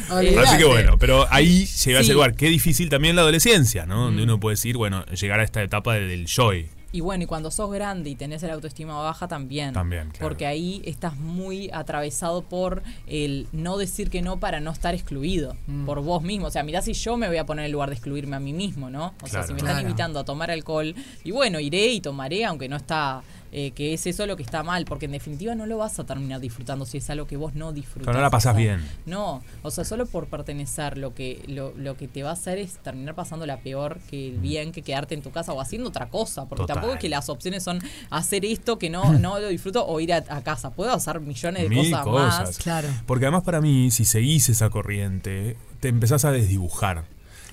[0.45, 2.13] Así que bueno, pero ahí llega a ese Sí.
[2.13, 2.35] lugar.
[2.35, 4.05] Qué difícil también la adolescencia, ¿no?
[4.05, 6.69] Donde uno puede decir, bueno, llegar a esta etapa de- del joy.
[6.95, 9.73] Y bueno, y cuando sos grande y tenés el autoestima baja también.
[9.73, 10.21] También, claro.
[10.29, 15.57] Porque ahí estás muy atravesado por el no decir que no para no estar excluido
[15.67, 15.87] Mm.
[15.87, 16.47] por vos mismo.
[16.47, 18.53] O sea, mirá si yo me voy a poner en lugar de excluirme a mí
[18.53, 19.07] mismo, ¿no?
[19.23, 19.47] O sea, Claro.
[19.49, 19.73] si me Claro.
[19.79, 20.95] están invitando a tomar alcohol,
[21.25, 23.25] y bueno, iré y tomaré, aunque no está,
[23.57, 26.05] eh, que es eso lo que está mal, porque en definitiva no lo vas a
[26.05, 28.07] terminar disfrutando si es algo que vos no disfrutas.
[28.07, 28.85] Pero no la pasás o sea, bien.
[29.07, 32.59] No, o sea, solo por pertenecer, lo que, lo, lo que te va a hacer
[32.59, 35.89] es terminar pasando la peor que el bien que quedarte en tu casa o haciendo
[35.89, 36.75] otra cosa, porque Total.
[36.75, 40.13] tampoco es que las opciones son hacer esto que no, no lo disfruto o ir
[40.13, 40.71] a, a casa.
[40.71, 42.41] Puedo hacer millones de Mil cosas, cosas.
[42.41, 42.59] más.
[42.59, 42.89] Claro.
[43.07, 47.05] Porque además para mí, si seguís esa corriente, te empezás a desdibujar.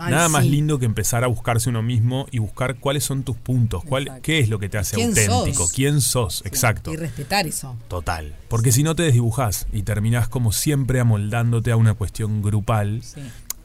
[0.03, 3.37] Ay, Nada más lindo que empezar a buscarse uno mismo y buscar cuáles son tus
[3.37, 4.21] puntos, cuál, Exacto.
[4.23, 5.71] qué es lo que te hace ¿Quién auténtico, sos?
[5.73, 6.91] quién sos, exacto.
[6.91, 7.75] Y respetar eso.
[7.87, 8.33] Total.
[8.47, 13.01] Porque si no te desdibujás y terminás como siempre amoldándote a una cuestión grupal,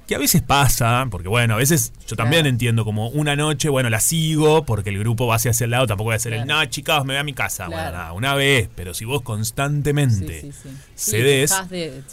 [0.07, 3.91] que a veces pasa, porque bueno, a veces yo también entiendo como una noche, bueno,
[3.91, 6.65] la sigo porque el grupo va hacia ese lado, tampoco voy a hacer el, no,
[6.67, 7.67] chicos, me voy a mi casa.
[7.67, 11.53] Bueno, nada, una vez, pero si vos constantemente Sí, sí, cedés,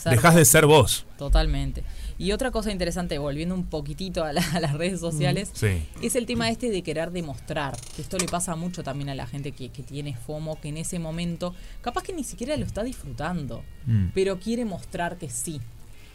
[0.05, 1.05] dejás de ser vos.
[1.17, 1.83] Totalmente.
[2.17, 5.81] Y otra cosa interesante, volviendo un poquitito a, la- a las redes sociales, Sí.
[6.01, 7.75] es el tema este de querer demostrar.
[7.95, 10.77] Que esto le pasa mucho también a la gente que, que tiene FOMO, que en
[10.77, 14.07] ese momento capaz que ni siquiera lo está disfrutando, Mm.
[14.13, 15.59] pero quiere mostrar que sí.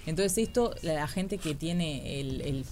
[0.07, 2.65] Entonces esto, la, la gente que tiene el, el,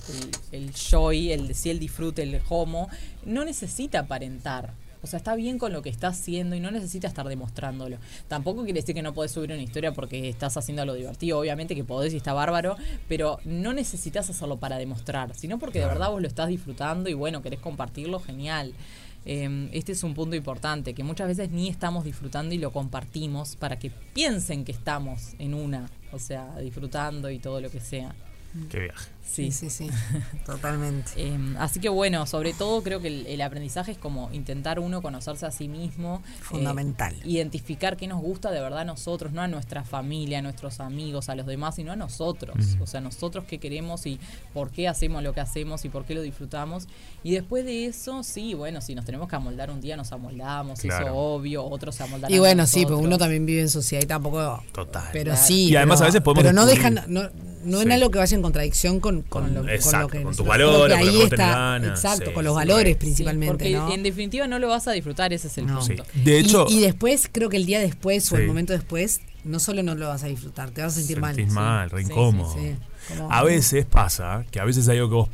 [0.52, 2.88] el, el joy, el el disfrute, el homo,
[3.26, 4.72] no necesita aparentar.
[5.06, 7.98] O sea, está bien con lo que está haciendo y no necesita estar demostrándolo.
[8.26, 11.38] Tampoco quiere decir que no podés subir una historia porque estás haciendo algo divertido.
[11.38, 12.76] Obviamente que podés y está bárbaro,
[13.06, 17.14] pero no necesitas hacerlo para demostrar, sino porque de verdad vos lo estás disfrutando y
[17.14, 18.74] bueno, querés compartirlo, genial.
[19.24, 23.54] Eh, este es un punto importante, que muchas veces ni estamos disfrutando y lo compartimos
[23.54, 28.12] para que piensen que estamos en una, o sea, disfrutando y todo lo que sea.
[28.70, 29.15] Qué viaje.
[29.30, 29.90] Sí, Sí, sí, sí.
[30.46, 31.10] Totalmente.
[31.16, 35.02] Eh, así que bueno, sobre todo creo que el, el aprendizaje es como intentar uno
[35.02, 36.22] conocerse a sí mismo.
[36.26, 37.14] eh, Fundamental.
[37.24, 41.28] identificar qué nos gusta de verdad a nosotros, no a nuestra familia, a nuestros amigos,
[41.28, 42.56] a los demás, sino a nosotros.
[42.80, 44.18] O sea, nosotros qué queremos y
[44.54, 46.86] por qué hacemos lo que hacemos y por qué lo disfrutamos.
[47.22, 50.80] Y después de eso, sí, bueno, si nos tenemos que amoldar un día, nos amoldamos,
[50.80, 51.06] Claro.
[51.06, 54.02] eso obvio, otros se amoldan Y a bueno, sí, pero uno también vive en sociedad
[54.02, 54.62] y tampoco.
[54.72, 55.08] Total.
[55.12, 55.46] Pero Claro.
[55.46, 55.70] sí.
[55.70, 57.00] Y además pero- a veces podemos Pero no dejan.
[57.08, 57.22] No,
[57.64, 57.86] no Sí.
[57.88, 60.22] es algo que vaya en contradicción con, con, lo, con Exacto, lo que.
[60.22, 62.32] con tus valores, creo que con lo ahí que vos tenés está, ganas, Exacto, sí,
[62.32, 63.92] con los sí, valores Sí, principalmente, porque ¿no?
[63.92, 65.78] en definitiva no lo vas a disfrutar, ese es el No.
[65.80, 66.04] punto.
[66.12, 66.20] Sí.
[66.22, 69.60] De hecho, y, y después, creo que el día después o el momento después, no
[69.60, 71.34] solo no lo vas a disfrutar, te vas a sentir mal.
[71.34, 72.54] sentís mal, re Sí, sí, incómodo.
[72.54, 72.74] sí.
[73.16, 75.28] Como- A veces pasa que a veces hay algo que vos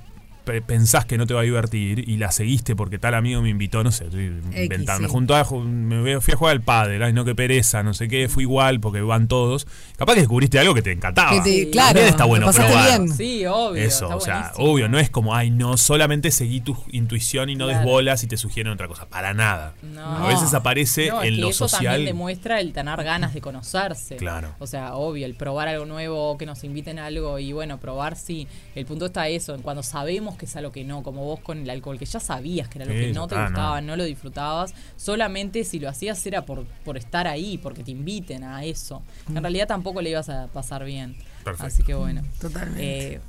[0.44, 3.82] pensás que no te va a divertir y la seguiste porque tal amigo me invitó,
[3.85, 4.24] no sé, estoy
[4.55, 4.97] inventando.
[4.98, 5.02] sí.
[5.02, 8.09] Me juntó a, me fui a jugar al pádel, ay no, qué pereza, no sé
[8.09, 9.66] qué, fui igual porque van todos.
[9.97, 11.31] Capaz que descubriste algo que te encantaba.
[11.31, 11.70] Que te- Sí.
[11.70, 13.01] claro, También está bueno probar.
[13.01, 13.09] bien.
[13.14, 13.82] Sí, obvio.
[13.82, 14.69] Eso, está o sea, buenísimo.
[14.73, 17.81] obvio, no es como, ay, no, solamente seguí tu intuición y no Claro.
[17.81, 19.06] desbolas y te sugieren otra cosa.
[19.09, 19.74] Para nada.
[19.82, 20.02] No.
[20.05, 21.93] A veces aparece No, es en que lo eso social.
[21.93, 24.16] también demuestra el tener ganas de conocerse.
[24.16, 24.55] Claro.
[24.59, 28.16] O sea, obvio, el probar algo nuevo, que nos inviten a algo y bueno, probar
[28.16, 28.48] sí.
[28.74, 31.59] El punto está eso, en cuando sabemos que es algo que no, como vos con
[31.59, 33.88] el alcohol, que ya sabías que era lo Sí, que no te gustaba, no.
[33.88, 33.96] no.
[33.96, 38.64] lo disfrutabas, solamente si lo hacías era por, por estar ahí, porque te inviten a
[38.64, 39.02] eso.
[39.28, 41.16] En realidad tampoco le ibas a pasar bien.
[41.44, 41.66] Perfecto.
[41.66, 42.22] Así que bueno.
[42.40, 43.14] Totalmente.
[43.14, 43.20] eh,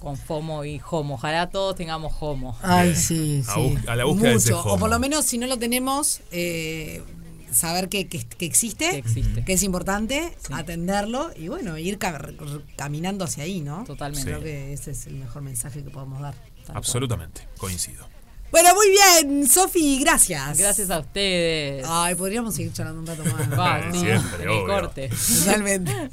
[0.00, 1.14] con FOMO y HOMO.
[1.14, 2.56] Ojalá todos tengamos HOMO.
[2.62, 3.74] Ay, sí, A sí.
[3.86, 4.72] a la búsqueda de ese Mucho.
[4.74, 7.02] O por lo menos, si no lo tenemos, eh,
[7.50, 9.44] saber que, que- que existe, Que existe.
[9.44, 10.52] que es importante, Sí.
[10.54, 12.30] atenderlo y bueno, ir ca-
[12.76, 13.84] caminando hacia ahí, ¿no?
[13.84, 14.24] Totalmente.
[14.30, 16.34] Creo que ese es el mejor mensaje que podemos dar.
[16.62, 16.76] Tal cual.
[16.78, 18.12] Absolutamente, coincido.
[18.52, 20.58] Bueno, muy bien, Sofi, gracias.
[20.58, 21.86] Gracias a ustedes.
[21.88, 23.58] Ay, podríamos seguir charlando un rato más.
[23.58, 24.66] Va, sí, siempre, obvio.
[24.66, 25.08] corte.
[25.38, 26.10] Totalmente.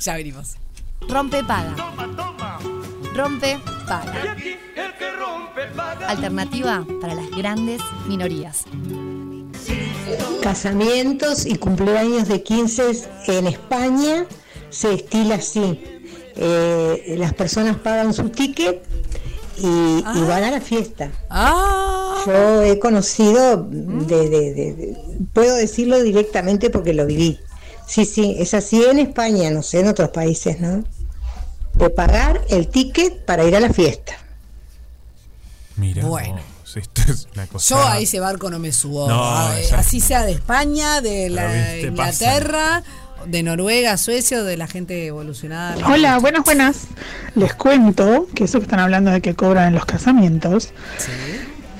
[0.00, 0.56] ya venimos.
[1.06, 1.74] Rompe paga.
[3.14, 4.34] Rompe paga.
[6.08, 8.64] Alternativa para las grandes minorías.
[10.42, 14.26] Casamientos y cumpleaños de 15 en España
[14.70, 15.82] se estila así.
[16.36, 18.82] Eh, las personas pagan su ticket
[19.58, 19.66] y,
[19.98, 21.10] y van a la fiesta.
[21.30, 24.96] Ah, Yo he conocido, de, de- de- de-
[25.32, 27.38] puedo decirlo directamente porque lo viví.
[27.86, 30.84] Sí, sí, es así en España, no sé, en otros países, ¿no?
[31.74, 34.14] De pagar el ticket para ir a la fiesta.
[35.76, 36.04] Mira.
[36.04, 36.40] Bueno.
[36.74, 37.68] Esto es una cosa.
[37.76, 39.08] Yo a ese barco no me subo.
[39.08, 42.82] No, A- ya- así sea de España, de la viste, Inglaterra,
[43.26, 45.76] de Noruega, Suecia, o de la gente evolucionada.
[45.86, 46.86] Hola, buenas, buenas.
[47.34, 50.70] Les cuento que eso que están hablando de que cobran en los casamientos.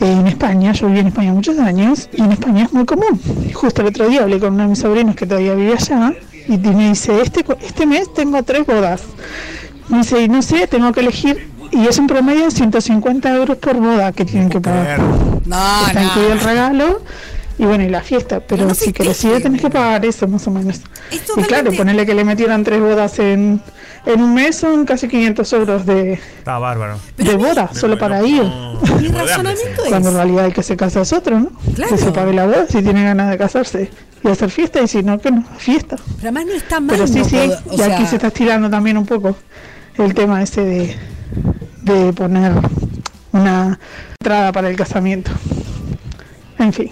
[0.01, 3.21] En España, yo viví en España muchos años y en España es muy común.
[3.55, 6.13] Justo el otro día hablé con uno de mis sobrinos que todavía vive allá
[6.49, 9.03] y me dice, este, cu- este mes tengo tres bodas.
[9.89, 13.57] Me dice, y no sé, tengo que elegir y es un promedio de 150 euros
[13.59, 15.01] por boda que tienen que pagar.
[15.47, 16.07] No, Está no.
[16.09, 17.03] incluido el regalo
[17.59, 20.51] y bueno, y la fiesta, pero si querés ir tenés que pagar eso más o
[20.51, 20.81] menos.
[21.11, 23.61] Y claro, ponerle que le metieran tres bodas en,
[24.07, 26.99] en un mes son casi 500 euros de, Está bárbaro.
[27.17, 28.43] de boda, solo para ir.
[29.01, 31.51] Mi razonamiento Cuando en realidad el que se casa es otro, ¿no?
[31.75, 31.95] Claro.
[31.95, 33.91] Que se pague la boda si tiene ganas de casarse
[34.25, 35.97] y hacer fiesta y si no, que no, fiesta.
[35.97, 36.97] Pero además no está mal.
[36.97, 37.37] Pero sí, no sí,
[37.69, 39.37] o y aquí se está estirando también un poco
[39.97, 40.97] el tema ese de,
[41.83, 42.53] de poner
[43.33, 43.79] una
[44.21, 45.31] entrada para el casamiento.
[46.59, 46.91] En fin.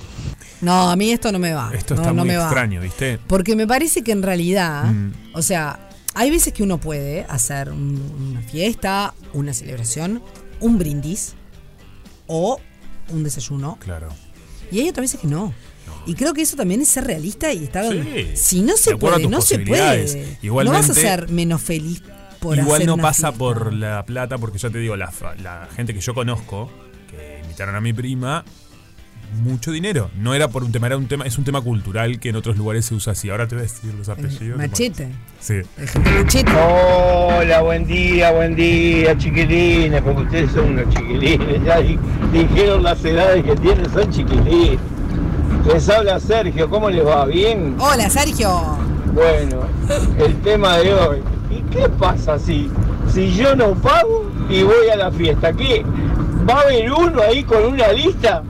[0.62, 1.70] No, a mí esto no me va.
[1.74, 2.44] Esto está no muy me va.
[2.44, 3.18] extraño, ¿viste?
[3.26, 5.12] Porque me parece que en realidad, Mm.
[5.34, 10.22] o sea, hay veces que uno puede hacer un- una fiesta, una celebración,
[10.60, 11.34] un brindis
[12.26, 12.60] o
[13.10, 13.76] un desayuno.
[13.80, 14.08] Claro.
[14.70, 15.52] Y hay otras veces que no.
[16.06, 17.84] Y creo que eso también es ser realista y estar.
[17.92, 18.30] Sí.
[18.34, 20.38] Si no se puede, no se puede.
[20.42, 22.02] Igualmente- no vas a ser menos feliz
[22.40, 23.38] por Igual hacer no una pasa fiesta.
[23.38, 25.12] por la plata, porque ya te digo, la,
[25.42, 26.70] la gente que yo conozco,
[27.10, 28.44] que invitaron a mi prima,
[29.32, 30.10] mucho dinero.
[30.18, 32.56] No era por un tema, era un tema, es un tema cultural que en otros
[32.56, 33.30] lugares se usa así.
[33.30, 34.58] Ahora te voy a decir los apellidos.
[34.58, 35.08] Machete.
[35.40, 35.54] Sí.
[36.54, 41.98] Hola, buen día, buen día, chiquilines, porque ustedes son unos chiquilines, ya di-
[42.32, 44.78] dijeron las edades que tienen, son chiquilines.
[45.66, 47.24] Les habla Sergio, ¿cómo les va?
[47.26, 47.76] ¿Bien?
[47.78, 48.76] Hola, Sergio.
[49.14, 49.62] Bueno,
[50.18, 51.18] el tema de hoy.
[51.50, 52.70] ¿Y qué pasa si,
[53.12, 55.52] si yo no pago y voy a la fiesta?
[55.52, 55.84] ¿Qué?
[56.48, 58.42] ¿Va a haber uno ahí con una lista?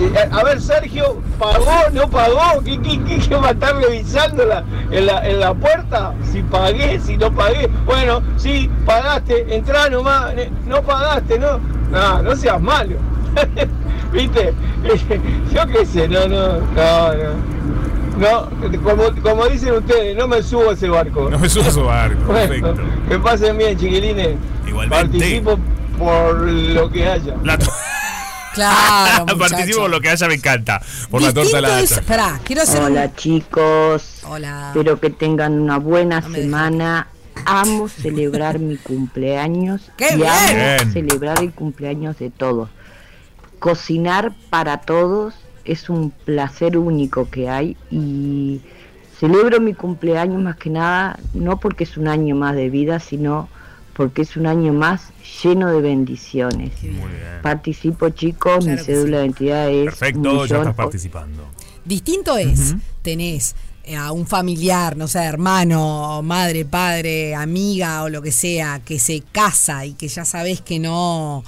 [0.00, 1.70] Eh, A ver, Sergio, ¿pagó?
[1.92, 2.62] ¿No pagó?
[2.64, 6.14] ¿Qué, qué, qué, qué va a estar revisando la- en, la, en la puerta?
[6.32, 7.68] Si pagué, si no pagué.
[7.86, 10.32] Bueno, sí, pagaste, entrá nomás.
[10.66, 11.58] No pagaste, ¿no?
[11.90, 12.96] No, no seas malo.
[14.12, 14.54] ¿Viste?
[15.54, 17.60] Yo qué sé, no, no, no, no.
[18.18, 18.48] No,
[18.82, 21.30] como, como dicen ustedes, no me subo a ese barco.
[21.30, 22.74] No me subo a ese barco, Bueno, perfecto.
[23.08, 24.36] que pasen bien, chiquilines.
[24.66, 25.18] Igualmente.
[25.18, 25.58] Participo
[25.98, 27.34] por lo que haya.
[27.44, 27.56] La
[28.54, 30.80] Claro, Participo por lo que haya, me encanta.
[31.10, 34.68] Por la torta de la es, esperá, quiero hacer un- Hola chicos, Hola.
[34.68, 37.08] espero que tengan una buena semana.
[37.46, 40.28] Amo celebrar mi cumpleaños ¡Qué y bien!
[40.28, 40.92] amo Bien.
[40.92, 42.68] celebrar el cumpleaños de todos.
[43.58, 48.60] Cocinar para todos es un placer único que hay y
[49.18, 53.48] celebro mi cumpleaños más que nada no porque es un año más de vida, sino
[54.00, 55.12] porque es un año más
[55.42, 56.72] lleno de bendiciones.
[57.42, 61.42] Participo chicos, mi Claro cédula de identidad es Perfecto, ya estás participando.
[61.84, 63.54] Distinto es, tenés
[63.84, 68.98] eh, a un familiar, no sé, hermano, madre, padre, amiga o lo que sea, que
[68.98, 71.44] se casa y que ya sabés que no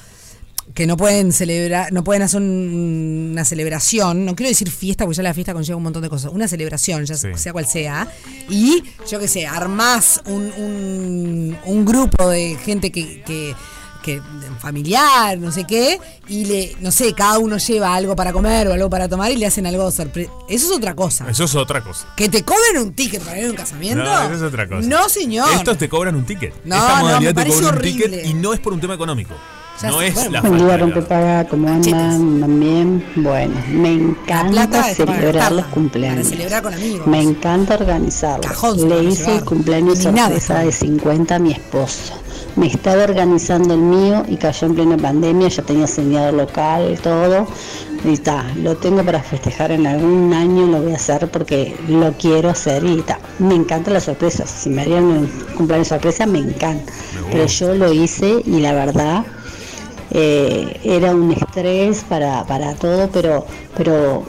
[0.74, 5.16] que no pueden celebrar, no pueden hacer un- una celebración, no quiero decir fiesta porque
[5.16, 8.08] ya la fiesta conlleva un montón de cosas, una celebración, ya sea cual sea,
[8.48, 13.54] y yo qué sé, armás un, un, un grupo de gente que, que,
[14.02, 14.20] que
[14.60, 15.98] familiar, no sé qué,
[16.28, 19.36] y le, no sé, cada uno lleva algo para comer o algo para tomar y
[19.36, 20.30] le hacen algo sorpresa.
[20.48, 21.28] Eso es otra cosa.
[21.30, 22.06] Eso es otra cosa.
[22.16, 24.02] Que te cobren un ticket para ir a un casamiento.
[24.04, 24.88] No, eso es otra cosa.
[24.88, 25.52] No, señor.
[25.54, 26.52] Estos te cobran un ticket.
[26.64, 28.08] No, Esta no, modalidad me te parece cobra un horrible.
[28.08, 29.34] ticket y no es por un tema económico.
[29.80, 30.30] Ya no es bueno.
[30.30, 32.40] la Buen día, rompepaga, ¿cómo andan?
[32.40, 36.26] También, bueno, me encanta plata es para celebrar los cumpleaños.
[36.26, 37.06] para celebrar con amigos.
[37.06, 38.46] Me encanta organizarlos.
[38.46, 39.38] Cajón Le hice llevar.
[39.38, 42.14] el cumpleaños sorpresa de 50 a mi esposo.
[42.54, 47.46] Me estaba organizando el mío y cayó en plena pandemia, ya tenía señal local, todo.
[48.04, 52.12] Y está, lo tengo para festejar en algún año, lo voy a hacer porque lo
[52.12, 53.18] quiero hacer y está.
[53.38, 54.50] Me encantan las sorpresas.
[54.50, 55.26] Si me harían un
[55.56, 56.92] cumpleaños sorpresa, me encanta.
[57.30, 59.24] Pero yo lo hice y la verdad
[60.14, 64.24] eh, era un estrés para, para todo, pero, pero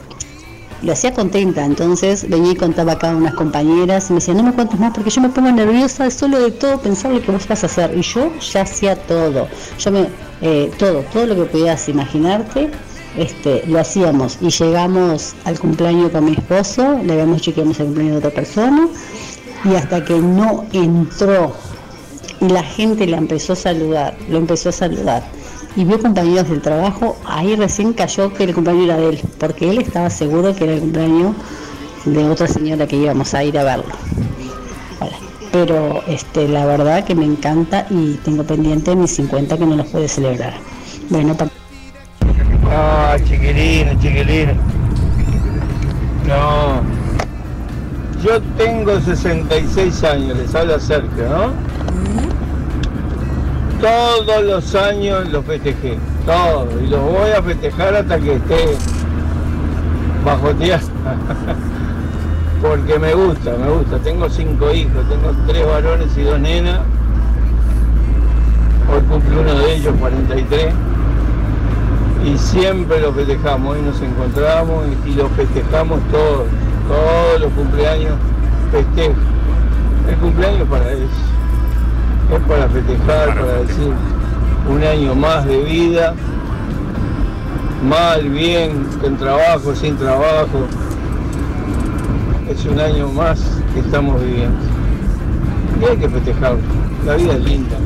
[0.82, 1.64] lo hacía contenta.
[1.64, 4.92] Entonces venía y contaba acá a unas compañeras y me decían, no me cuentes más
[4.94, 7.96] porque yo me pongo nerviosa solo de todo pensar que vos vas a hacer.
[7.96, 9.46] Y yo ya hacía todo.
[9.78, 10.08] Yo me,
[10.40, 12.70] eh, todo, todo lo que podías imaginarte.
[13.16, 17.78] Este, lo hacíamos y llegamos al cumpleaños con mi esposo, le habíamos dicho que íbamos
[17.78, 18.88] al cumpleaños de otra persona
[19.64, 21.54] y hasta que no entró
[22.40, 25.22] y la gente la empezó a saludar, lo empezó a saludar.
[25.76, 29.70] Y vio compañeros del trabajo, ahí recién cayó que el cumpleaños era de él, porque
[29.70, 31.34] él estaba seguro que era el cumpleaños
[32.04, 33.94] de otra señora que íbamos a ir a verlo.
[35.50, 39.86] Pero este, la verdad que me encanta y tengo pendiente mis 50 que no los
[39.86, 40.54] puede celebrar.
[41.10, 41.48] Bueno, pa-
[44.00, 44.56] chiquilines.
[46.26, 46.82] No.
[48.24, 51.52] Yo tengo 66 años, les habla Sergio, ¿no?
[53.84, 58.78] Todos los años los festejé, todos, y los voy a festejar hasta que esté
[60.24, 60.80] bajo tierra.
[62.62, 63.98] Porque me gusta, me gusta.
[63.98, 66.80] Tengo cinco hijos, tengo tres varones y dos nenas.
[68.90, 70.72] Hoy cumple uno de ellos, 43.
[72.24, 76.46] Y siempre lo festejamos, hoy nos encontramos y, y lo festejamos todos,
[76.88, 78.14] todos los cumpleaños
[78.72, 79.12] festejo.
[80.08, 81.33] El cumpleaños para eso.
[82.32, 83.92] Es para festejar, para decir
[84.68, 86.14] un año más de vida,
[87.88, 90.66] mal, bien, con trabajo, sin trabajo.
[92.48, 93.40] Es un año más
[93.72, 94.58] que estamos viviendo.
[95.80, 96.60] Y hay que festejarlo.
[97.04, 97.76] La vida es linda,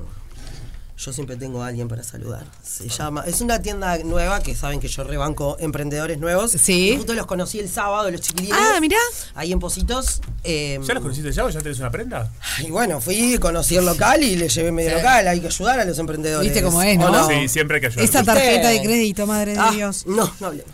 [1.00, 2.44] yo siempre tengo a alguien para saludar.
[2.62, 6.52] Se llama, es una tienda nueva que saben que yo rebanco emprendedores nuevos.
[6.52, 6.90] Sí.
[6.92, 8.58] Y Justo los conocí el sábado, los chiquilines.
[8.60, 8.98] Ah, mirá.
[9.34, 10.20] Ahí en Positos.
[10.44, 12.30] eh, ¿Ya los conociste ya o ya tenés una prenda?
[12.60, 15.26] Y bueno, fui, conocí el local y le llevé medio local.
[15.30, 16.52] Hay que ayudar a los emprendedores.
[16.52, 17.28] Viste cómo es, ¿O ¿no?
[17.30, 18.04] Sí, siempre hay que ayudar.
[18.04, 20.06] Esta tarjeta de crédito, madre de Ah, Dios.
[20.06, 20.72] No, no hablemos.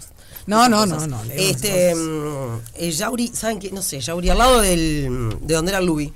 [0.48, 1.22] No, no, no, no.
[1.34, 3.72] Este, mm, eh, Yauri, ¿saben qué?
[3.72, 6.12] No sé, Yauri, al lado del, de donde era el Lubi.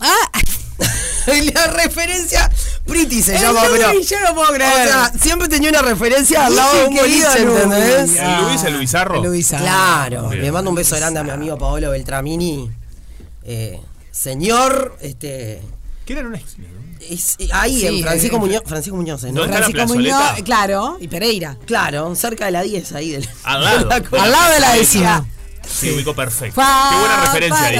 [0.00, 0.30] Ah,
[1.54, 2.50] La referencia,
[2.86, 4.00] Pretty se El llama, Lubi, pero.
[4.00, 4.72] yo no puedo creer.
[4.88, 7.38] O sea, siempre tenía una referencia al lado de un boliche.
[7.42, 8.16] ¿entendés?
[8.18, 9.22] ¿El Luis, el Luisarro?
[9.22, 9.58] Luisa.
[9.58, 10.42] Claro, Bien.
[10.42, 12.70] le mando un beso grande a mi amigo Paolo Beltramini.
[13.44, 13.80] Eh,
[14.10, 15.62] señor, este.
[16.04, 16.56] ¿Qué era un ex?
[17.08, 19.32] es- ahí Sí, en Francisco eh, Muñoz, Francisco Muñoz, ¿no?
[19.32, 19.94] ¿Dónde está la Francisco?
[19.94, 21.56] Muñoz, claro, y Pereira.
[21.66, 23.28] Claro, cerca de la 10 ahí del.
[23.44, 23.78] Al lado.
[23.78, 25.26] de la Al lado de la décima.
[25.68, 26.60] Sí, ubicó perfecto.
[26.60, 27.76] Qué buena referencia ahí.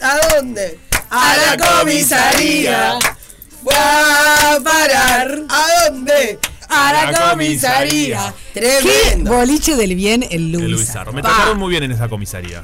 [0.00, 0.78] ¿A dónde?
[1.10, 2.98] A la comisaría.
[3.68, 5.38] Voy a parar.
[5.48, 6.38] ¿A dónde?
[6.70, 8.34] A la La comisaría.
[8.54, 9.32] Qué Tremendo.
[9.34, 11.04] boliche del bien el El Luisa.
[11.12, 11.28] Me Pa.
[11.30, 12.62] trataron muy bien en esa comisaría.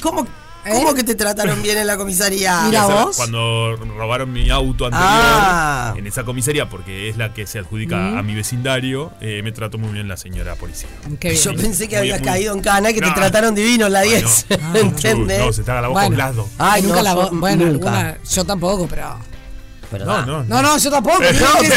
[0.00, 0.26] ¿Cómo,
[0.70, 2.60] cómo que te trataron bien en la comisaría?
[2.62, 2.66] ¿Eh?
[2.66, 3.16] Mira vos.
[3.16, 5.94] Cuando robaron mi auto anterior Ah.
[5.96, 9.78] en esa comisaría, porque es la que se adjudica a mi vecindario, eh, me trató
[9.78, 10.88] muy bien la señora policía.
[11.18, 11.42] Qué bien.
[11.42, 13.08] Yo pensé que Muy- habías muy- caído en cana y que No.
[13.08, 14.46] te trataron divino en la 10.
[14.62, 15.40] Ah, ¿Entendés?
[15.40, 16.46] No, se te haga la voz Bueno.
[16.58, 17.88] Ay, nunca no, la yo vo- Bueno, nunca.
[17.88, 19.18] alguna- yo tampoco, pero.
[19.90, 21.18] Pero No, no, No, no, yo tampoco.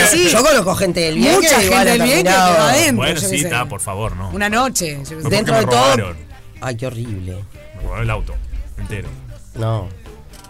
[0.03, 0.30] Así.
[0.30, 2.95] Yo conozco gente del bien Mucha que gente del bien que quedó adentro.
[2.98, 4.30] Bueno, sí, está, por favor, no.
[4.30, 4.94] Una noche.
[4.94, 5.15] yo qué sé.
[5.15, 6.15] ¿Por qué Dentro de todo.
[6.61, 7.44] Ay, qué horrible.
[7.76, 8.34] Me robaron el auto
[8.77, 9.10] entero.
[9.56, 9.90] No.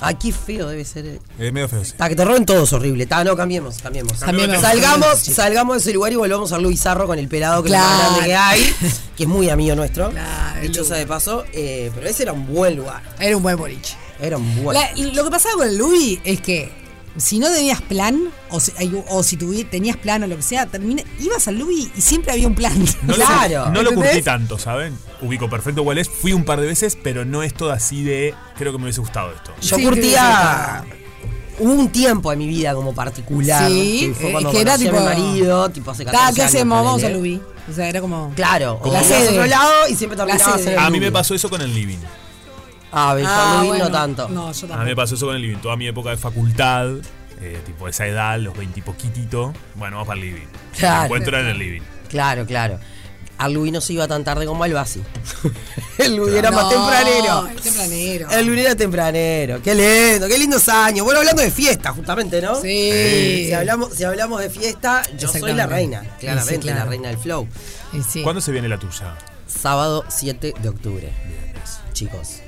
[0.06, 1.19] Ay, qué feo debe ser.
[1.40, 1.94] Es medio feo, sí.
[1.95, 3.06] Ta, que te roben todo es horrible.
[3.06, 4.19] Ta, no, cambiemos, cambiemos.
[4.19, 4.60] Cambiemos.
[4.60, 7.76] Salgamos, salgamos de ese lugar y volvamos a Luis Zarro con el pelado que es
[7.77, 8.76] más grande que hay,
[9.15, 10.10] que es muy amigo nuestro.
[10.10, 13.02] Claro, el dicho sea de paso, eh, pero ese era un buen lugar.
[13.18, 13.95] Era un buen boliche.
[14.22, 16.69] Era un buen La- lo que pasaba con el Louis es que
[17.18, 18.72] si no tenías plan, o si,
[19.10, 22.31] o si tuvi- tenías plan o lo que sea, termina, ibas al Louis y siempre
[22.31, 22.73] había un plan.
[23.03, 23.65] No, Claro.
[23.65, 24.11] lo, no lo ¿Entendés?
[24.11, 24.98] curtí tanto, ¿saben?
[25.22, 26.10] Ubico perfecto cuál es.
[26.10, 28.34] Fui un par de veces, pero no es todo así de.
[28.57, 29.53] Creo que me hubiese gustado esto.
[29.61, 30.84] Yo Sí, curtía
[31.60, 33.69] hubo un tiempo en mi vida como particular.
[33.69, 34.99] Sí, que fue eh, que era conocí a tipo.
[34.99, 36.77] mi marido, tipo hace 14 Ta, ¿Qué años, hacemos?
[36.84, 37.14] Vamos ponele.
[37.14, 37.41] a Lubi.
[37.69, 38.34] O sea, era como.
[38.35, 39.30] Claro, o La a sede.
[39.30, 40.73] otro lado y siempre La terminabas sede.
[40.73, 41.99] en el A mí me pasó eso con el living.
[42.94, 43.86] Ah, yo Ah, bueno.
[43.86, 44.30] no tanto.
[44.30, 44.95] No, yo A mí me tampoco.
[44.95, 45.57] pasó eso con el living.
[45.57, 46.88] Toda mi época de facultad,
[47.41, 49.53] eh, tipo esa edad, los 20 y poquitito.
[49.76, 50.48] Bueno, vamos para el living.
[50.78, 50.99] Claro.
[50.99, 51.82] El encuentro en el living.
[52.10, 52.80] Claro, claro.
[53.40, 55.02] Al no se iba tan tarde como al Basi.
[55.98, 57.48] el Lubi era más No, tempranero.
[57.48, 58.30] es tempranero.
[58.30, 59.61] El Lubi era tempranero.
[59.61, 61.03] Qué lindo, qué lindos años.
[61.03, 62.56] Bueno, hablando de fiesta, justamente, ¿no?
[62.61, 63.45] Sí.
[63.48, 66.03] Si hablamos, si hablamos de fiesta, yo soy la reina.
[66.20, 66.80] Claramente, Sí, claro.
[66.80, 67.48] la reina del flow.
[68.07, 68.22] Sí.
[68.22, 69.15] ¿Cuándo se viene la tuya?
[69.48, 71.11] Sábado 7 de octubre.
[71.91, 72.40] Chicos.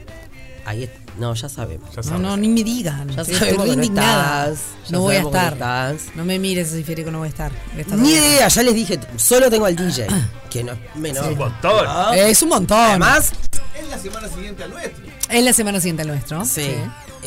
[0.65, 0.89] Ahí es-
[1.19, 1.89] No, ya sabemos.
[1.95, 3.07] Ya No, no, ni me digan.
[3.09, 4.45] Ya Estoy sabemos que no indignada.
[4.47, 5.95] estás, ya No voy a que no estar.
[6.15, 7.51] No me mires ese Federico, no voy a estar.
[7.71, 10.07] Voy a estar Ni idea, ya les dije, solo tengo al DJ,
[10.49, 11.31] que no es menor.
[11.31, 11.85] Un montón.
[11.85, 12.13] ¿no?
[12.13, 12.77] Eh, Es un montón.
[12.79, 13.31] Además,
[13.79, 15.05] Es la semana siguiente al nuestro.
[15.29, 16.43] es la semana siguiente al nuestro.
[16.45, 16.75] sí.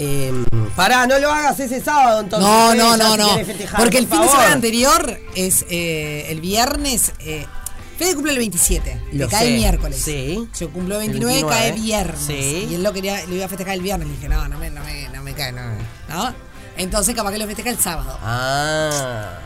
[0.01, 0.33] Eh,
[0.77, 2.49] pará, no lo hagas ese sábado entonces.
[2.49, 3.35] No, no, no, no.
[3.45, 7.13] festejar, Porque el por fin de semana anterior es eh, el viernes.
[7.19, 7.47] Eh,
[7.99, 9.01] Fede cumple el 27.
[9.13, 10.01] Lo que cae el miércoles.
[10.01, 10.49] Sí.
[10.59, 12.21] Yo cumplo el El 29, 29, cae viernes.
[12.25, 12.69] sí.
[12.71, 14.07] Y él lo quería, lo iba a festejar el viernes.
[14.09, 15.63] Le dije, no, no me, no me, no me cae, no.
[16.09, 16.33] ¿No?
[16.77, 18.17] Entonces capaz que lo festeja el sábado.
[18.23, 19.39] Ah.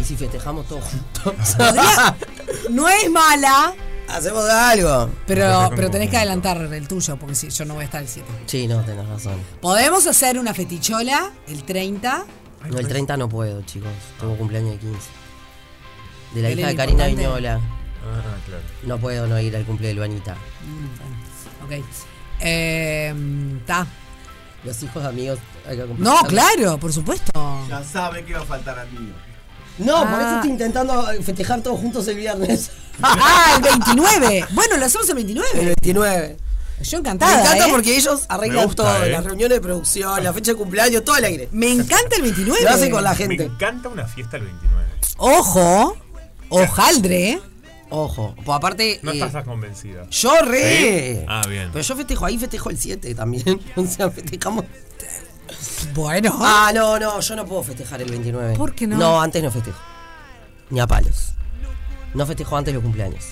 [0.00, 1.54] ¿Y si festejamos todos juntos?
[1.56, 2.16] Podría-
[2.70, 3.74] no es mala,
[4.08, 5.10] Hacemos algo.
[5.26, 8.08] pero, pero tenés que adelantar el tuyo, porque si yo no voy a estar el
[8.08, 8.28] 7.
[8.46, 9.40] Sí, no, tenés razón.
[9.60, 12.24] Podemos hacer una fetichola el 30.
[12.70, 13.90] No, el 30 no puedo, chicos.
[14.20, 14.98] Tengo cumpleaños de 15.
[16.36, 17.16] De la hija de Karina importante.
[17.40, 17.54] Viñola.
[17.54, 18.62] Ah, claro.
[18.84, 20.36] No puedo no ir al cumple de Luanita.
[21.64, 21.72] Ok.
[22.40, 23.14] Eh,
[23.66, 23.86] ta.
[24.64, 25.38] Los hijos de amigos.
[25.68, 27.30] hay que No, claro, por supuesto.
[27.68, 29.14] Ya sabe que va a faltar al mío.
[29.78, 30.34] No, por eso Ah.
[30.36, 32.70] estoy intentando festejar todos juntos el viernes.
[33.02, 34.46] Ah, el 29.
[34.52, 35.74] Bueno, lo hacemos el El 29.
[35.82, 36.36] 29.
[36.82, 37.40] Yo Me encantada.
[37.42, 37.70] encanta ¿eh?
[37.70, 39.10] porque ellos arreglan gusta, todo, ¿eh?
[39.10, 41.48] las reuniones de producción, la fecha de cumpleaños, todo al aire.
[41.52, 42.62] Me encanta el 29.
[42.64, 43.44] Lo hacen con la Me gente.
[43.44, 44.84] encanta una fiesta el 29.
[45.18, 45.96] Ojo.
[46.48, 47.40] Ojaldre.
[47.90, 48.98] Ojo, pues aparte.
[49.02, 50.08] No eh, estás tan convencida.
[50.10, 51.16] yo re.
[51.16, 51.24] ¿Sí?
[51.28, 51.70] Ah, bien.
[51.72, 53.60] Pero yo festejo ahí, festejo el 7 también.
[53.76, 54.64] O sea, festejamos.
[55.94, 56.36] Bueno.
[56.40, 58.56] Ah, no, no, yo no puedo festejar el 29.
[58.56, 58.96] ¿Por qué no?
[58.96, 59.78] No, antes no festejo.
[60.70, 61.32] Ni a palos.
[62.14, 63.26] No festejo antes los cumpleaños.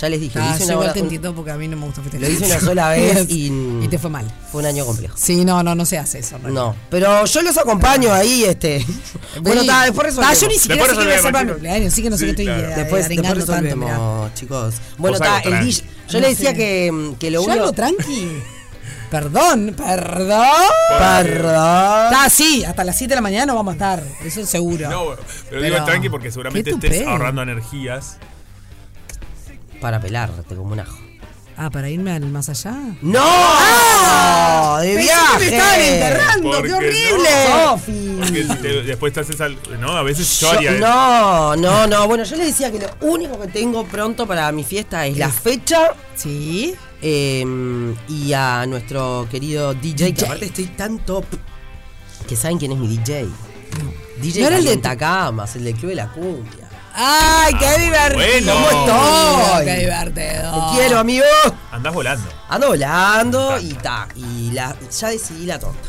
[0.00, 1.76] Ya les dije, lo Ah, hice yo una igual te entiendo porque a mí no
[1.76, 2.28] me gusta festejar.
[2.28, 3.46] Lo hice una sola vez y.
[3.82, 4.26] Y te fue mal.
[4.50, 5.16] Fue un año complejo.
[5.16, 6.36] Sí, no, no, no se hace eso.
[6.36, 6.62] en realidad.
[6.64, 8.84] No, pero yo los acompaño ahí, este.
[9.40, 9.66] Bueno, Sí.
[9.68, 10.40] está, después Ta, resolvemos.
[10.40, 12.10] yo ni siquiera Después sé qué voy a hacer para mi resolvemos, cumpleaños, así que
[12.10, 12.60] no sé Sí, qué estoy claro.
[12.62, 13.92] eh, Después, después arengando tanto, mirá.
[13.92, 14.74] resolvemos, chicos.
[14.98, 15.64] Bueno, está, el.
[15.64, 15.82] DJ.
[16.08, 16.56] Yo No le decía sé.
[16.56, 17.60] que, que lo ¿Yo único.
[17.62, 18.28] algo tranqui?
[19.10, 20.44] Perdón, perdón.
[20.98, 22.04] Perdón.
[22.06, 24.88] Está así, hasta las 7 de la mañana no vamos a estar, eso es seguro.
[24.90, 28.16] No, pero, Pero- digo tranqui porque seguramente estés ahorrando energías.
[29.84, 30.98] Para pelarte como un ajo.
[31.58, 32.74] Ah, para irme al más allá.
[33.02, 33.20] ¡No!
[33.22, 34.78] ¡Ah!
[34.80, 35.38] ¡De Pensé que viaje!
[35.38, 37.28] me estaban enterrando, ¿Por qué horrible.
[37.50, 37.70] no?
[37.72, 38.56] Sofi.
[38.62, 39.60] Te- después te haces algo.
[39.78, 40.80] No, a veces yo, Yo- haría eso.
[40.80, 42.08] no, no, no.
[42.08, 45.28] Bueno, yo le decía que lo único que tengo pronto para mi fiesta es la
[45.28, 45.92] fecha.
[46.16, 46.74] Sí.
[47.02, 47.44] eh,
[48.08, 51.26] y a nuestro querido DJ, que aparte estoy tan top.
[52.26, 53.26] Que saben quién es mi DJ.
[54.22, 56.63] DJ ¿No era el de- Calientacamas, el del Club de la Cumbia.
[56.94, 58.14] ¡Ay, qué Ah, divertido!
[58.14, 58.52] bueno.
[58.54, 59.64] ¿Cómo estoy?
[59.66, 60.70] ¡Qué divertido!
[60.70, 61.24] Te quiero, amigo.
[61.72, 62.28] Andás volando.
[62.48, 64.06] Ando volando y ta.
[64.14, 65.88] Y la, ya decidí la torta.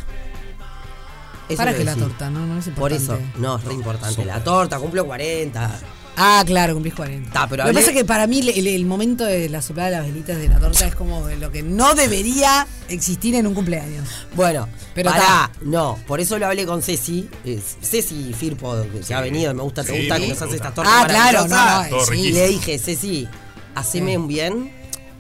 [1.48, 3.04] Eso Para que la torta, no, no es Por importante.
[3.30, 4.26] eso, no, es re importante.
[4.26, 5.80] La torta, cumplo 40.
[6.18, 7.32] Ah, claro, cumplís 40.
[7.32, 9.62] Ta, pero lo que pasa es que para mí el, el- el momento de la
[9.62, 13.48] soplada de las velitas de la torta es como lo que no debería existir en
[13.48, 14.08] un cumpleaños.
[14.36, 15.52] Bueno, Pero ta.
[15.62, 19.62] no, por eso lo hablé con Ceci, es Ceci Firpo, que se ha venido, me
[19.64, 20.46] gusta, te Sí, gusta nos gusta.
[20.46, 22.14] hace estas tortas Ah, claro, no, no, sí.
[22.20, 23.28] Y le dije, Ceci,
[23.76, 24.18] haceme Sí.
[24.18, 24.72] un bien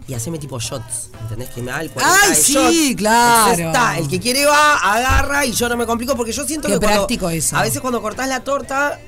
[0.08, 1.50] y haceme tipo shots, ¿entendés?
[1.50, 2.96] Que me da el 40 Ay, de sí, shots.
[2.98, 3.52] claro.
[3.52, 6.68] Entonces, ta, el que quiere va, agarra y yo no me complico porque yo siento
[6.68, 7.58] Qué que cuando- práctico eso.
[7.58, 9.00] a veces cuando cortás la torta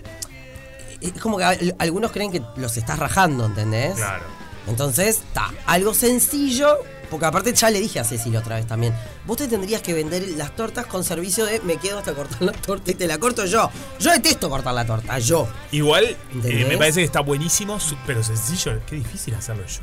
[1.02, 3.95] es como que al- algunos creen que los estás rajando, ¿entendés?
[3.95, 4.24] Claro.
[4.68, 6.78] Entonces, está, algo sencillo,
[7.10, 8.94] porque aparte ya le dije a Ceci la otra vez también,
[9.26, 12.52] vos te tendrías que vender las tortas con servicio de me quedo hasta cortar la
[12.52, 13.72] torta y te la corto yo.
[13.99, 15.48] Yo detesto cortar la torta, yo.
[15.72, 16.03] Igual,
[16.44, 18.78] eh, me parece que está buenísimo, pero sencillo.
[18.86, 19.80] Qué difícil hacerlo yo.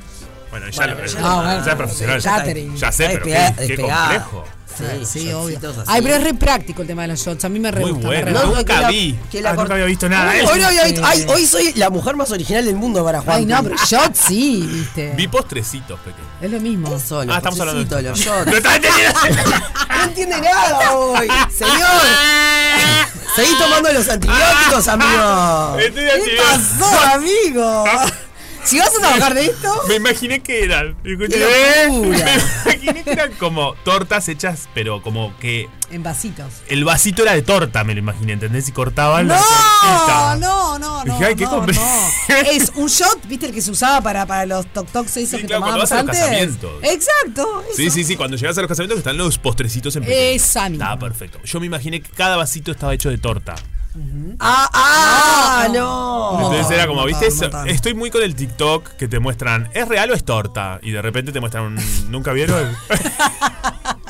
[0.55, 2.21] Bueno, ya, Bueno, lo, ya ya, lo- Ah, bueno, es profesional.
[2.21, 2.77] ya catering.
[2.77, 4.45] Ya sé, pero qué, qué complejo.
[4.77, 5.59] Sí, sí, obvio.
[5.87, 7.45] Ay, pero es re práctico el tema de los shots.
[7.45, 8.25] A mí me re Muy gusta, bueno.
[8.27, 9.19] re No, nunca vi.
[9.31, 10.31] que la Ah, nunca había visto nada.
[10.31, 10.53] Ay, Eso.
[10.53, 13.37] hoy, no había visto- ay, hoy soy la mujer más original del mundo para Juan.
[13.39, 15.13] Ay, no, pero shots sí, viste.
[15.17, 16.29] Vi postrecitos pequeños.
[16.41, 16.99] Es lo mismo.
[17.01, 18.47] Solo, Ah, estamos hablando de los shots.
[18.47, 19.97] No.
[19.97, 22.01] No entiende nada hoy, señor.
[23.37, 25.77] Seguí tomando los antibióticos, amigo.
[25.81, 27.85] Estoy ¿Qué pasó, amigo?
[28.65, 29.73] Si vas a trabajar de esto.
[29.89, 30.97] Me imaginé que eran.
[31.05, 31.39] Escuché.
[32.66, 36.47] Me imaginé que eran como tortas hechas, pero como que En vasitos.
[36.69, 38.69] el vasito era de torta, me lo imaginé, ¿entendés?
[38.69, 40.36] Y cortaban la No, tortita.
[40.36, 41.12] no, no, no.
[41.15, 41.65] Dije, ay, qué no.
[42.51, 45.47] Es un shot, ¿viste el que se usaba para, para los toc tocs esos que
[45.47, 46.73] claro, cuando tomábamos vas a los casamientos.
[46.82, 47.65] Exacto.
[47.77, 50.20] Sí, sí, sí, cuando llegas a los casamientos están los postrecitos en pequeño.
[50.36, 50.85] Esa misma.
[50.86, 51.39] Estaba perfecto.
[51.45, 53.55] Yo me imaginé que cada vasito estaba hecho de torta.
[54.41, 56.51] Ah, ah, no.
[56.51, 57.29] Entonces era como, ¿viste?
[57.66, 60.81] Estoy muy con el TikTok que te muestran, ¿es real o es torta?
[60.83, 62.11] Y de repente te muestran un.
[62.11, 62.77] ¿Nunca vieron?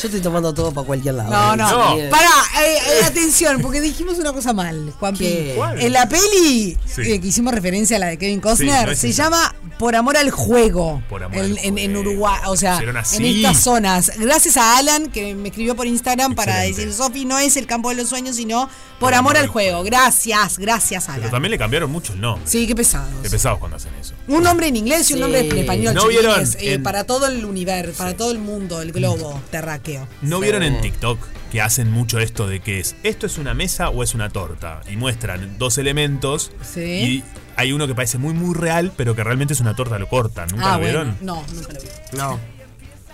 [0.00, 1.30] Yo estoy tomando todo para cualquier lado.
[1.30, 1.94] No, no.
[1.96, 2.02] Sí.
[2.10, 2.30] Pará,
[2.62, 5.24] eh, eh, atención, porque dijimos una cosa mal, Juanpi.
[5.24, 5.52] ¿Qué?
[5.56, 5.80] ¿Cuál?
[5.80, 7.02] En la peli Sí.
[7.02, 10.16] eh, que hicimos referencia a la de Kevin Costner, Sí, no se llama Por amor
[10.16, 11.02] al juego.
[11.08, 14.12] Por amor en, al en- en Uruguay, o sea, en estas zonas.
[14.18, 16.86] Gracias a Alan que me escribió por Instagram para Excelente.
[16.86, 18.68] decir, Sofi, no es el campo de los sueños, sino
[19.00, 19.82] por amor al juego.
[19.82, 21.30] Gracias, gracias, Pero Alan.
[21.32, 22.48] también le cambiaron mucho el nombre.
[22.48, 23.08] Sí, qué pesados.
[23.22, 24.14] Qué pesados cuando hacen eso.
[24.28, 25.20] Un nombre en inglés y un Sí.
[25.22, 25.94] nombre en español.
[25.94, 29.83] ¿No vieron eh, para todo el universo, para todo el mundo, el globo terráqueo.
[30.22, 31.18] ¿No vieron en TikTok
[31.52, 34.80] que hacen mucho esto de que es esto es una mesa o es una torta?
[34.90, 36.80] Y muestran dos elementos Sí.
[36.80, 37.24] y
[37.56, 40.48] hay uno que parece muy muy real, pero que realmente es una torta, lo cortan.
[40.50, 41.16] ¿Nunca ah, lo vieron?
[41.20, 41.42] bueno.
[41.46, 41.88] No, nunca lo vi.
[42.16, 42.40] No.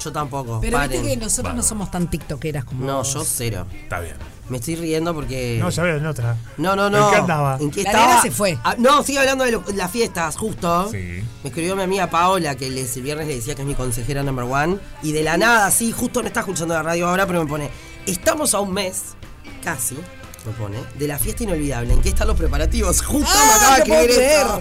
[0.03, 0.61] Yo tampoco.
[0.63, 0.91] Pero Paren.
[1.03, 3.13] viste que nosotros no somos tan tiktokeras como No, vos.
[3.13, 3.67] yo cero.
[3.83, 4.15] Está bien.
[4.51, 5.57] Me estoy riendo porque.
[5.61, 6.37] No, ya veo en otra.
[6.59, 7.07] No, no, no.
[7.07, 7.57] ¿En qué andaba?
[7.61, 8.07] ¿En qué La estaba?
[8.09, 8.59] negra se fue.
[8.65, 10.89] Ah, no, sigue hablando de lo- las fiestas, justo.
[10.91, 11.23] Sí.
[11.43, 14.23] Me escribió mi amiga Paola, que les, el viernes le decía que es mi consejera
[14.25, 14.79] number one.
[15.03, 17.71] Y de la nada, sí, justo no está escuchando la radio ahora, pero me pone:
[18.07, 19.15] Estamos a un mes,
[19.63, 19.95] casi,
[20.45, 21.95] me pone, de la fiesta inolvidable.
[21.95, 23.03] ¿En qué están los preparativos?
[23.03, 23.53] Justo me
[23.83, 24.59] acaba de esto.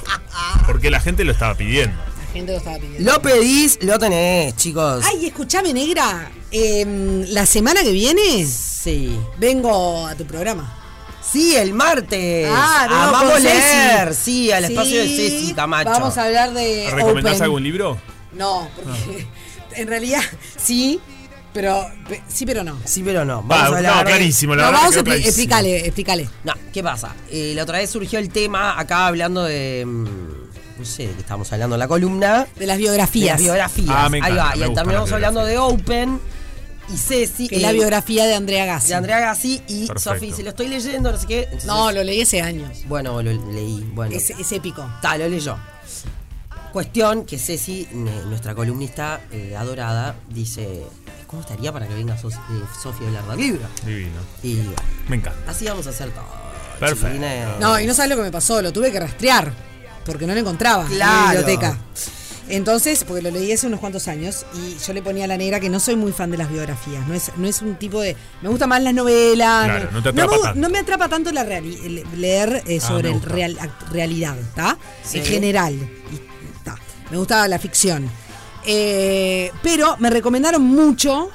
[0.66, 1.96] Porque la gente lo estaba pidiendo.
[2.36, 3.12] Gente lo estaba pidiendo.
[3.12, 5.04] Lo pedís, lo tenés, chicos.
[5.06, 6.30] Ay, escúchame, negra.
[6.50, 8.44] em, la semana que viene.
[8.46, 9.18] Sí.
[9.38, 10.72] Vengo a tu programa.
[11.28, 12.48] Sí, el martes.
[12.50, 13.54] Ah, vengo Amamos con Ceci.
[13.56, 14.14] leer.
[14.14, 15.90] Sí, al espacio de Ceci Camacho.
[15.90, 16.88] Vamos a hablar de.
[16.92, 17.42] ¿Recomendás Open.
[17.44, 17.98] algún libro?
[18.32, 19.26] No, porque
[19.74, 20.20] en realidad
[20.56, 21.00] sí,
[21.52, 22.78] pero pe- sí, pero no.
[22.84, 23.36] Sí, pero no.
[23.46, 25.28] Va, Vamos a no, hablar clarísimo, la No, verdad vamos que a quedó expli- clarísimo.
[25.30, 26.28] explícale, explícale.
[26.44, 27.16] No, ¿qué pasa?
[27.30, 29.84] Eh, la otra vez surgió el tema, acá hablando de.
[30.86, 32.46] No sé de qué estábamos hablando en la columna.
[32.54, 33.26] De las biografías.
[33.26, 33.88] De las biografías.
[33.90, 34.56] Ah, me Ahí encanta, va.
[34.56, 36.20] me Y terminamos hablando de Open
[36.94, 37.48] y Ceci.
[37.48, 38.88] Que es la eh, biografía de Andrea Gassi.
[38.90, 39.88] De Andrea Gassi y.
[39.96, 40.32] Sofi.
[40.32, 41.42] Se lo estoy leyendo, no sé qué.
[41.42, 42.84] entonces- No, lo leí hace años.
[42.86, 43.80] Bueno, lo leí.
[43.94, 44.14] Bueno.
[44.14, 44.88] Es, es épico.
[44.94, 45.58] Está, lo leyó.
[46.72, 50.84] Cuestión que Ceci, nuestra columnista eh, adorada, dice:
[51.26, 52.18] ¿Cómo estaría para que venga eh,
[52.80, 53.66] Sofía a hablar del libro?
[53.84, 54.20] Divino.
[54.44, 54.60] Y
[55.08, 55.50] Me encanta.
[55.50, 56.24] así vamos a hacer todo.
[56.78, 57.18] Perfecto.
[57.58, 59.50] No, y no sabes lo que me pasó, lo tuve que rastrear,
[60.06, 61.78] porque no lo encontraba en la biblioteca.
[62.48, 65.58] Entonces, porque lo leí hace unos cuantos años, y yo le ponía a la negra
[65.58, 67.04] que no soy muy fan de las biografías.
[67.08, 68.16] No es, no es un tipo de.
[68.40, 69.64] Me gustan más las novelas.
[69.64, 70.60] Claro, no te atrapa me, tanto.
[70.60, 74.78] no me atrapa tanto la reali- leer eh, Ah, sobre el real, act- realidad, ¿está?
[75.04, 75.18] Sí.
[75.18, 75.74] En general.
[75.74, 76.76] Y, ta.
[77.10, 78.08] Me gusta la ficción.
[78.64, 81.30] Eh, pero me recomendaron mucho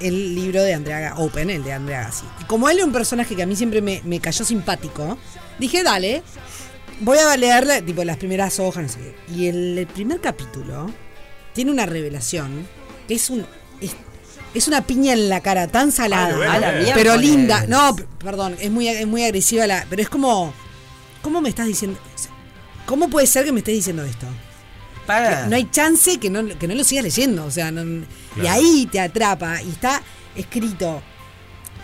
[0.00, 2.24] el libro de Andrea Open, el de Andrea Gassi.
[2.40, 5.16] Y como él es un personaje que a mí siempre me, me cayó simpático,
[5.58, 6.22] dije, dale,
[7.00, 9.34] voy a leerle tipo las primeras hojas, no sé qué.
[9.34, 10.90] Y el, el primer capítulo
[11.54, 12.66] tiene una revelación
[13.06, 13.46] que es un
[13.80, 13.92] es,
[14.54, 17.66] es una piña en la cara tan salada, Ay, pero linda.
[17.66, 20.52] No, perdón, es muy es muy agresiva la, pero es como
[21.22, 21.98] ¿cómo me estás diciendo?
[22.86, 24.26] ¿Cómo puede ser que me estés diciendo esto?
[25.06, 25.46] Para.
[25.46, 27.44] No hay chance que no, que no lo sigas leyendo.
[27.44, 28.04] O sea, no-
[28.42, 29.60] y ahí te atrapa.
[29.62, 30.02] Y está
[30.36, 31.02] escrito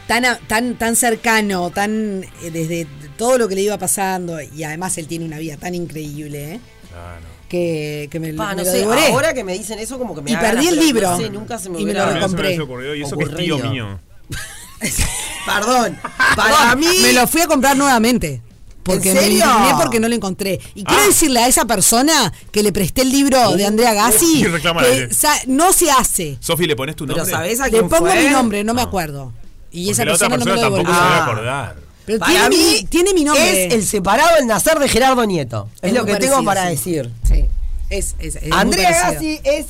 [0.07, 2.87] tan, tan, tan cercano, tan eh, desde
[3.17, 4.39] todo lo que le iba pasando.
[4.41, 6.61] Y además él tiene una vida tan increíble, ¿eh?
[6.91, 7.21] Claro.
[7.49, 9.07] que, que me, Pa, me no lo sé, devoré.
[9.09, 11.11] ahora que me dicen eso como que me Y perdí el libro.
[11.11, 12.55] No sé, nunca se me Y me hubiera lo compré.
[12.99, 13.99] y eso que es tío mío.
[15.47, 15.99] Perdón,
[16.37, 16.87] para mí...
[17.03, 18.43] Me lo fui a comprar nuevamente.
[18.83, 20.61] Porque ¿En me indigné porque no lo encontré.
[20.75, 21.07] Y quiero Ah.
[21.07, 25.09] decirle a esa persona que le presté el libro de Andrea Gassi Y reclámale.
[25.09, 25.15] que
[25.47, 26.37] no se hace.
[26.41, 27.35] Sofi, ¿le pones tu Pero nombre?
[27.35, 28.25] ¿sabés a Le pongo fue?
[28.25, 29.33] mi nombre, no me acuerdo.
[29.77, 31.23] Y Porque esa la otra persona, no me lo tampoco se va a Ah.
[31.25, 31.77] acordar.
[32.07, 33.67] Pero Para tiene, mí mi, tiene mi nombre.
[33.67, 35.69] es el separado el nacer de Gerardo Nieto.
[35.83, 36.69] Es, Es lo que tengo para sí.
[36.71, 37.11] decir.
[37.27, 37.45] Sí.
[37.91, 38.91] Es, es, Andrea.
[39.13, 39.67] Gassi es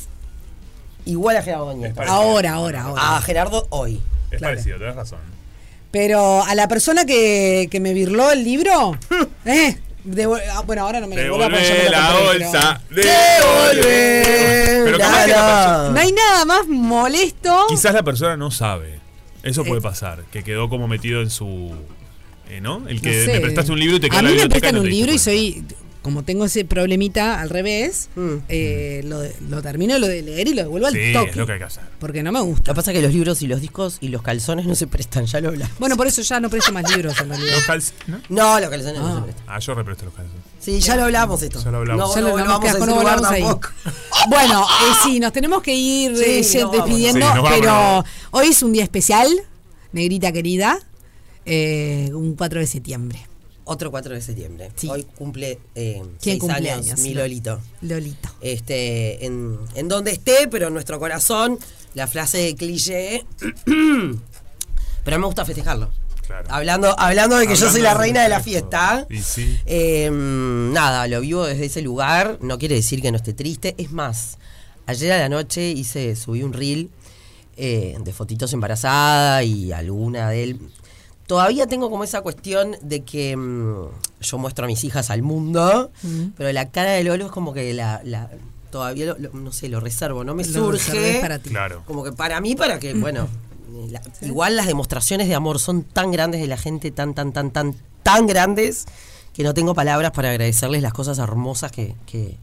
[1.06, 2.02] igual a Gerardo Nieto.
[2.02, 3.16] Ahora, ahora, ahora.
[3.16, 4.02] A Gerardo hoy.
[4.30, 4.54] Es Claro.
[4.56, 5.20] parecido, tenés razón.
[5.90, 8.98] Pero a la persona que, que me virló el libro,
[9.44, 9.78] eh,
[10.52, 11.48] ah, bueno, ahora no me lo la
[12.18, 12.80] bolsa.
[12.90, 17.66] Pero capaz que la persona- No hay nada más molesto.
[17.68, 18.93] Quizás la persona no sabe.
[19.44, 20.24] Eso puede pasar.
[20.32, 21.72] Que quedó como metido en su.
[22.50, 22.88] eh, ¿No?
[22.88, 23.32] El que No sé.
[23.34, 24.90] me prestaste un libro y te quedó A en la mí me prestan no un
[24.90, 25.64] libro y soy
[26.02, 28.34] como tengo ese problemita al revés, Mm.
[28.50, 31.30] eh, lo, lo termino lo de leer y lo devuelvo al Sí, toque.
[31.30, 31.84] es lo que hay que hacer.
[31.98, 32.72] Porque no me gusta.
[32.72, 34.86] Lo que pasa es que los libros y los discos y los calzones no se
[34.86, 35.78] prestan, ya lo hablamos.
[35.78, 37.54] Bueno, por eso ya no presto más libros en realidad.
[37.54, 38.20] Los calz- ¿no?
[38.28, 39.16] No, los calzones no Ah.
[39.16, 39.44] se prestan.
[39.48, 40.42] Ah, yo represto los calzones.
[40.64, 41.62] Sí, ya lo hablamos esto.
[41.62, 42.08] Ya lo hablamos.
[42.08, 43.68] No, Ya no lo hablamos, no volvamos tampoco.
[44.28, 48.72] Bueno, eh, sí, nos tenemos que ir Sí, eh, despidiendo, Sí, pero hoy es un
[48.72, 49.28] día especial,
[49.92, 50.78] negrita querida,
[51.44, 53.26] eh, un 4 de septiembre.
[53.64, 54.70] Otro 4 de septiembre.
[54.76, 54.88] Sí.
[54.90, 57.00] Hoy cumple eh, ¿Quién seis cumple años, años?
[57.00, 57.60] mi Lolito.
[57.82, 58.30] Lolito.
[58.40, 61.58] Este, en, en donde esté, pero en nuestro corazón,
[61.94, 63.24] la frase de cliché.
[65.04, 65.90] pero me gusta festejarlo.
[66.26, 66.46] Claro.
[66.50, 69.06] Hablando, hablando de que yo soy la reina de la fiesta.
[69.10, 69.58] Y sí.
[69.66, 72.38] Eh, nada, lo vivo desde ese lugar.
[72.40, 73.74] No quiere decir que no esté triste.
[73.78, 74.38] Es más,
[74.86, 76.90] ayer a la noche hice, subí un reel
[77.56, 80.60] eh, de fotitos embarazada y alguna de él.
[81.26, 83.86] Todavía tengo como esa cuestión de que mm,
[84.20, 85.90] yo muestro a mis hijas al mundo,
[86.36, 88.28] pero la cara de Lolo es como que la, la-
[88.70, 91.20] todavía lo- lo- no sé, lo reservo, no me Lo surge.
[91.22, 91.48] para ti.
[91.48, 91.82] Claro.
[91.86, 93.26] Como que para mí, para que, bueno,
[94.22, 97.74] igual las demostraciones de amor son tan grandes de la gente, tan, tan, tan, tan,
[98.02, 98.86] tan grandes,
[99.32, 102.36] que no tengo palabras para agradecerles las cosas hermosas que, que,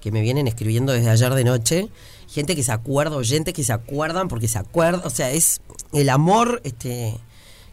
[0.00, 1.88] que me vienen escribiendo desde ayer de noche.
[2.28, 5.60] Gente que se acuerda, oyentes que se acuerdan porque se acuerdan, o sea, es
[5.92, 7.14] el amor este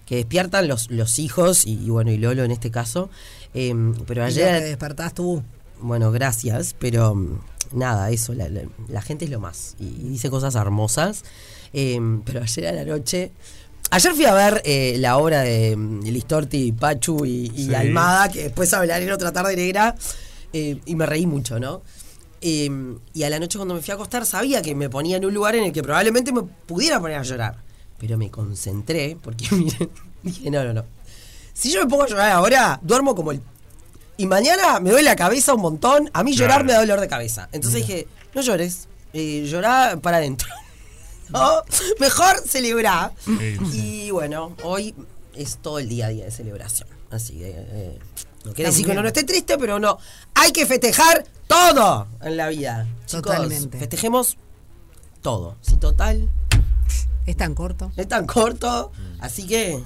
[0.05, 3.09] que despiertan los, los hijos y, y bueno, y Lolo en este caso.
[3.53, 3.73] Eh,
[4.07, 4.59] pero ayer...
[4.59, 5.43] que despertás tú.
[5.81, 7.39] Bueno, gracias, pero mm,
[7.73, 11.23] nada, eso, la, la- la gente es lo más y, y dice cosas hermosas.
[11.73, 13.31] Eh, pero ayer a la noche,
[13.91, 17.75] ayer fui a ver eh, la obra de mm, Listorti, Pachu y, y Sí.
[17.75, 19.95] Almada, que después hablaré en otra tarde negra,
[20.53, 21.81] eh, y me reí mucho, ¿no?
[22.41, 22.69] Eh,
[23.13, 25.33] y a la noche cuando me fui a acostar sabía que me ponía en un
[25.33, 27.57] lugar en el que probablemente me pudiera poner a llorar,
[27.97, 29.89] pero me concentré porque miren,
[30.23, 30.85] dije, no, no, no.
[31.53, 33.41] Si yo me pongo a llorar ahora, duermo como el
[34.15, 36.09] y mañana me duele la cabeza un montón.
[36.13, 37.47] A mí llorar me da dolor de cabeza.
[37.53, 38.05] Entonces dije,
[38.35, 40.49] no llores, eh, llorá para adentro.
[41.29, 41.61] ¿No?
[41.99, 43.13] Mejor celebrar.
[43.73, 44.93] Y bueno, hoy
[45.35, 46.87] es todo el día a día de celebración.
[47.11, 47.99] Así que eh,
[48.45, 49.97] no quiere decir que uno no esté triste, pero no.
[50.35, 52.87] Hay que festejar todo en la vida.
[53.05, 53.77] Chicos, Totalmente.
[53.79, 54.37] festejemos
[55.21, 55.55] todo.
[55.61, 56.29] Si total,
[57.25, 57.91] Es tan corto.
[57.97, 58.91] es tan corto.
[59.19, 59.81] Así que.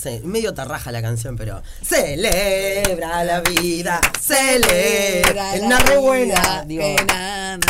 [0.00, 1.62] Se- medio tarraja la canción, pero.
[1.82, 5.54] Celebra la vida, celebra.
[5.54, 6.64] Es una re buena.
[6.66, 6.84] Digo,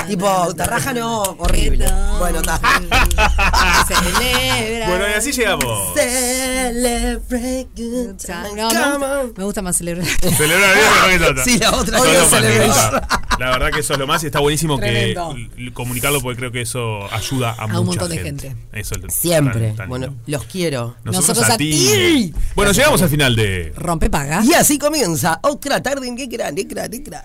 [0.06, 1.86] tipo, tarraja no, horrible.
[2.18, 2.60] Bueno, está.
[3.88, 4.88] Celebra.
[4.88, 5.94] Bueno, y así llegamos.
[5.94, 8.54] Celebrate good times.
[8.54, 10.06] No, me, gusta, me gusta más celebrar.
[10.06, 10.74] Celebrar
[11.08, 11.44] bien.
[11.44, 14.78] Sí, la otra Sos que La verdad que eso es lo más y está buenísimo
[14.78, 15.34] Tremendo.
[15.56, 18.48] que comunicarlo porque creo que eso ayuda a, un mucha montón de gente.
[18.48, 18.66] gente.
[18.72, 19.68] Eso es Siempre.
[19.68, 20.22] tan- tan Bueno, lindo.
[20.26, 20.96] los quiero.
[21.04, 21.70] Nosotros, nosotros a, a ti.
[21.70, 22.34] ti.
[22.54, 24.42] Bueno, llegamos al final de Rompe paga.
[24.44, 27.24] Y así comienza otra tarde en negra, negra, negra.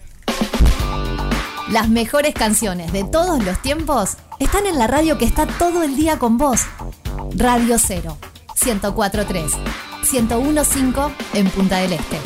[1.72, 5.96] Las mejores canciones de todos los tiempos están en la radio que está todo el
[5.96, 6.62] día con vos.
[7.36, 8.18] Radio 0,
[8.56, 9.50] 104.3,
[10.04, 12.18] 101.5 en Punta del Este.